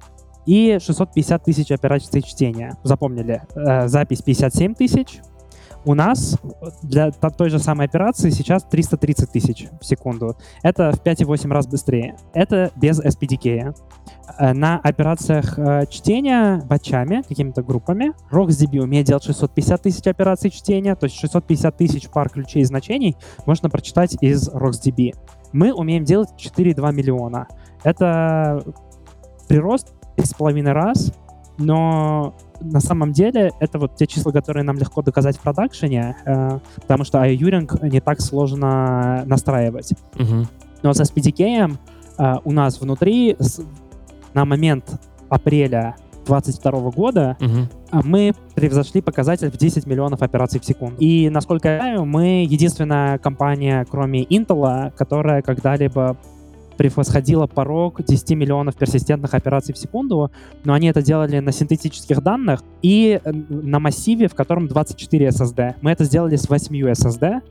и 0.48 0.78
650 0.80 1.44
тысяч 1.44 1.72
операций 1.72 2.22
чтения. 2.22 2.78
Запомнили, 2.84 3.44
э, 3.54 3.88
запись 3.88 4.22
57 4.22 4.76
тысяч, 4.76 5.20
у 5.88 5.94
нас 5.94 6.38
для 6.84 7.12
той 7.12 7.50
же 7.50 7.60
самой 7.60 7.86
операции 7.88 8.30
сейчас 8.30 8.64
330 8.66 9.32
тысяч 9.32 9.68
в 9.80 9.86
секунду. 9.86 10.36
Это 10.62 10.92
в 10.92 11.02
5,8 11.02 11.50
раз 11.50 11.66
быстрее. 11.66 12.18
Это 12.34 12.72
без 12.76 13.00
SPDK. 13.00 13.74
Э, 14.38 14.54
на 14.54 14.80
операциях 14.80 15.58
э, 15.58 15.86
чтения 15.90 16.62
батчами, 16.66 17.24
какими-то 17.28 17.64
группами, 17.64 18.12
RocksDB 18.32 18.82
умеет 18.82 19.06
делать 19.06 19.24
650 19.24 19.82
тысяч 19.82 20.06
операций 20.08 20.50
чтения, 20.50 20.94
то 20.96 21.06
есть 21.06 21.18
650 21.18 21.78
тысяч 21.78 22.10
пар 22.10 22.30
ключей 22.30 22.64
и 22.64 22.66
значений 22.66 23.16
можно 23.46 23.70
прочитать 23.70 24.18
из 24.20 24.50
RocksDB. 24.50 25.14
Мы 25.54 25.74
умеем 25.74 26.04
делать 26.04 26.30
4,2 26.38 26.94
миллиона. 26.94 27.48
Это 27.84 28.62
прирост 29.48 29.94
в 30.18 30.38
половиной 30.38 30.74
раз, 30.74 31.14
но 31.58 32.36
на 32.60 32.80
самом 32.80 33.12
деле 33.12 33.52
это 33.60 33.80
вот 33.80 33.96
те 33.96 34.08
числа, 34.08 34.32
которые 34.32 34.64
нам 34.64 34.78
легко 34.78 35.02
доказать 35.02 35.38
в 35.38 35.42
продакшене, 35.42 36.18
э, 36.26 36.60
потому 36.76 37.04
что 37.04 37.24
iUring 37.24 37.90
не 37.90 38.02
так 38.02 38.22
сложно 38.22 39.24
настраивать. 39.26 39.94
Угу. 40.16 40.48
Но 40.84 40.94
с 40.94 41.02
SPDK 41.02 41.78
э, 42.18 42.36
у 42.44 42.52
нас 42.52 42.80
внутри 42.82 43.36
с, 43.40 43.62
на 44.34 44.46
момент 44.46 45.00
апреля 45.30 45.96
2022 46.26 46.92
года 46.92 47.38
угу. 47.40 48.02
мы 48.04 48.34
превзошли 48.56 49.02
показатель 49.02 49.50
в 49.50 49.58
10 49.58 49.86
миллионов 49.88 50.22
операций 50.22 50.60
в 50.60 50.66
секунду. 50.66 50.98
И, 51.00 51.30
насколько 51.30 51.70
я 51.70 51.78
знаю, 51.80 52.06
мы 52.06 52.46
единственная 52.48 53.18
компания, 53.18 53.86
кроме 53.90 54.24
Intel, 54.24 54.92
которая 54.96 55.42
когда-либо 55.42 56.18
превосходила 56.78 57.48
порог 57.48 58.04
10 58.04 58.32
миллионов 58.32 58.76
персистентных 58.76 59.34
операций 59.34 59.74
в 59.74 59.78
секунду, 59.78 60.32
но 60.64 60.74
они 60.74 60.88
это 60.88 61.02
делали 61.02 61.40
на 61.40 61.52
синтетических 61.52 62.22
данных 62.22 62.64
и 62.82 63.20
э, 63.24 63.32
на 63.32 63.80
массиве, 63.80 64.28
в 64.28 64.36
котором 64.36 64.68
24 64.68 65.28
SSD. 65.28 65.76
Мы 65.82 65.92
это 65.92 66.04
сделали 66.04 66.36
с 66.36 66.50
8 66.50 66.76
SSD 66.92 67.42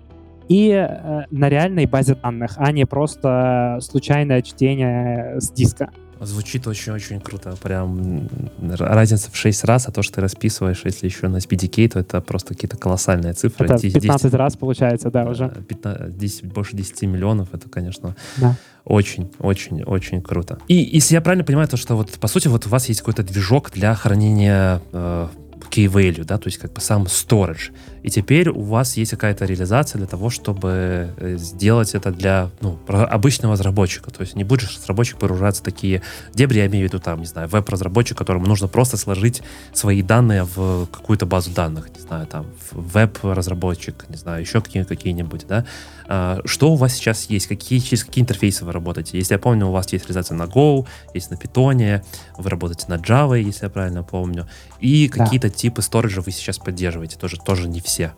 и 0.49 0.71
э, 0.71 1.25
на 1.31 1.49
реальной 1.49 1.87
базе 1.87 2.15
данных, 2.15 2.55
а 2.57 2.71
не 2.73 2.87
просто 2.87 3.79
случайное 3.83 4.43
чтение 4.43 5.41
с 5.41 5.51
диска. 5.51 5.91
Звучит 6.21 6.67
очень-очень 6.67 7.21
круто. 7.21 7.57
Прям 7.63 8.29
разница 8.61 9.31
в 9.31 9.37
6 9.37 9.65
раз, 9.65 9.89
а 9.89 9.93
то, 9.93 10.03
что 10.03 10.15
ты 10.17 10.21
расписываешь, 10.21 10.83
если 10.85 11.07
еще 11.07 11.29
на 11.29 11.37
SPDK, 11.37 11.89
то 11.89 11.99
это 11.99 12.21
просто 12.21 12.55
какие-то 12.55 12.77
колоссальные 12.77 13.35
цифры. 13.35 13.67
Это 13.67 13.81
15 13.81 14.23
10, 14.23 14.35
раз 14.35 14.57
получается, 14.57 15.11
да, 15.11 15.29
уже. 15.29 15.49
15, 15.69 16.17
10, 16.17 16.45
больше 16.47 16.77
10 16.77 17.03
миллионов, 17.03 17.49
это, 17.53 17.69
конечно, 17.69 18.17
да. 18.37 18.57
очень, 18.85 19.31
очень, 19.39 19.83
очень 19.83 20.23
круто. 20.23 20.59
И 20.69 20.75
если 20.75 21.15
я 21.15 21.21
правильно 21.21 21.45
понимаю, 21.45 21.69
то, 21.69 21.77
что 21.77 21.97
вот, 21.97 22.11
по 22.13 22.29
сути, 22.29 22.49
вот 22.49 22.67
у 22.67 22.69
вас 22.71 22.89
есть 22.89 23.01
какой-то 23.01 23.23
движок 23.23 23.71
для 23.73 23.95
хранения 23.95 24.81
э, 24.93 25.29
key 25.77 25.87
value, 25.87 26.25
да, 26.25 26.39
то 26.39 26.47
есть 26.49 26.59
как 26.59 26.73
бы 26.73 26.81
сам 26.81 27.03
storage. 27.05 27.73
И 28.03 28.11
теперь 28.11 28.49
у 28.49 28.62
вас 28.62 28.97
есть 28.97 29.11
какая-то 29.11 29.45
реализация 29.45 29.99
для 29.99 30.07
того, 30.07 30.31
чтобы 30.31 31.11
э, 31.17 31.37
сделать 31.39 31.95
это 31.95 32.12
для 32.12 32.51
ну, 32.61 32.79
обычного 32.87 33.55
разработчика. 33.55 34.11
То 34.11 34.23
есть 34.23 34.37
не 34.37 34.45
будешь 34.45 34.77
разработчик 34.77 35.19
погружаться 35.19 35.62
такие 35.62 36.03
дебри, 36.35 36.59
я 36.59 36.67
имею 36.67 36.89
в 36.89 36.93
виду 36.93 37.03
там, 37.03 37.21
не 37.21 37.27
знаю, 37.27 37.49
веб-разработчик, 37.49 38.17
которому 38.17 38.47
нужно 38.47 38.69
просто 38.69 38.97
сложить 38.97 39.43
свои 39.73 40.03
данные 40.03 40.45
в 40.45 40.87
какую-то 40.87 41.27
базу 41.27 41.51
данных, 41.51 41.91
не 41.95 42.01
знаю, 42.01 42.27
там, 42.27 42.47
веб-разработчик, 42.73 44.07
не 44.09 44.17
знаю, 44.17 44.41
еще 44.41 44.61
какие- 44.61 44.85
какие-нибудь, 44.85 45.47
да. 45.47 45.67
А, 46.09 46.40
что 46.45 46.73
у 46.73 46.77
вас 46.77 46.95
сейчас 46.95 47.25
есть? 47.25 47.47
Какие, 47.47 47.79
через 47.79 48.05
какие 48.05 48.23
интерфейсы 48.23 48.64
вы 48.64 48.73
работаете? 48.73 49.19
Если 49.19 49.35
я 49.35 49.38
помню, 49.38 49.66
у 49.66 49.73
вас 49.73 49.92
есть 49.92 50.05
реализация 50.05 50.37
на 50.37 50.45
Go, 50.45 50.87
есть 51.14 51.31
на 51.31 51.35
Python, 51.35 52.03
вы 52.38 52.51
работаете 52.51 52.87
на 52.88 52.95
Java, 52.95 53.40
если 53.40 53.64
я 53.64 53.71
правильно 53.71 54.03
помню, 54.03 54.47
и 54.81 55.09
да. 55.09 55.25
какие-то 55.25 55.51
типы 55.51 55.83
сториджа 55.83 56.21
вы 56.21 56.31
сейчас 56.31 56.59
поддерживаете, 56.59 57.16
тоже, 57.16 57.38
тоже 57.38 57.69
не 57.69 57.81
все. 57.81 58.12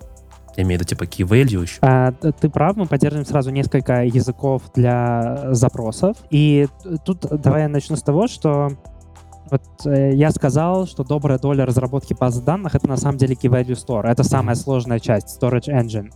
Я 0.56 0.64
имею 0.64 0.80
в 0.80 0.82
виду 0.82 0.88
типа 0.88 1.04
key 1.04 1.24
value 1.24 1.62
еще. 1.62 1.78
А, 1.82 2.10
ты 2.12 2.50
прав, 2.50 2.76
мы 2.76 2.86
поддерживаем 2.86 3.26
сразу 3.26 3.50
несколько 3.50 4.04
языков 4.04 4.62
для 4.74 5.54
запросов. 5.54 6.16
И 6.30 6.66
тут 7.04 7.20
давай 7.20 7.62
я 7.62 7.68
начну 7.68 7.94
с 7.94 8.02
того, 8.02 8.26
что 8.26 8.70
вот 9.50 9.62
э, 9.86 10.14
я 10.14 10.30
сказал, 10.30 10.86
что 10.86 11.04
добрая 11.04 11.38
доля 11.38 11.64
разработки 11.64 12.12
баз 12.12 12.40
данных 12.40 12.74
это 12.74 12.88
на 12.88 12.96
самом 12.96 13.18
деле 13.18 13.34
Key 13.34 13.48
Value 13.50 13.76
Store. 13.76 14.06
Это 14.06 14.24
самая 14.24 14.56
сложная 14.56 14.98
часть, 14.98 15.40
Storage 15.40 15.68
Engine. 15.68 16.10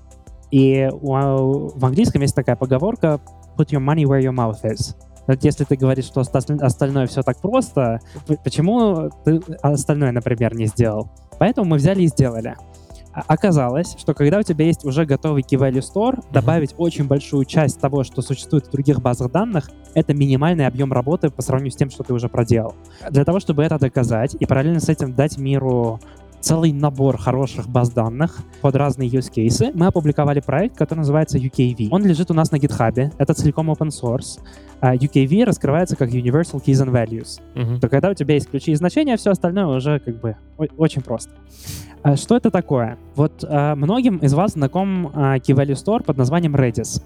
И 0.52 0.88
в 0.92 1.84
английском 1.84 2.22
есть 2.22 2.36
такая 2.36 2.54
поговорка 2.54 3.20
put 3.58 3.70
your 3.70 3.80
money 3.80 4.04
where 4.04 4.20
your 4.20 4.32
mouth 4.32 4.62
is. 4.62 4.94
Вот 5.26 5.42
если 5.42 5.64
ты 5.64 5.76
говоришь, 5.76 6.04
что 6.04 6.20
остальное 6.20 7.06
все 7.06 7.22
так 7.22 7.40
просто, 7.40 8.00
почему 8.44 9.10
ты 9.24 9.40
остальное, 9.62 10.12
например, 10.12 10.54
не 10.54 10.66
сделал? 10.66 11.10
Поэтому 11.38 11.70
мы 11.70 11.76
взяли 11.76 12.02
и 12.02 12.06
сделали. 12.06 12.54
Оказалось, 13.12 13.94
что 13.98 14.14
когда 14.14 14.38
у 14.38 14.42
тебя 14.42 14.64
есть 14.64 14.86
уже 14.86 15.04
готовый 15.04 15.42
Key 15.42 15.58
Value 15.58 15.80
Store, 15.80 16.16
mm-hmm. 16.16 16.32
добавить 16.32 16.74
очень 16.78 17.06
большую 17.06 17.44
часть 17.44 17.78
того, 17.78 18.04
что 18.04 18.22
существует 18.22 18.66
в 18.66 18.70
других 18.70 19.02
базах 19.02 19.30
данных, 19.30 19.70
это 19.94 20.14
минимальный 20.14 20.66
объем 20.66 20.92
работы 20.92 21.28
по 21.28 21.42
сравнению 21.42 21.72
с 21.72 21.76
тем, 21.76 21.90
что 21.90 22.04
ты 22.04 22.14
уже 22.14 22.30
проделал. 22.30 22.74
Для 23.10 23.24
того, 23.26 23.38
чтобы 23.38 23.64
это 23.64 23.78
доказать 23.78 24.34
и 24.40 24.46
параллельно 24.46 24.80
с 24.80 24.88
этим 24.88 25.14
дать 25.14 25.36
миру 25.36 26.00
целый 26.42 26.72
набор 26.72 27.16
хороших 27.16 27.68
баз 27.68 27.90
данных 27.90 28.38
под 28.61 28.76
разные 28.76 29.09
use 29.09 29.33
cases. 29.33 29.70
Мы 29.74 29.87
опубликовали 29.87 30.40
проект, 30.40 30.76
который 30.76 30.98
называется 31.00 31.38
UKV. 31.38 31.88
Он 31.90 32.05
лежит 32.05 32.31
у 32.31 32.35
нас 32.35 32.50
на 32.50 32.57
GitHub, 32.57 33.12
это 33.16 33.35
целиком 33.35 33.70
open 33.70 33.88
source. 33.88 34.40
А 34.81 34.96
UKV 34.96 35.44
раскрывается 35.44 35.94
как 35.96 36.11
Universal 36.11 36.62
Keys 36.62 36.85
and 36.85 36.90
Values. 36.90 37.40
Uh-huh. 37.55 37.78
То 37.78 37.88
когда 37.88 38.11
у 38.11 38.14
тебя 38.14 38.35
есть 38.35 38.50
ключи 38.50 38.72
и 38.72 38.74
значения, 38.74 39.16
все 39.16 39.31
остальное 39.31 39.66
уже 39.66 40.00
как 40.00 40.20
бы 40.20 40.37
очень 40.76 41.02
просто. 41.02 41.31
А 42.02 42.16
что 42.16 42.37
это 42.37 42.50
такое? 42.50 42.98
Вот 43.14 43.44
а, 43.48 43.76
многим 43.76 44.16
из 44.16 44.35
вас 44.35 44.52
знаком 44.52 45.07
Key 45.07 45.55
Value 45.55 45.74
Store 45.74 46.02
под 46.02 46.16
названием 46.16 46.57
Redis. 46.57 47.00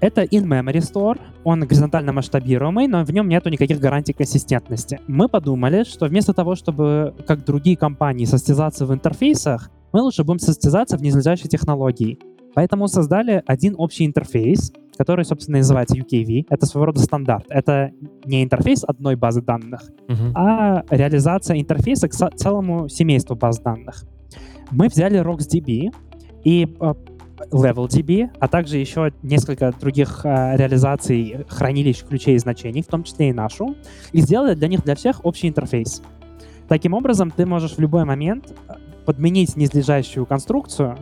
Это 0.00 0.22
in-memory 0.22 0.80
store, 0.80 1.18
он 1.44 1.60
горизонтально 1.60 2.12
масштабируемый, 2.12 2.88
но 2.88 3.04
в 3.04 3.10
нем 3.10 3.28
нету 3.28 3.48
никаких 3.48 3.80
гарантий 3.80 4.12
консистентности. 4.12 5.00
Мы 5.06 5.28
подумали, 5.28 5.84
что 5.84 6.06
вместо 6.06 6.34
того, 6.34 6.54
чтобы, 6.54 7.14
как 7.26 7.44
другие 7.44 7.76
компании, 7.76 8.24
состязаться 8.24 8.86
в 8.86 8.92
интерфейсах, 8.92 9.70
мы 9.92 10.02
лучше 10.02 10.24
будем 10.24 10.40
состязаться 10.40 10.96
в 10.96 11.02
низлежащей 11.02 11.48
технологии. 11.48 12.18
Поэтому 12.54 12.88
создали 12.88 13.42
один 13.46 13.74
общий 13.78 14.06
интерфейс, 14.06 14.72
который, 14.96 15.24
собственно, 15.24 15.58
называется 15.58 15.96
UKV. 15.96 16.46
Это 16.48 16.66
своего 16.66 16.86
рода 16.86 17.00
стандарт. 17.00 17.46
Это 17.48 17.90
не 18.24 18.44
интерфейс 18.44 18.84
одной 18.84 19.16
базы 19.16 19.42
данных, 19.42 19.82
uh-huh. 20.08 20.32
а 20.34 20.84
реализация 20.90 21.60
интерфейса 21.60 22.08
к 22.08 22.12
целому 22.12 22.88
семейству 22.88 23.34
баз 23.34 23.58
данных. 23.60 24.04
Мы 24.70 24.88
взяли 24.88 25.20
RocksDB 25.20 25.92
и 26.44 26.76
а, 26.80 26.94
LevelDB, 27.50 28.30
а 28.38 28.48
также 28.48 28.78
еще 28.78 29.12
несколько 29.22 29.72
других 29.72 30.20
э, 30.24 30.56
реализаций 30.56 31.44
хранилищ 31.48 32.04
ключей 32.04 32.36
и 32.36 32.38
значений, 32.38 32.82
в 32.82 32.86
том 32.86 33.04
числе 33.04 33.30
и 33.30 33.32
нашу, 33.32 33.76
и 34.12 34.20
сделали 34.20 34.54
для 34.54 34.68
них 34.68 34.84
для 34.84 34.94
всех 34.94 35.24
общий 35.24 35.48
интерфейс. 35.48 36.02
Таким 36.68 36.94
образом, 36.94 37.30
ты 37.30 37.46
можешь 37.46 37.72
в 37.72 37.78
любой 37.78 38.04
момент 38.04 38.54
подменить 39.04 39.56
низлежащую 39.56 40.26
конструкцию 40.26 40.98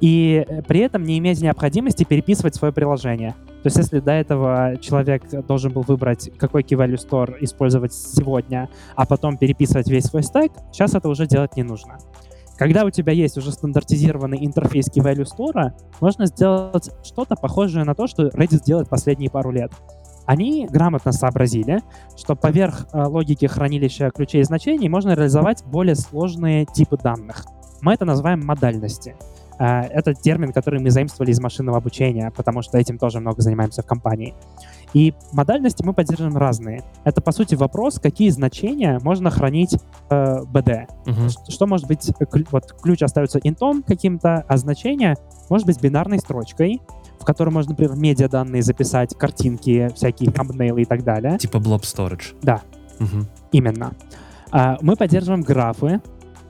и 0.00 0.46
при 0.66 0.80
этом 0.80 1.04
не 1.04 1.18
иметь 1.18 1.40
необходимости 1.40 2.04
переписывать 2.04 2.54
свое 2.54 2.72
приложение. 2.72 3.34
То 3.62 3.68
есть 3.68 3.78
если 3.78 4.00
до 4.00 4.12
этого 4.12 4.76
человек 4.80 5.24
должен 5.46 5.72
был 5.72 5.82
выбрать, 5.82 6.30
какой 6.38 6.62
Key 6.62 6.78
Value 6.78 6.96
Store 6.96 7.36
использовать 7.40 7.92
сегодня, 7.92 8.68
а 8.94 9.06
потом 9.06 9.38
переписывать 9.38 9.88
весь 9.88 10.04
свой 10.04 10.22
стек, 10.22 10.52
сейчас 10.72 10.94
это 10.94 11.08
уже 11.08 11.26
делать 11.26 11.56
не 11.56 11.62
нужно. 11.62 11.98
Когда 12.58 12.84
у 12.84 12.90
тебя 12.90 13.12
есть 13.12 13.36
уже 13.36 13.52
стандартизированный 13.52 14.44
интерфейс 14.44 14.88
Key 14.88 15.02
Value 15.02 15.26
Store, 15.26 15.72
можно 16.00 16.26
сделать 16.26 16.90
что-то 17.04 17.36
похожее 17.36 17.84
на 17.84 17.94
то, 17.94 18.06
что 18.06 18.28
Reddit 18.28 18.64
делает 18.64 18.88
последние 18.88 19.30
пару 19.30 19.50
лет. 19.50 19.72
Они 20.24 20.66
грамотно 20.66 21.12
сообразили, 21.12 21.82
что 22.16 22.34
поверх 22.34 22.86
э, 22.92 23.04
логики 23.04 23.46
хранилища 23.46 24.10
ключей 24.10 24.40
и 24.40 24.44
значений 24.44 24.88
можно 24.88 25.14
реализовать 25.14 25.64
более 25.64 25.94
сложные 25.94 26.66
типы 26.66 26.96
данных. 26.96 27.46
Мы 27.80 27.94
это 27.94 28.04
называем 28.04 28.44
модальности. 28.44 29.14
Э, 29.60 29.82
это 29.82 30.14
термин, 30.14 30.52
который 30.52 30.80
мы 30.80 30.90
заимствовали 30.90 31.30
из 31.30 31.40
машинного 31.40 31.78
обучения, 31.78 32.32
потому 32.34 32.62
что 32.62 32.76
этим 32.76 32.98
тоже 32.98 33.20
много 33.20 33.40
занимаемся 33.40 33.82
в 33.82 33.86
компании. 33.86 34.34
И 34.96 35.12
модальности 35.32 35.84
мы 35.84 35.92
поддерживаем 35.92 36.38
разные. 36.38 36.82
Это, 37.04 37.20
по 37.20 37.30
сути, 37.30 37.54
вопрос, 37.54 38.00
какие 38.00 38.30
значения 38.30 38.98
можно 39.02 39.30
хранить 39.30 39.76
э, 40.08 40.38
BD. 40.50 40.86
Угу. 41.06 41.28
Что, 41.28 41.50
что 41.50 41.66
может 41.66 41.86
быть, 41.86 42.08
э, 42.08 42.24
вот 42.50 42.72
ключ 42.80 43.02
остается 43.02 43.38
интом 43.40 43.82
каким-то, 43.82 44.46
а 44.48 44.56
значение 44.56 45.16
может 45.50 45.66
быть 45.66 45.82
бинарной 45.82 46.18
строчкой, 46.18 46.80
в 47.20 47.26
которой 47.26 47.50
можно, 47.50 47.72
например, 47.72 47.94
медиаданные 47.94 48.62
записать, 48.62 49.14
картинки, 49.14 49.90
всякие 49.94 50.30
thumbnail 50.30 50.80
и 50.80 50.86
так 50.86 51.04
далее. 51.04 51.36
Типа 51.36 51.58
blob 51.58 51.82
storage. 51.82 52.34
Да, 52.40 52.62
угу. 52.98 53.26
именно. 53.52 53.92
А, 54.50 54.78
мы 54.80 54.96
поддерживаем 54.96 55.42
графы, 55.42 56.00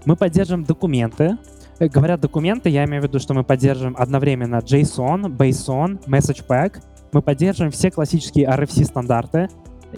мы 0.05 0.14
поддерживаем 0.14 0.62
документы. 0.62 1.36
Э, 1.80 1.88
говорят 1.88 2.20
документы, 2.20 2.68
я 2.68 2.84
имею 2.84 3.03
в 3.03 3.07
виду, 3.07 3.18
что 3.18 3.34
мы 3.34 3.42
поддерживаем 3.42 3.97
одновременно 3.99 4.59
JSON, 4.59 5.36
BSON, 5.36 6.07
Message 6.07 6.47
Pack. 6.47 6.80
Мы 7.17 7.23
поддерживаем 7.23 7.73
все 7.73 7.91
классические 7.91 8.47
RFC-стандарты 8.47 9.49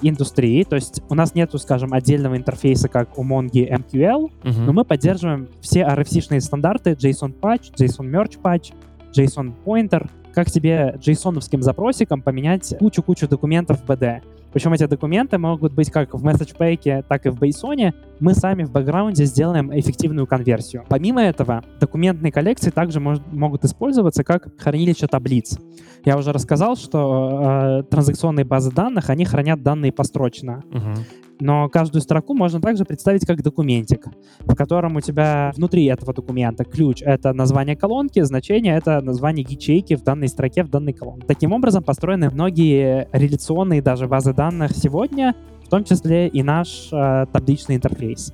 индустрии, 0.02 0.62
то 0.62 0.76
есть 0.76 1.02
у 1.08 1.16
нас 1.16 1.34
нету, 1.34 1.58
скажем, 1.58 1.92
отдельного 1.92 2.36
интерфейса, 2.36 2.88
как 2.88 3.18
у 3.18 3.24
Mongo 3.24 3.68
MQL, 3.68 4.30
uh-huh. 4.44 4.60
но 4.60 4.72
мы 4.72 4.84
поддерживаем 4.84 5.48
все 5.60 5.80
RFC-шные 5.80 6.38
стандарты, 6.38 6.92
JSON 6.92 7.34
Patch, 7.40 7.74
JSON 7.76 8.08
Merge 8.08 8.40
Patch, 8.40 8.72
JSON 9.12 9.52
Pointer, 9.64 10.08
как 10.32 10.48
тебе 10.48 10.96
JSON-овским 11.00 11.60
запросиком 11.60 12.22
поменять 12.22 12.72
кучу-кучу 12.78 13.26
документов 13.26 13.80
в 13.80 13.90
BD. 13.90 14.22
Причем 14.52 14.72
эти 14.74 14.86
документы 14.86 15.38
могут 15.38 15.72
быть 15.72 15.90
как 15.90 16.14
в 16.14 16.24
MessagePack, 16.24 17.04
так 17.08 17.26
и 17.26 17.30
в 17.30 17.42
JSON. 17.42 17.94
Мы 18.20 18.34
сами 18.34 18.64
в 18.64 18.72
бэкграунде 18.72 19.24
сделаем 19.24 19.70
эффективную 19.78 20.26
конверсию. 20.26 20.84
Помимо 20.88 21.22
этого, 21.22 21.62
документные 21.80 22.32
коллекции 22.32 22.70
также 22.70 22.98
мож- 22.98 23.22
могут 23.32 23.64
использоваться 23.64 24.24
как 24.24 24.48
хранилище 24.60 25.06
таблиц. 25.06 25.58
Я 26.04 26.16
уже 26.16 26.32
рассказал, 26.32 26.76
что 26.76 27.80
э, 27.80 27.82
транзакционные 27.90 28.44
базы 28.44 28.72
данных, 28.72 29.10
они 29.10 29.24
хранят 29.24 29.62
данные 29.62 29.92
построчно. 29.92 30.62
Uh-huh. 30.70 30.98
Но 31.40 31.68
каждую 31.68 32.02
строку 32.02 32.34
можно 32.34 32.60
также 32.60 32.84
представить 32.84 33.24
как 33.24 33.42
документик, 33.42 34.06
в 34.40 34.54
котором 34.54 34.96
у 34.96 35.00
тебя 35.00 35.52
внутри 35.54 35.84
этого 35.84 36.12
документа 36.12 36.64
ключ— 36.64 37.02
это 37.04 37.32
название 37.32 37.76
колонки, 37.76 38.20
значение— 38.22 38.76
это 38.78 39.00
название 39.00 39.46
ячейки 39.48 39.94
в 39.94 40.02
данной 40.02 40.28
строке, 40.28 40.64
в 40.64 40.68
данной 40.68 40.92
колонке. 40.92 41.26
Таким 41.26 41.52
образом 41.52 41.84
построены 41.84 42.30
многие 42.30 43.08
реляционные 43.12 43.82
даже 43.82 44.08
базы 44.08 44.32
данных 44.32 44.72
сегодня, 44.72 45.34
в 45.68 45.70
том 45.70 45.84
числе 45.84 46.28
и 46.28 46.42
наш 46.42 46.88
э, 46.90 47.26
табличный 47.30 47.76
интерфейс. 47.76 48.32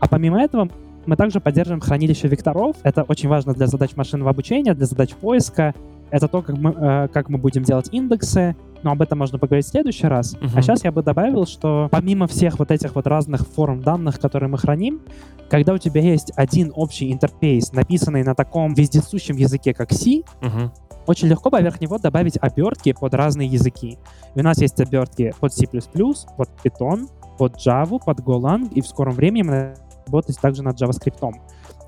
А 0.00 0.08
помимо 0.08 0.42
этого 0.42 0.68
мы 1.06 1.14
также 1.14 1.38
поддерживаем 1.38 1.80
хранилище 1.80 2.26
векторов. 2.26 2.74
Это 2.82 3.04
очень 3.04 3.28
важно 3.28 3.54
для 3.54 3.68
задач 3.68 3.94
машинного 3.94 4.30
обучения, 4.30 4.74
для 4.74 4.86
задач 4.86 5.10
поиска. 5.14 5.74
Это 6.12 6.28
то, 6.28 6.42
как 6.42 6.58
мы, 6.58 6.70
э, 6.70 7.08
как 7.08 7.30
мы 7.30 7.38
будем 7.38 7.62
делать 7.62 7.88
индексы, 7.90 8.54
но 8.82 8.92
об 8.92 9.00
этом 9.00 9.18
можно 9.18 9.38
поговорить 9.38 9.64
в 9.64 9.70
следующий 9.70 10.06
раз. 10.06 10.34
Uh-huh. 10.34 10.50
А 10.54 10.60
сейчас 10.60 10.84
я 10.84 10.92
бы 10.92 11.02
добавил, 11.02 11.46
что 11.46 11.88
помимо 11.90 12.26
всех 12.26 12.58
вот 12.58 12.70
этих 12.70 12.94
вот 12.94 13.06
разных 13.06 13.46
форм 13.48 13.80
данных, 13.80 14.20
которые 14.20 14.50
мы 14.50 14.58
храним, 14.58 15.00
когда 15.48 15.72
у 15.72 15.78
тебя 15.78 16.02
есть 16.02 16.30
один 16.36 16.70
общий 16.76 17.10
интерфейс, 17.10 17.72
написанный 17.72 18.24
на 18.24 18.34
таком 18.34 18.74
вездесущем 18.74 19.36
языке, 19.36 19.72
как 19.72 19.90
C, 19.90 20.20
uh-huh. 20.42 20.70
очень 21.06 21.28
легко 21.28 21.48
поверх 21.48 21.80
него 21.80 21.96
добавить 21.96 22.36
обертки 22.38 22.92
под 22.92 23.14
разные 23.14 23.48
языки. 23.48 23.98
И 24.34 24.40
у 24.40 24.42
нас 24.42 24.58
есть 24.58 24.78
обертки 24.82 25.32
под 25.40 25.54
C++, 25.54 25.66
под 25.66 26.50
Python, 26.62 27.08
под 27.38 27.56
Java, 27.56 27.98
под 28.04 28.20
Golang, 28.20 28.70
и 28.74 28.82
в 28.82 28.86
скором 28.86 29.14
времени 29.14 29.42
мы 29.44 29.74
работать 30.06 30.38
также 30.38 30.62
над 30.62 30.78
JavaScript. 30.78 31.32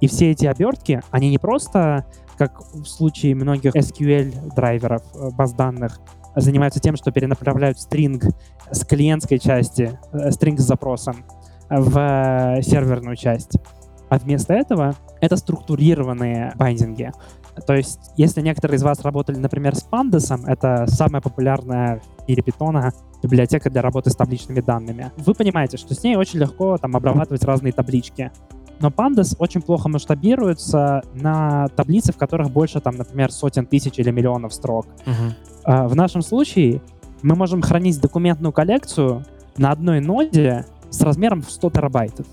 И 0.01 0.07
все 0.07 0.31
эти 0.31 0.47
обертки, 0.47 1.03
они 1.11 1.29
не 1.31 1.39
просто, 1.39 2.07
как 2.37 2.61
в 2.73 2.85
случае 2.85 3.35
многих 3.35 3.75
SQL-драйверов, 3.75 5.03
э, 5.15 5.31
баз 5.31 5.53
данных, 5.53 6.01
занимаются 6.37 6.81
тем, 6.81 6.97
что 6.97 7.13
перенаправляют 7.13 7.79
стринг 7.79 8.25
с 8.71 8.85
клиентской 8.85 9.39
части, 9.39 9.99
э, 10.13 10.31
стринг 10.31 10.61
с 10.61 10.65
запросом 10.65 11.25
в 11.71 11.99
э, 11.99 12.63
серверную 12.63 13.17
часть. 13.17 13.57
А 14.09 14.19
вместо 14.19 14.55
этого 14.55 14.95
это 15.21 15.37
структурированные 15.37 16.53
байдинги. 16.57 17.11
То 17.67 17.75
есть, 17.75 18.11
если 18.17 18.41
некоторые 18.41 18.77
из 18.77 18.83
вас 18.83 19.01
работали, 19.03 19.39
например, 19.39 19.77
с 19.77 19.87
Pandas, 19.89 20.45
это 20.47 20.87
самая 20.89 21.23
популярная 21.23 22.01
в 22.19 22.29
мире 22.29 22.43
питона 22.43 22.93
библиотека 23.23 23.71
для 23.71 23.81
работы 23.81 24.11
с 24.11 24.17
табличными 24.17 24.61
данными, 24.61 25.13
вы 25.17 25.35
понимаете, 25.35 25.77
что 25.77 25.95
с 25.95 26.03
ней 26.03 26.17
очень 26.17 26.41
легко 26.41 26.77
там 26.79 26.97
обрабатывать 26.97 27.45
разные 27.45 27.73
таблички. 27.73 28.33
Но 28.81 28.89
Pandas 28.89 29.37
очень 29.39 29.63
плохо 29.63 29.89
масштабируется 29.89 31.03
на 31.15 31.69
таблицы, 31.69 32.13
в 32.13 32.17
которых 32.17 32.51
больше, 32.51 32.81
там, 32.81 32.97
например, 32.97 33.31
сотен 33.33 33.67
тысяч 33.67 33.99
или 33.99 34.11
миллионов 34.11 34.53
строк. 34.53 34.87
Uh-huh. 35.07 35.89
В 35.89 35.95
нашем 35.97 36.23
случае 36.23 36.83
мы 37.23 37.35
можем 37.37 37.63
хранить 37.63 38.01
документную 38.01 38.53
коллекцию 38.53 39.25
на 39.57 39.71
одной 39.71 40.01
ноде 40.01 40.67
с 40.91 41.01
размером 41.01 41.43
в 41.43 41.51
100 41.51 41.71
терабайтов. 41.71 42.27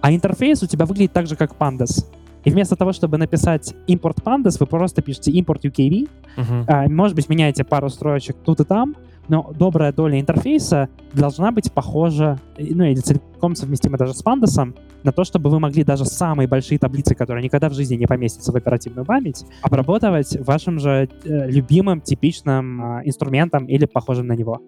А 0.00 0.12
интерфейс 0.12 0.62
у 0.62 0.66
тебя 0.66 0.84
выглядит 0.84 1.12
так 1.12 1.26
же, 1.26 1.36
как 1.36 1.54
Pandas. 1.56 2.04
И 2.44 2.50
вместо 2.50 2.76
того, 2.76 2.92
чтобы 2.92 3.18
написать 3.18 3.74
import 3.88 4.22
pandas, 4.22 4.56
вы 4.60 4.66
просто 4.66 5.02
пишете 5.02 5.32
import 5.32 5.62
UKV. 5.62 6.08
Uh-huh. 6.36 6.88
Может 6.88 7.16
быть, 7.16 7.28
меняете 7.28 7.64
пару 7.64 7.88
строчек 7.88 8.36
тут 8.44 8.60
и 8.60 8.64
там, 8.64 8.94
но 9.28 9.52
добрая 9.56 9.92
доля 9.92 10.20
интерфейса 10.20 10.88
должна 11.12 11.52
быть 11.52 11.72
похожа, 11.72 12.38
ну 12.58 12.84
или 12.84 12.96
целиком 12.96 13.54
совместима 13.54 13.98
даже 13.98 14.14
с 14.14 14.22
пандасом, 14.22 14.74
на 15.02 15.12
то, 15.12 15.24
чтобы 15.24 15.50
вы 15.50 15.60
могли 15.60 15.84
даже 15.84 16.04
самые 16.04 16.48
большие 16.48 16.78
таблицы, 16.78 17.14
которые 17.14 17.44
никогда 17.44 17.68
в 17.68 17.74
жизни 17.74 17.96
не 17.96 18.06
поместятся 18.06 18.52
в 18.52 18.56
оперативную 18.56 19.04
память, 19.04 19.44
обработать 19.62 20.36
вашим 20.40 20.78
же 20.78 21.08
э, 21.24 21.50
любимым 21.50 22.00
типичным 22.00 22.98
э, 22.98 23.02
инструментом 23.04 23.66
или 23.66 23.84
похожим 23.84 24.26
на 24.26 24.32
него. 24.34 24.62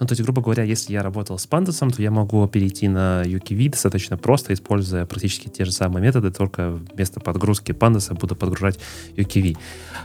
Ну, 0.00 0.06
то 0.06 0.12
есть, 0.12 0.22
грубо 0.22 0.42
говоря, 0.42 0.62
если 0.64 0.92
я 0.92 1.02
работал 1.02 1.38
с 1.38 1.48
Pandas, 1.48 1.94
то 1.94 2.02
я 2.02 2.10
могу 2.10 2.46
перейти 2.48 2.88
на 2.88 3.22
UKV 3.24 3.70
достаточно 3.70 4.16
просто, 4.16 4.52
используя 4.52 5.06
практически 5.06 5.48
те 5.48 5.64
же 5.64 5.72
самые 5.72 6.02
методы, 6.02 6.30
только 6.30 6.70
вместо 6.70 7.20
подгрузки 7.20 7.72
Pandas 7.72 8.12
буду 8.14 8.36
подгружать 8.36 8.78
UKV. 9.16 9.56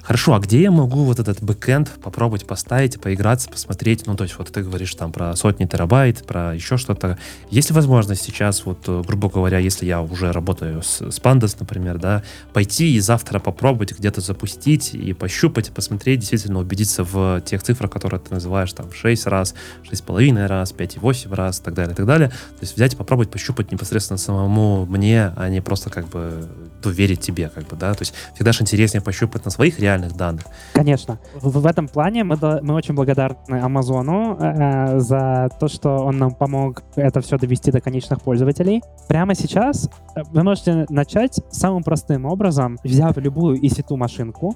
Хорошо, 0.01 0.33
а 0.33 0.39
где 0.39 0.61
я 0.61 0.71
могу 0.71 1.03
вот 1.03 1.19
этот 1.19 1.41
бэкэнд 1.43 1.89
попробовать 2.01 2.45
поставить, 2.47 2.99
поиграться, 2.99 3.49
посмотреть? 3.49 4.05
Ну, 4.07 4.15
то 4.15 4.23
есть, 4.23 4.37
вот 4.37 4.51
ты 4.51 4.63
говоришь 4.63 4.93
там 4.95 5.11
про 5.11 5.35
сотни 5.35 5.65
терабайт, 5.65 6.25
про 6.25 6.53
еще 6.53 6.77
что-то. 6.77 7.17
Есть 7.49 7.69
ли 7.69 7.75
возможность 7.75 8.23
сейчас, 8.23 8.65
вот, 8.65 8.87
грубо 9.05 9.29
говоря, 9.29 9.59
если 9.59 9.85
я 9.85 10.01
уже 10.01 10.31
работаю 10.31 10.81
с, 10.81 11.01
с 11.01 11.19
Pandas, 11.19 11.55
например, 11.59 11.97
да, 11.97 12.23
пойти 12.53 12.95
и 12.95 12.99
завтра 12.99 13.39
попробовать 13.39 13.97
где-то 13.97 14.21
запустить 14.21 14.93
и 14.93 15.13
пощупать, 15.13 15.71
посмотреть, 15.71 16.19
действительно 16.19 16.59
убедиться 16.59 17.03
в 17.03 17.41
тех 17.41 17.63
цифрах, 17.63 17.91
которые 17.91 18.19
ты 18.19 18.33
называешь 18.33 18.73
там 18.73 18.89
в 18.89 18.95
6 18.95 19.27
раз, 19.27 19.55
6,5 19.83 20.47
раз, 20.47 20.73
5,8 20.73 21.35
раз, 21.35 21.59
и 21.59 21.63
так 21.63 21.73
далее, 21.73 21.93
и 21.93 21.95
так 21.95 22.05
далее. 22.05 22.29
То 22.29 22.61
есть 22.61 22.75
взять 22.75 22.93
и 22.93 22.97
попробовать 22.97 23.31
пощупать 23.31 23.71
непосредственно 23.71 24.17
самому 24.17 24.85
мне, 24.85 25.31
а 25.35 25.49
не 25.49 25.61
просто 25.61 25.89
как 25.89 26.07
бы 26.07 26.47
доверить 26.81 27.21
тебе, 27.21 27.49
как 27.49 27.67
бы, 27.67 27.75
да. 27.75 27.93
То 27.93 28.01
есть 28.01 28.13
всегда 28.33 28.51
же 28.51 28.61
интереснее 28.61 29.01
пощупать 29.01 29.45
на 29.45 29.51
своих 29.51 29.79
реальных 29.79 30.15
данных. 30.15 30.45
Конечно. 30.73 31.19
В, 31.35 31.59
в 31.59 31.65
этом 31.65 31.87
плане 31.87 32.23
мы, 32.23 32.37
мы 32.61 32.73
очень 32.73 32.93
благодарны 32.93 33.59
Амазону 33.59 34.37
э, 34.39 34.95
э, 34.95 34.99
за 34.99 35.49
то, 35.59 35.67
что 35.67 35.89
он 35.97 36.17
нам 36.17 36.31
помог 36.31 36.83
это 36.95 37.21
все 37.21 37.37
довести 37.37 37.71
до 37.71 37.81
конечных 37.81 38.21
пользователей. 38.21 38.81
Прямо 39.07 39.35
сейчас 39.35 39.89
э, 40.15 40.21
вы 40.31 40.43
можете 40.43 40.85
начать 40.89 41.39
самым 41.51 41.83
простым 41.83 42.25
образом, 42.25 42.77
взяв 42.83 43.17
любую 43.17 43.61
EC2 43.61 43.95
машинку, 43.95 44.55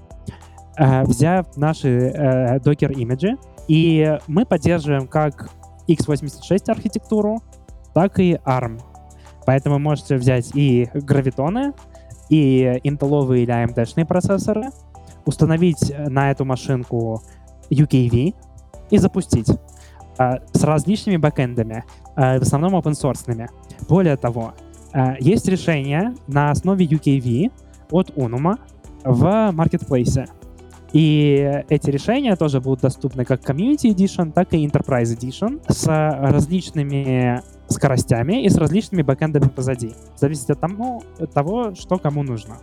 э, 0.78 1.04
взяв 1.04 1.58
наши 1.58 1.89
э, 1.89 2.60
докер-имиджи, 2.60 3.38
и 3.68 4.18
мы 4.28 4.45
поддерживаем 4.45 5.07
как 5.07 5.49
x86 5.88 6.70
архитектуру, 6.70 7.41
так 7.93 8.20
и 8.20 8.34
ARM. 8.45 8.82
Поэтому 9.45 9.80
можете 9.80 10.16
взять 10.16 10.51
и 10.55 10.89
гравитоны, 10.93 11.74
и 12.30 12.80
интеловые 12.84 13.43
или 13.43 13.53
AMD-шные 13.53 14.05
процессоры, 14.05 14.70
установить 15.26 15.93
на 16.07 16.32
эту 16.32 16.45
машинку 16.45 17.22
UKV 17.70 18.36
и 18.89 18.97
запустить 18.97 19.49
э, 20.18 20.32
с 20.51 20.64
различными 20.64 21.18
бэкэндами, 21.18 21.84
э, 22.16 22.39
в 22.39 22.41
основном 22.41 22.76
open 22.76 22.93
source. 22.93 23.49
Более 23.88 24.18
того, 24.18 24.53
э, 24.93 25.16
есть 25.20 25.47
решение 25.47 26.14
на 26.28 26.51
основе 26.51 26.86
UKV 26.86 27.51
от 27.91 28.09
Unuma 28.11 28.57
в 29.03 29.24
Marketplace. 29.51 30.30
И 30.93 31.63
эти 31.69 31.89
решения 31.89 32.35
тоже 32.35 32.61
будут 32.61 32.81
доступны 32.81 33.25
как 33.25 33.41
Community 33.41 33.93
Edition, 33.93 34.31
так 34.31 34.53
и 34.53 34.65
Enterprise 34.65 35.17
Edition 35.17 35.61
с 35.67 35.87
различными 35.87 37.41
скоростями 37.67 38.45
и 38.45 38.49
с 38.49 38.57
различными 38.57 39.01
бэкэндами 39.01 39.49
позади. 39.49 39.93
Зависит 40.15 40.51
от 40.51 40.59
того, 40.59 41.01
от 41.17 41.33
того 41.33 41.73
что 41.73 41.97
кому 41.97 42.21
нужно. 42.21 42.59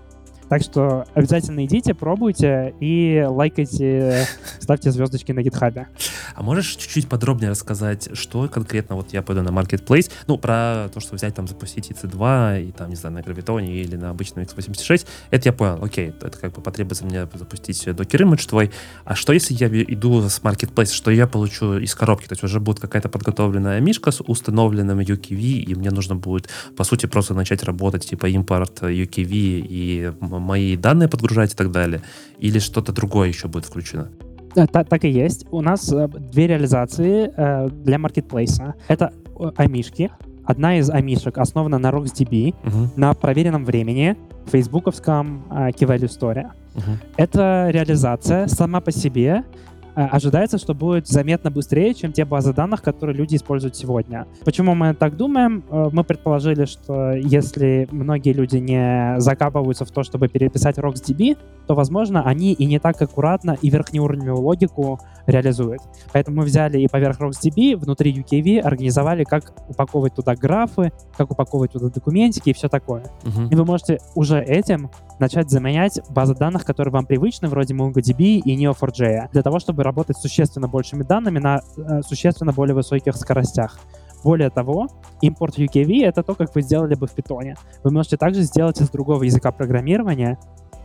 Так 0.50 0.62
что 0.62 1.06
обязательно 1.14 1.64
идите, 1.64 1.94
пробуйте 1.94 2.74
и 2.80 3.24
лайкайте, 3.24 4.26
ставьте 4.58 4.90
звездочки 4.90 5.30
на 5.30 5.42
гитхабе. 5.44 5.86
А 6.34 6.42
можешь 6.42 6.74
чуть-чуть 6.74 7.08
подробнее 7.08 7.50
рассказать, 7.50 8.10
что 8.14 8.48
конкретно 8.48 8.96
вот 8.96 9.12
я 9.12 9.22
пойду 9.22 9.42
на 9.42 9.50
Marketplace, 9.50 10.10
ну, 10.26 10.38
про 10.38 10.88
то, 10.92 10.98
что 10.98 11.14
взять 11.14 11.36
там, 11.36 11.46
запустить 11.46 11.92
EC2 11.92 12.64
и 12.64 12.72
там, 12.72 12.90
не 12.90 12.96
знаю, 12.96 13.14
на 13.14 13.22
гравитоне 13.22 13.76
или 13.76 13.94
на 13.94 14.10
обычном 14.10 14.44
x86, 14.44 15.06
это 15.30 15.48
я 15.48 15.52
понял, 15.52 15.78
окей, 15.84 16.08
это 16.08 16.36
как 16.36 16.52
бы 16.52 16.62
потребуется 16.62 17.04
мне 17.04 17.28
запустить 17.32 17.86
Docker 17.86 18.22
Image 18.24 18.48
твой, 18.48 18.72
а 19.04 19.14
что 19.14 19.32
если 19.32 19.54
я 19.54 19.68
иду 19.68 20.20
с 20.28 20.40
Marketplace, 20.40 20.92
что 20.92 21.12
я 21.12 21.28
получу 21.28 21.78
из 21.78 21.94
коробки, 21.94 22.26
то 22.26 22.32
есть 22.32 22.42
уже 22.42 22.58
будет 22.58 22.80
какая-то 22.80 23.08
подготовленная 23.08 23.78
мишка 23.78 24.10
с 24.10 24.20
установленным 24.20 24.98
UKV, 24.98 25.36
и 25.36 25.74
мне 25.76 25.90
нужно 25.90 26.16
будет, 26.16 26.48
по 26.76 26.82
сути, 26.82 27.06
просто 27.06 27.34
начать 27.34 27.62
работать, 27.62 28.04
типа 28.04 28.26
импорт 28.26 28.82
UKV 28.82 29.28
и 29.30 30.12
мои 30.40 30.76
данные 30.76 31.08
подгружать 31.08 31.52
и 31.52 31.56
так 31.56 31.70
далее? 31.70 32.02
Или 32.38 32.58
что-то 32.58 32.92
другое 32.92 33.28
еще 33.28 33.48
будет 33.48 33.64
включено? 33.64 34.08
Так, 34.54 34.88
так 34.88 35.04
и 35.04 35.08
есть. 35.08 35.46
У 35.50 35.60
нас 35.60 35.92
э, 35.92 36.08
две 36.08 36.48
реализации 36.48 37.32
э, 37.36 37.68
для 37.70 37.98
маркетплейса. 37.98 38.74
Это 38.88 39.12
э, 39.38 39.50
амишки. 39.56 40.10
Одна 40.44 40.78
из 40.78 40.90
амишек 40.90 41.38
основана 41.38 41.78
на 41.78 41.90
RocksDB, 41.90 42.54
uh-huh. 42.64 42.88
на 42.96 43.14
проверенном 43.14 43.64
времени, 43.64 44.16
фейсбуковском 44.46 45.44
э, 45.50 45.70
Key 45.70 45.86
Value 45.86 46.08
Store. 46.08 46.50
Uh-huh. 46.74 46.96
Эта 47.16 47.68
реализация 47.70 48.48
сама 48.48 48.80
по 48.80 48.90
себе 48.90 49.44
Э, 49.44 49.69
ожидается, 49.94 50.58
что 50.58 50.74
будет 50.74 51.06
заметно 51.06 51.50
быстрее, 51.50 51.94
чем 51.94 52.12
те 52.12 52.24
базы 52.24 52.52
данных, 52.52 52.82
которые 52.82 53.16
люди 53.16 53.36
используют 53.36 53.76
сегодня. 53.76 54.26
Почему 54.44 54.74
мы 54.74 54.94
так 54.94 55.16
думаем? 55.16 55.64
Э, 55.70 55.88
мы 55.92 56.04
предположили, 56.04 56.64
что 56.64 57.12
если 57.12 57.88
многие 57.90 58.32
люди 58.32 58.58
не 58.58 59.20
закапываются 59.20 59.84
в 59.84 59.90
то, 59.90 60.02
чтобы 60.02 60.28
переписать 60.28 60.78
RocksDB, 60.78 61.36
то, 61.66 61.74
возможно, 61.74 62.22
они 62.22 62.52
и 62.52 62.66
не 62.66 62.78
так 62.78 63.00
аккуратно 63.00 63.56
и 63.60 63.70
верхнеуровневую 63.70 64.40
логику 64.40 65.00
реализуют. 65.26 65.80
Поэтому 66.12 66.38
мы 66.38 66.44
взяли 66.44 66.80
и 66.80 66.88
поверх 66.88 67.20
RocksDB 67.20 67.76
внутри 67.76 68.12
UKV 68.12 68.60
организовали, 68.60 69.24
как 69.24 69.52
упаковывать 69.68 70.14
туда 70.14 70.34
графы, 70.34 70.92
как 71.16 71.30
упаковывать 71.30 71.72
туда 71.72 71.88
документики 71.88 72.50
и 72.50 72.52
все 72.52 72.68
такое. 72.68 73.04
Uh-huh. 73.22 73.48
И 73.50 73.54
вы 73.54 73.64
можете 73.64 74.00
уже 74.14 74.40
этим 74.40 74.90
начать 75.20 75.50
заменять 75.50 76.00
базы 76.08 76.34
данных, 76.34 76.64
которые 76.64 76.92
вам 76.92 77.06
привычны, 77.06 77.48
вроде 77.48 77.74
MongoDB 77.74 78.38
и 78.38 78.56
Neo4j, 78.56 79.30
для 79.32 79.42
того, 79.42 79.58
чтобы 79.58 79.82
работать 79.82 80.16
с 80.16 80.22
существенно 80.22 80.68
большими 80.68 81.02
данными 81.02 81.38
на 81.38 81.60
э, 81.76 82.02
существенно 82.02 82.52
более 82.52 82.74
высоких 82.74 83.16
скоростях. 83.16 83.78
Более 84.22 84.50
того, 84.50 84.88
импорт 85.22 85.58
UKV— 85.58 86.04
это 86.04 86.22
то, 86.22 86.34
как 86.34 86.54
вы 86.54 86.62
сделали 86.62 86.94
бы 86.94 87.06
в 87.06 87.16
Python. 87.16 87.54
Вы 87.82 87.90
можете 87.90 88.16
также 88.16 88.42
сделать 88.42 88.80
из 88.80 88.90
другого 88.90 89.22
языка 89.22 89.50
программирования, 89.50 90.38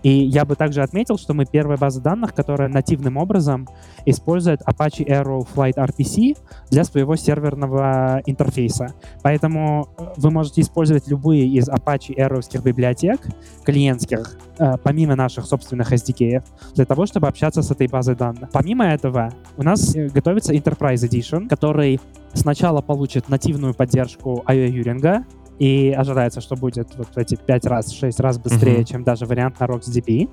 и 0.06 0.24
я 0.28 0.46
бы 0.46 0.56
также 0.56 0.84
отметил, 0.84 1.18
что 1.18 1.34
мы 1.34 1.46
первая 1.48 1.80
база 1.80 2.00
данных, 2.00 2.36
которая 2.36 2.70
нативным 2.70 3.18
образом 3.18 3.68
использует 4.06 4.62
Apache 4.62 5.04
Arrow 5.04 5.48
Flight 5.56 5.78
RPC 5.78 6.38
для 6.70 6.84
своего 6.84 7.16
серверного 7.16 8.22
интерфейса. 8.28 8.94
Поэтому 9.24 9.90
э, 9.98 10.04
вы 10.18 10.30
можете 10.30 10.62
использовать 10.62 11.08
любые 11.08 11.48
из 11.48 11.68
Apache 11.68 12.16
Arrow 12.18 12.62
библиотек 12.62 13.20
клиентских, 13.64 14.38
э, 14.60 14.74
помимо 14.84 15.16
наших 15.16 15.48
собственных 15.48 15.92
SDK, 15.92 16.44
для 16.76 16.86
того, 16.86 17.08
чтобы 17.08 17.28
общаться 17.28 17.64
с 17.64 17.72
этой 17.72 17.88
базой 17.88 18.16
данных. 18.16 18.52
Помимо 18.54 18.86
этого, 18.86 19.34
у 19.58 19.64
нас 19.64 19.96
э, 19.96 20.10
готовится 20.10 20.54
Enterprise 20.54 21.04
Edition, 21.10 21.48
который 21.48 22.00
сначала 22.34 22.82
получит 22.82 23.28
нативную 23.28 23.74
поддержку 23.74 24.44
IO 24.46 24.70
Юринга, 24.70 25.26
и 25.60 25.92
ожидается, 25.92 26.42
что 26.42 26.56
будет 26.56 26.96
вот 26.96 27.10
эти 27.16 27.36
5 27.36 27.66
раз, 27.66 27.92
6 27.92 28.20
раз 28.20 28.38
быстрее, 28.38 28.82
uh-huh. 28.82 28.86
чем 28.86 29.04
даже 29.04 29.26
вариант 29.26 29.60
на 29.60 29.66
RocksDB. 29.66 30.30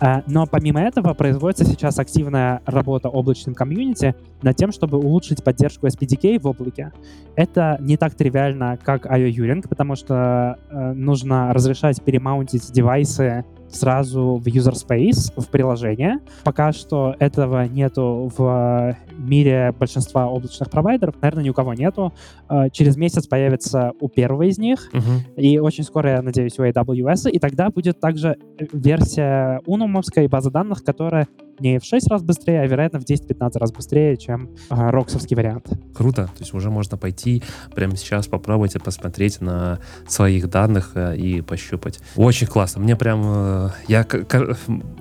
Uh, 0.00 0.22
но 0.26 0.46
помимо 0.46 0.80
этого 0.80 1.12
производится 1.12 1.66
сейчас 1.66 1.98
активная 1.98 2.62
работа 2.64 3.10
облачным 3.10 3.54
комьюнити 3.54 4.14
над 4.40 4.56
тем, 4.56 4.72
чтобы 4.72 4.98
улучшить 4.98 5.44
поддержку 5.44 5.86
SPDK 5.88 6.40
в 6.40 6.46
облаке. 6.46 6.92
Это 7.36 7.76
не 7.80 7.98
так 7.98 8.14
тривиально, 8.14 8.78
как 8.82 9.04
IO 9.04 9.28
Uring, 9.28 9.68
потому 9.68 9.96
что 9.96 10.58
uh, 10.70 10.94
нужно 10.94 11.52
разрешать 11.52 12.02
перемаунтить 12.02 12.72
девайсы 12.72 13.44
сразу 13.70 14.40
в 14.42 14.46
user 14.46 14.74
space, 14.74 15.32
в 15.36 15.48
приложение. 15.48 16.18
Пока 16.44 16.72
что 16.72 17.14
этого 17.18 17.66
нету 17.66 18.30
в 18.36 18.96
мире 19.16 19.74
большинства 19.78 20.28
облачных 20.28 20.70
провайдеров. 20.70 21.20
Наверное, 21.20 21.44
ни 21.44 21.50
у 21.50 21.54
кого 21.54 21.74
нету. 21.74 22.12
А, 22.48 22.70
через 22.70 22.96
месяц 22.96 23.26
появится 23.26 23.92
у 24.00 24.08
первого 24.08 24.42
из 24.42 24.58
них. 24.58 24.90
Uh-huh. 24.92 25.36
И 25.36 25.58
очень 25.58 25.84
скоро, 25.84 26.10
я 26.10 26.22
надеюсь, 26.22 26.58
у 26.58 26.64
AWS. 26.64 27.30
И 27.30 27.38
тогда 27.38 27.70
будет 27.70 28.00
также 28.00 28.36
версия 28.72 29.60
унумовской 29.66 30.26
базы 30.26 30.50
данных, 30.50 30.82
которая 30.84 31.28
не 31.60 31.78
в 31.78 31.84
6 31.84 32.08
раз 32.08 32.22
быстрее, 32.22 32.62
а, 32.62 32.66
вероятно, 32.66 33.00
в 33.00 33.04
10-15 33.04 33.58
раз 33.58 33.72
быстрее, 33.72 34.16
чем 34.16 34.50
а, 34.68 34.90
роксовский 34.90 35.36
вариант. 35.36 35.68
Круто. 35.94 36.26
То 36.26 36.40
есть 36.40 36.54
уже 36.54 36.70
можно 36.70 36.96
пойти 36.96 37.42
прямо 37.74 37.96
сейчас 37.96 38.26
попробовать 38.26 38.74
и 38.74 38.78
посмотреть 38.78 39.40
на 39.40 39.78
своих 40.06 40.48
данных 40.48 40.92
э, 40.94 41.16
и 41.16 41.40
пощупать. 41.42 42.00
Очень 42.16 42.46
классно. 42.46 42.80
Мне 42.80 42.96
прям... 42.96 43.22
Э, 43.24 43.70
я 43.88 44.06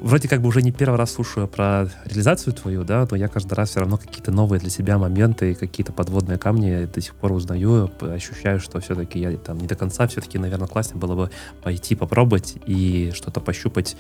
вроде 0.02 0.28
как 0.28 0.42
бы 0.42 0.48
уже 0.48 0.62
не 0.62 0.72
первый 0.72 0.98
раз 0.98 1.12
слушаю 1.12 1.48
про 1.48 1.88
реализацию 2.06 2.54
твою, 2.54 2.84
да, 2.84 3.08
но 3.10 3.18
я 3.18 3.28
каждый 3.28 3.54
раз 3.54 3.70
все 3.70 3.80
равно 3.80 3.98
какие-то 3.98 4.32
новые 4.32 4.60
для 4.60 4.70
себя 4.70 4.98
моменты, 4.98 5.56
какие-то 5.56 5.94
подводные 5.94 6.38
камни 6.38 6.86
до 6.86 7.02
сих 7.02 7.16
пор 7.16 7.34
узнаю, 7.34 7.90
ощущаю, 8.02 8.60
что 8.60 8.80
все-таки 8.80 9.20
я 9.20 9.32
там 9.38 9.58
не 9.58 9.68
до 9.68 9.76
конца, 9.76 10.08
все-таки, 10.08 10.38
наверное, 10.38 10.68
классно 10.68 11.00
было 11.00 11.16
бы 11.16 11.32
пойти 11.64 11.96
попробовать 11.96 12.56
и 12.66 13.12
что-то 13.14 13.40
пощупать 13.40 13.96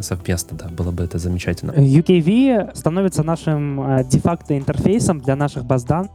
совместно, 0.00 0.56
да, 0.56 0.68
было 0.68 0.90
бы 0.90 1.04
это 1.04 1.18
замечательно. 1.18 1.72
UKV 1.72 2.76
становится 2.76 3.22
нашим 3.22 3.80
э, 3.80 4.04
де-факто 4.04 4.56
интерфейсом 4.56 5.20
для 5.20 5.36
наших 5.36 5.64
баз 5.64 5.84
данных. 5.84 6.10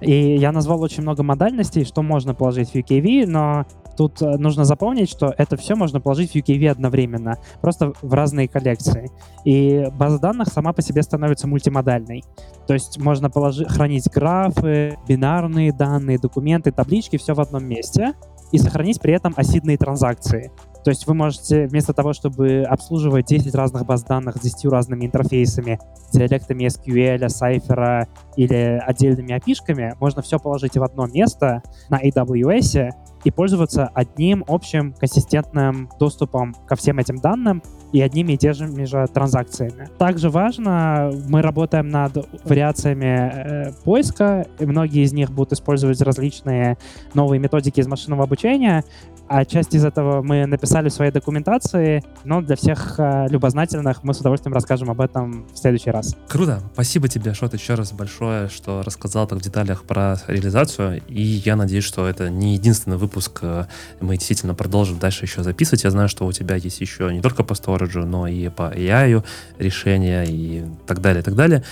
И 0.00 0.36
я 0.36 0.52
назвал 0.52 0.80
очень 0.82 1.02
много 1.02 1.22
модальностей, 1.22 1.84
что 1.84 2.02
можно 2.02 2.32
положить 2.34 2.70
в 2.70 2.74
UKV, 2.76 3.26
но 3.26 3.66
тут 3.96 4.22
э, 4.22 4.36
нужно 4.38 4.64
запомнить, 4.64 5.10
что 5.10 5.34
это 5.36 5.56
все 5.56 5.74
можно 5.74 6.00
положить 6.00 6.32
в 6.32 6.36
UKV 6.36 6.68
одновременно, 6.68 7.38
просто 7.60 7.92
в 8.00 8.14
разные 8.14 8.46
коллекции. 8.46 9.10
И 9.44 9.88
база 9.98 10.20
данных 10.20 10.48
сама 10.48 10.72
по 10.72 10.82
себе 10.82 11.02
становится 11.02 11.48
мультимодальной. 11.48 12.22
То 12.68 12.74
есть 12.74 12.98
можно 12.98 13.28
положить, 13.28 13.68
хранить 13.68 14.08
графы, 14.08 14.96
бинарные 15.08 15.72
данные, 15.72 16.18
документы, 16.18 16.70
таблички, 16.70 17.18
все 17.18 17.34
в 17.34 17.40
одном 17.40 17.66
месте 17.66 18.14
и 18.52 18.58
сохранить 18.58 19.00
при 19.00 19.12
этом 19.12 19.34
осидные 19.36 19.76
транзакции. 19.76 20.52
То 20.88 20.92
есть 20.92 21.06
вы 21.06 21.12
можете 21.12 21.66
вместо 21.66 21.92
того, 21.92 22.14
чтобы 22.14 22.62
обслуживать 22.62 23.26
10 23.26 23.54
разных 23.54 23.84
баз 23.84 24.04
данных 24.04 24.36
с 24.36 24.40
10 24.40 24.72
разными 24.72 25.04
интерфейсами, 25.04 25.78
диалектами 26.14 26.64
SQL, 26.64 27.26
Cypher 27.26 28.06
или 28.36 28.82
отдельными 28.86 29.36
API-шками, 29.36 29.96
можно 30.00 30.22
все 30.22 30.38
положить 30.38 30.78
в 30.78 30.82
одно 30.82 31.06
место 31.06 31.62
на 31.90 32.00
AWS 32.00 32.90
и 33.24 33.30
пользоваться 33.30 33.90
одним 33.92 34.44
общим 34.48 34.94
консистентным 34.94 35.90
доступом 35.98 36.54
ко 36.66 36.74
всем 36.74 36.98
этим 36.98 37.16
данным 37.16 37.62
и 37.92 38.00
одними 38.00 38.32
и 38.32 38.36
теми 38.38 38.84
же 38.84 39.06
транзакциями. 39.12 39.88
Также 39.98 40.30
важно, 40.30 41.10
мы 41.28 41.42
работаем 41.42 41.88
над 41.88 42.16
вариациями 42.44 43.04
э, 43.04 43.72
поиска, 43.84 44.46
и 44.58 44.66
многие 44.66 45.02
из 45.02 45.12
них 45.12 45.30
будут 45.32 45.52
использовать 45.52 46.00
различные 46.00 46.76
новые 47.14 47.40
методики 47.40 47.80
из 47.80 47.86
машинного 47.86 48.24
обучения, 48.24 48.84
а 49.28 49.44
часть 49.44 49.74
из 49.74 49.84
этого 49.84 50.22
мы 50.22 50.46
написали 50.46 50.88
в 50.88 50.92
своей 50.92 51.12
документации, 51.12 52.02
но 52.24 52.40
для 52.40 52.56
всех 52.56 52.94
э, 52.98 53.26
любознательных 53.28 54.02
мы 54.02 54.14
с 54.14 54.20
удовольствием 54.20 54.54
расскажем 54.54 54.90
об 54.90 55.00
этом 55.00 55.46
в 55.52 55.58
следующий 55.58 55.90
раз. 55.90 56.16
Круто. 56.28 56.62
Спасибо 56.72 57.08
тебе, 57.08 57.34
Шот, 57.34 57.54
еще 57.54 57.74
раз 57.74 57.92
большое, 57.92 58.48
что 58.48 58.82
рассказал 58.82 59.26
так 59.26 59.38
в 59.38 59.42
деталях 59.42 59.84
про 59.84 60.16
реализацию, 60.26 61.02
и 61.08 61.22
я 61.22 61.56
надеюсь, 61.56 61.84
что 61.84 62.08
это 62.08 62.30
не 62.30 62.54
единственный 62.54 62.96
выпуск. 62.96 63.40
Э, 63.42 63.64
мы 64.00 64.16
действительно 64.16 64.54
продолжим 64.54 64.98
дальше 64.98 65.24
еще 65.24 65.42
записывать. 65.42 65.84
Я 65.84 65.90
знаю, 65.90 66.08
что 66.08 66.26
у 66.26 66.32
тебя 66.32 66.56
есть 66.56 66.80
еще 66.80 67.12
не 67.12 67.20
только 67.20 67.44
по 67.44 67.52
Storage, 67.52 68.04
но 68.04 68.26
и 68.26 68.48
по 68.48 68.72
AI 68.74 69.24
решения 69.58 70.24
и 70.24 70.64
так 70.86 71.00
далее, 71.00 71.20
и 71.20 71.24
так 71.24 71.34
далее. 71.34 71.62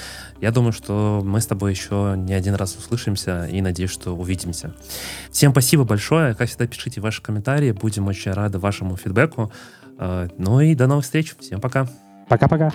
Я 0.40 0.50
думаю, 0.50 0.72
что 0.72 1.22
мы 1.24 1.40
с 1.40 1.46
тобой 1.46 1.70
еще 1.70 2.14
не 2.16 2.34
один 2.34 2.54
раз 2.54 2.76
услышимся 2.76 3.46
и 3.46 3.62
надеюсь, 3.62 3.90
что 3.90 4.14
увидимся. 4.14 4.74
Всем 5.30 5.52
спасибо 5.52 5.84
большое. 5.84 6.34
Как 6.34 6.48
всегда, 6.48 6.66
пишите 6.66 7.00
ваши 7.00 7.22
комментарии. 7.22 7.45
Будем 7.72 8.06
очень 8.08 8.32
рады 8.32 8.58
вашему 8.58 8.96
фидбэку. 8.96 9.52
Э, 9.98 10.28
ну 10.38 10.60
и 10.60 10.74
до 10.74 10.86
новых 10.86 11.04
встреч. 11.04 11.34
Всем 11.38 11.60
пока. 11.60 11.86
Пока-пока. 12.28 12.72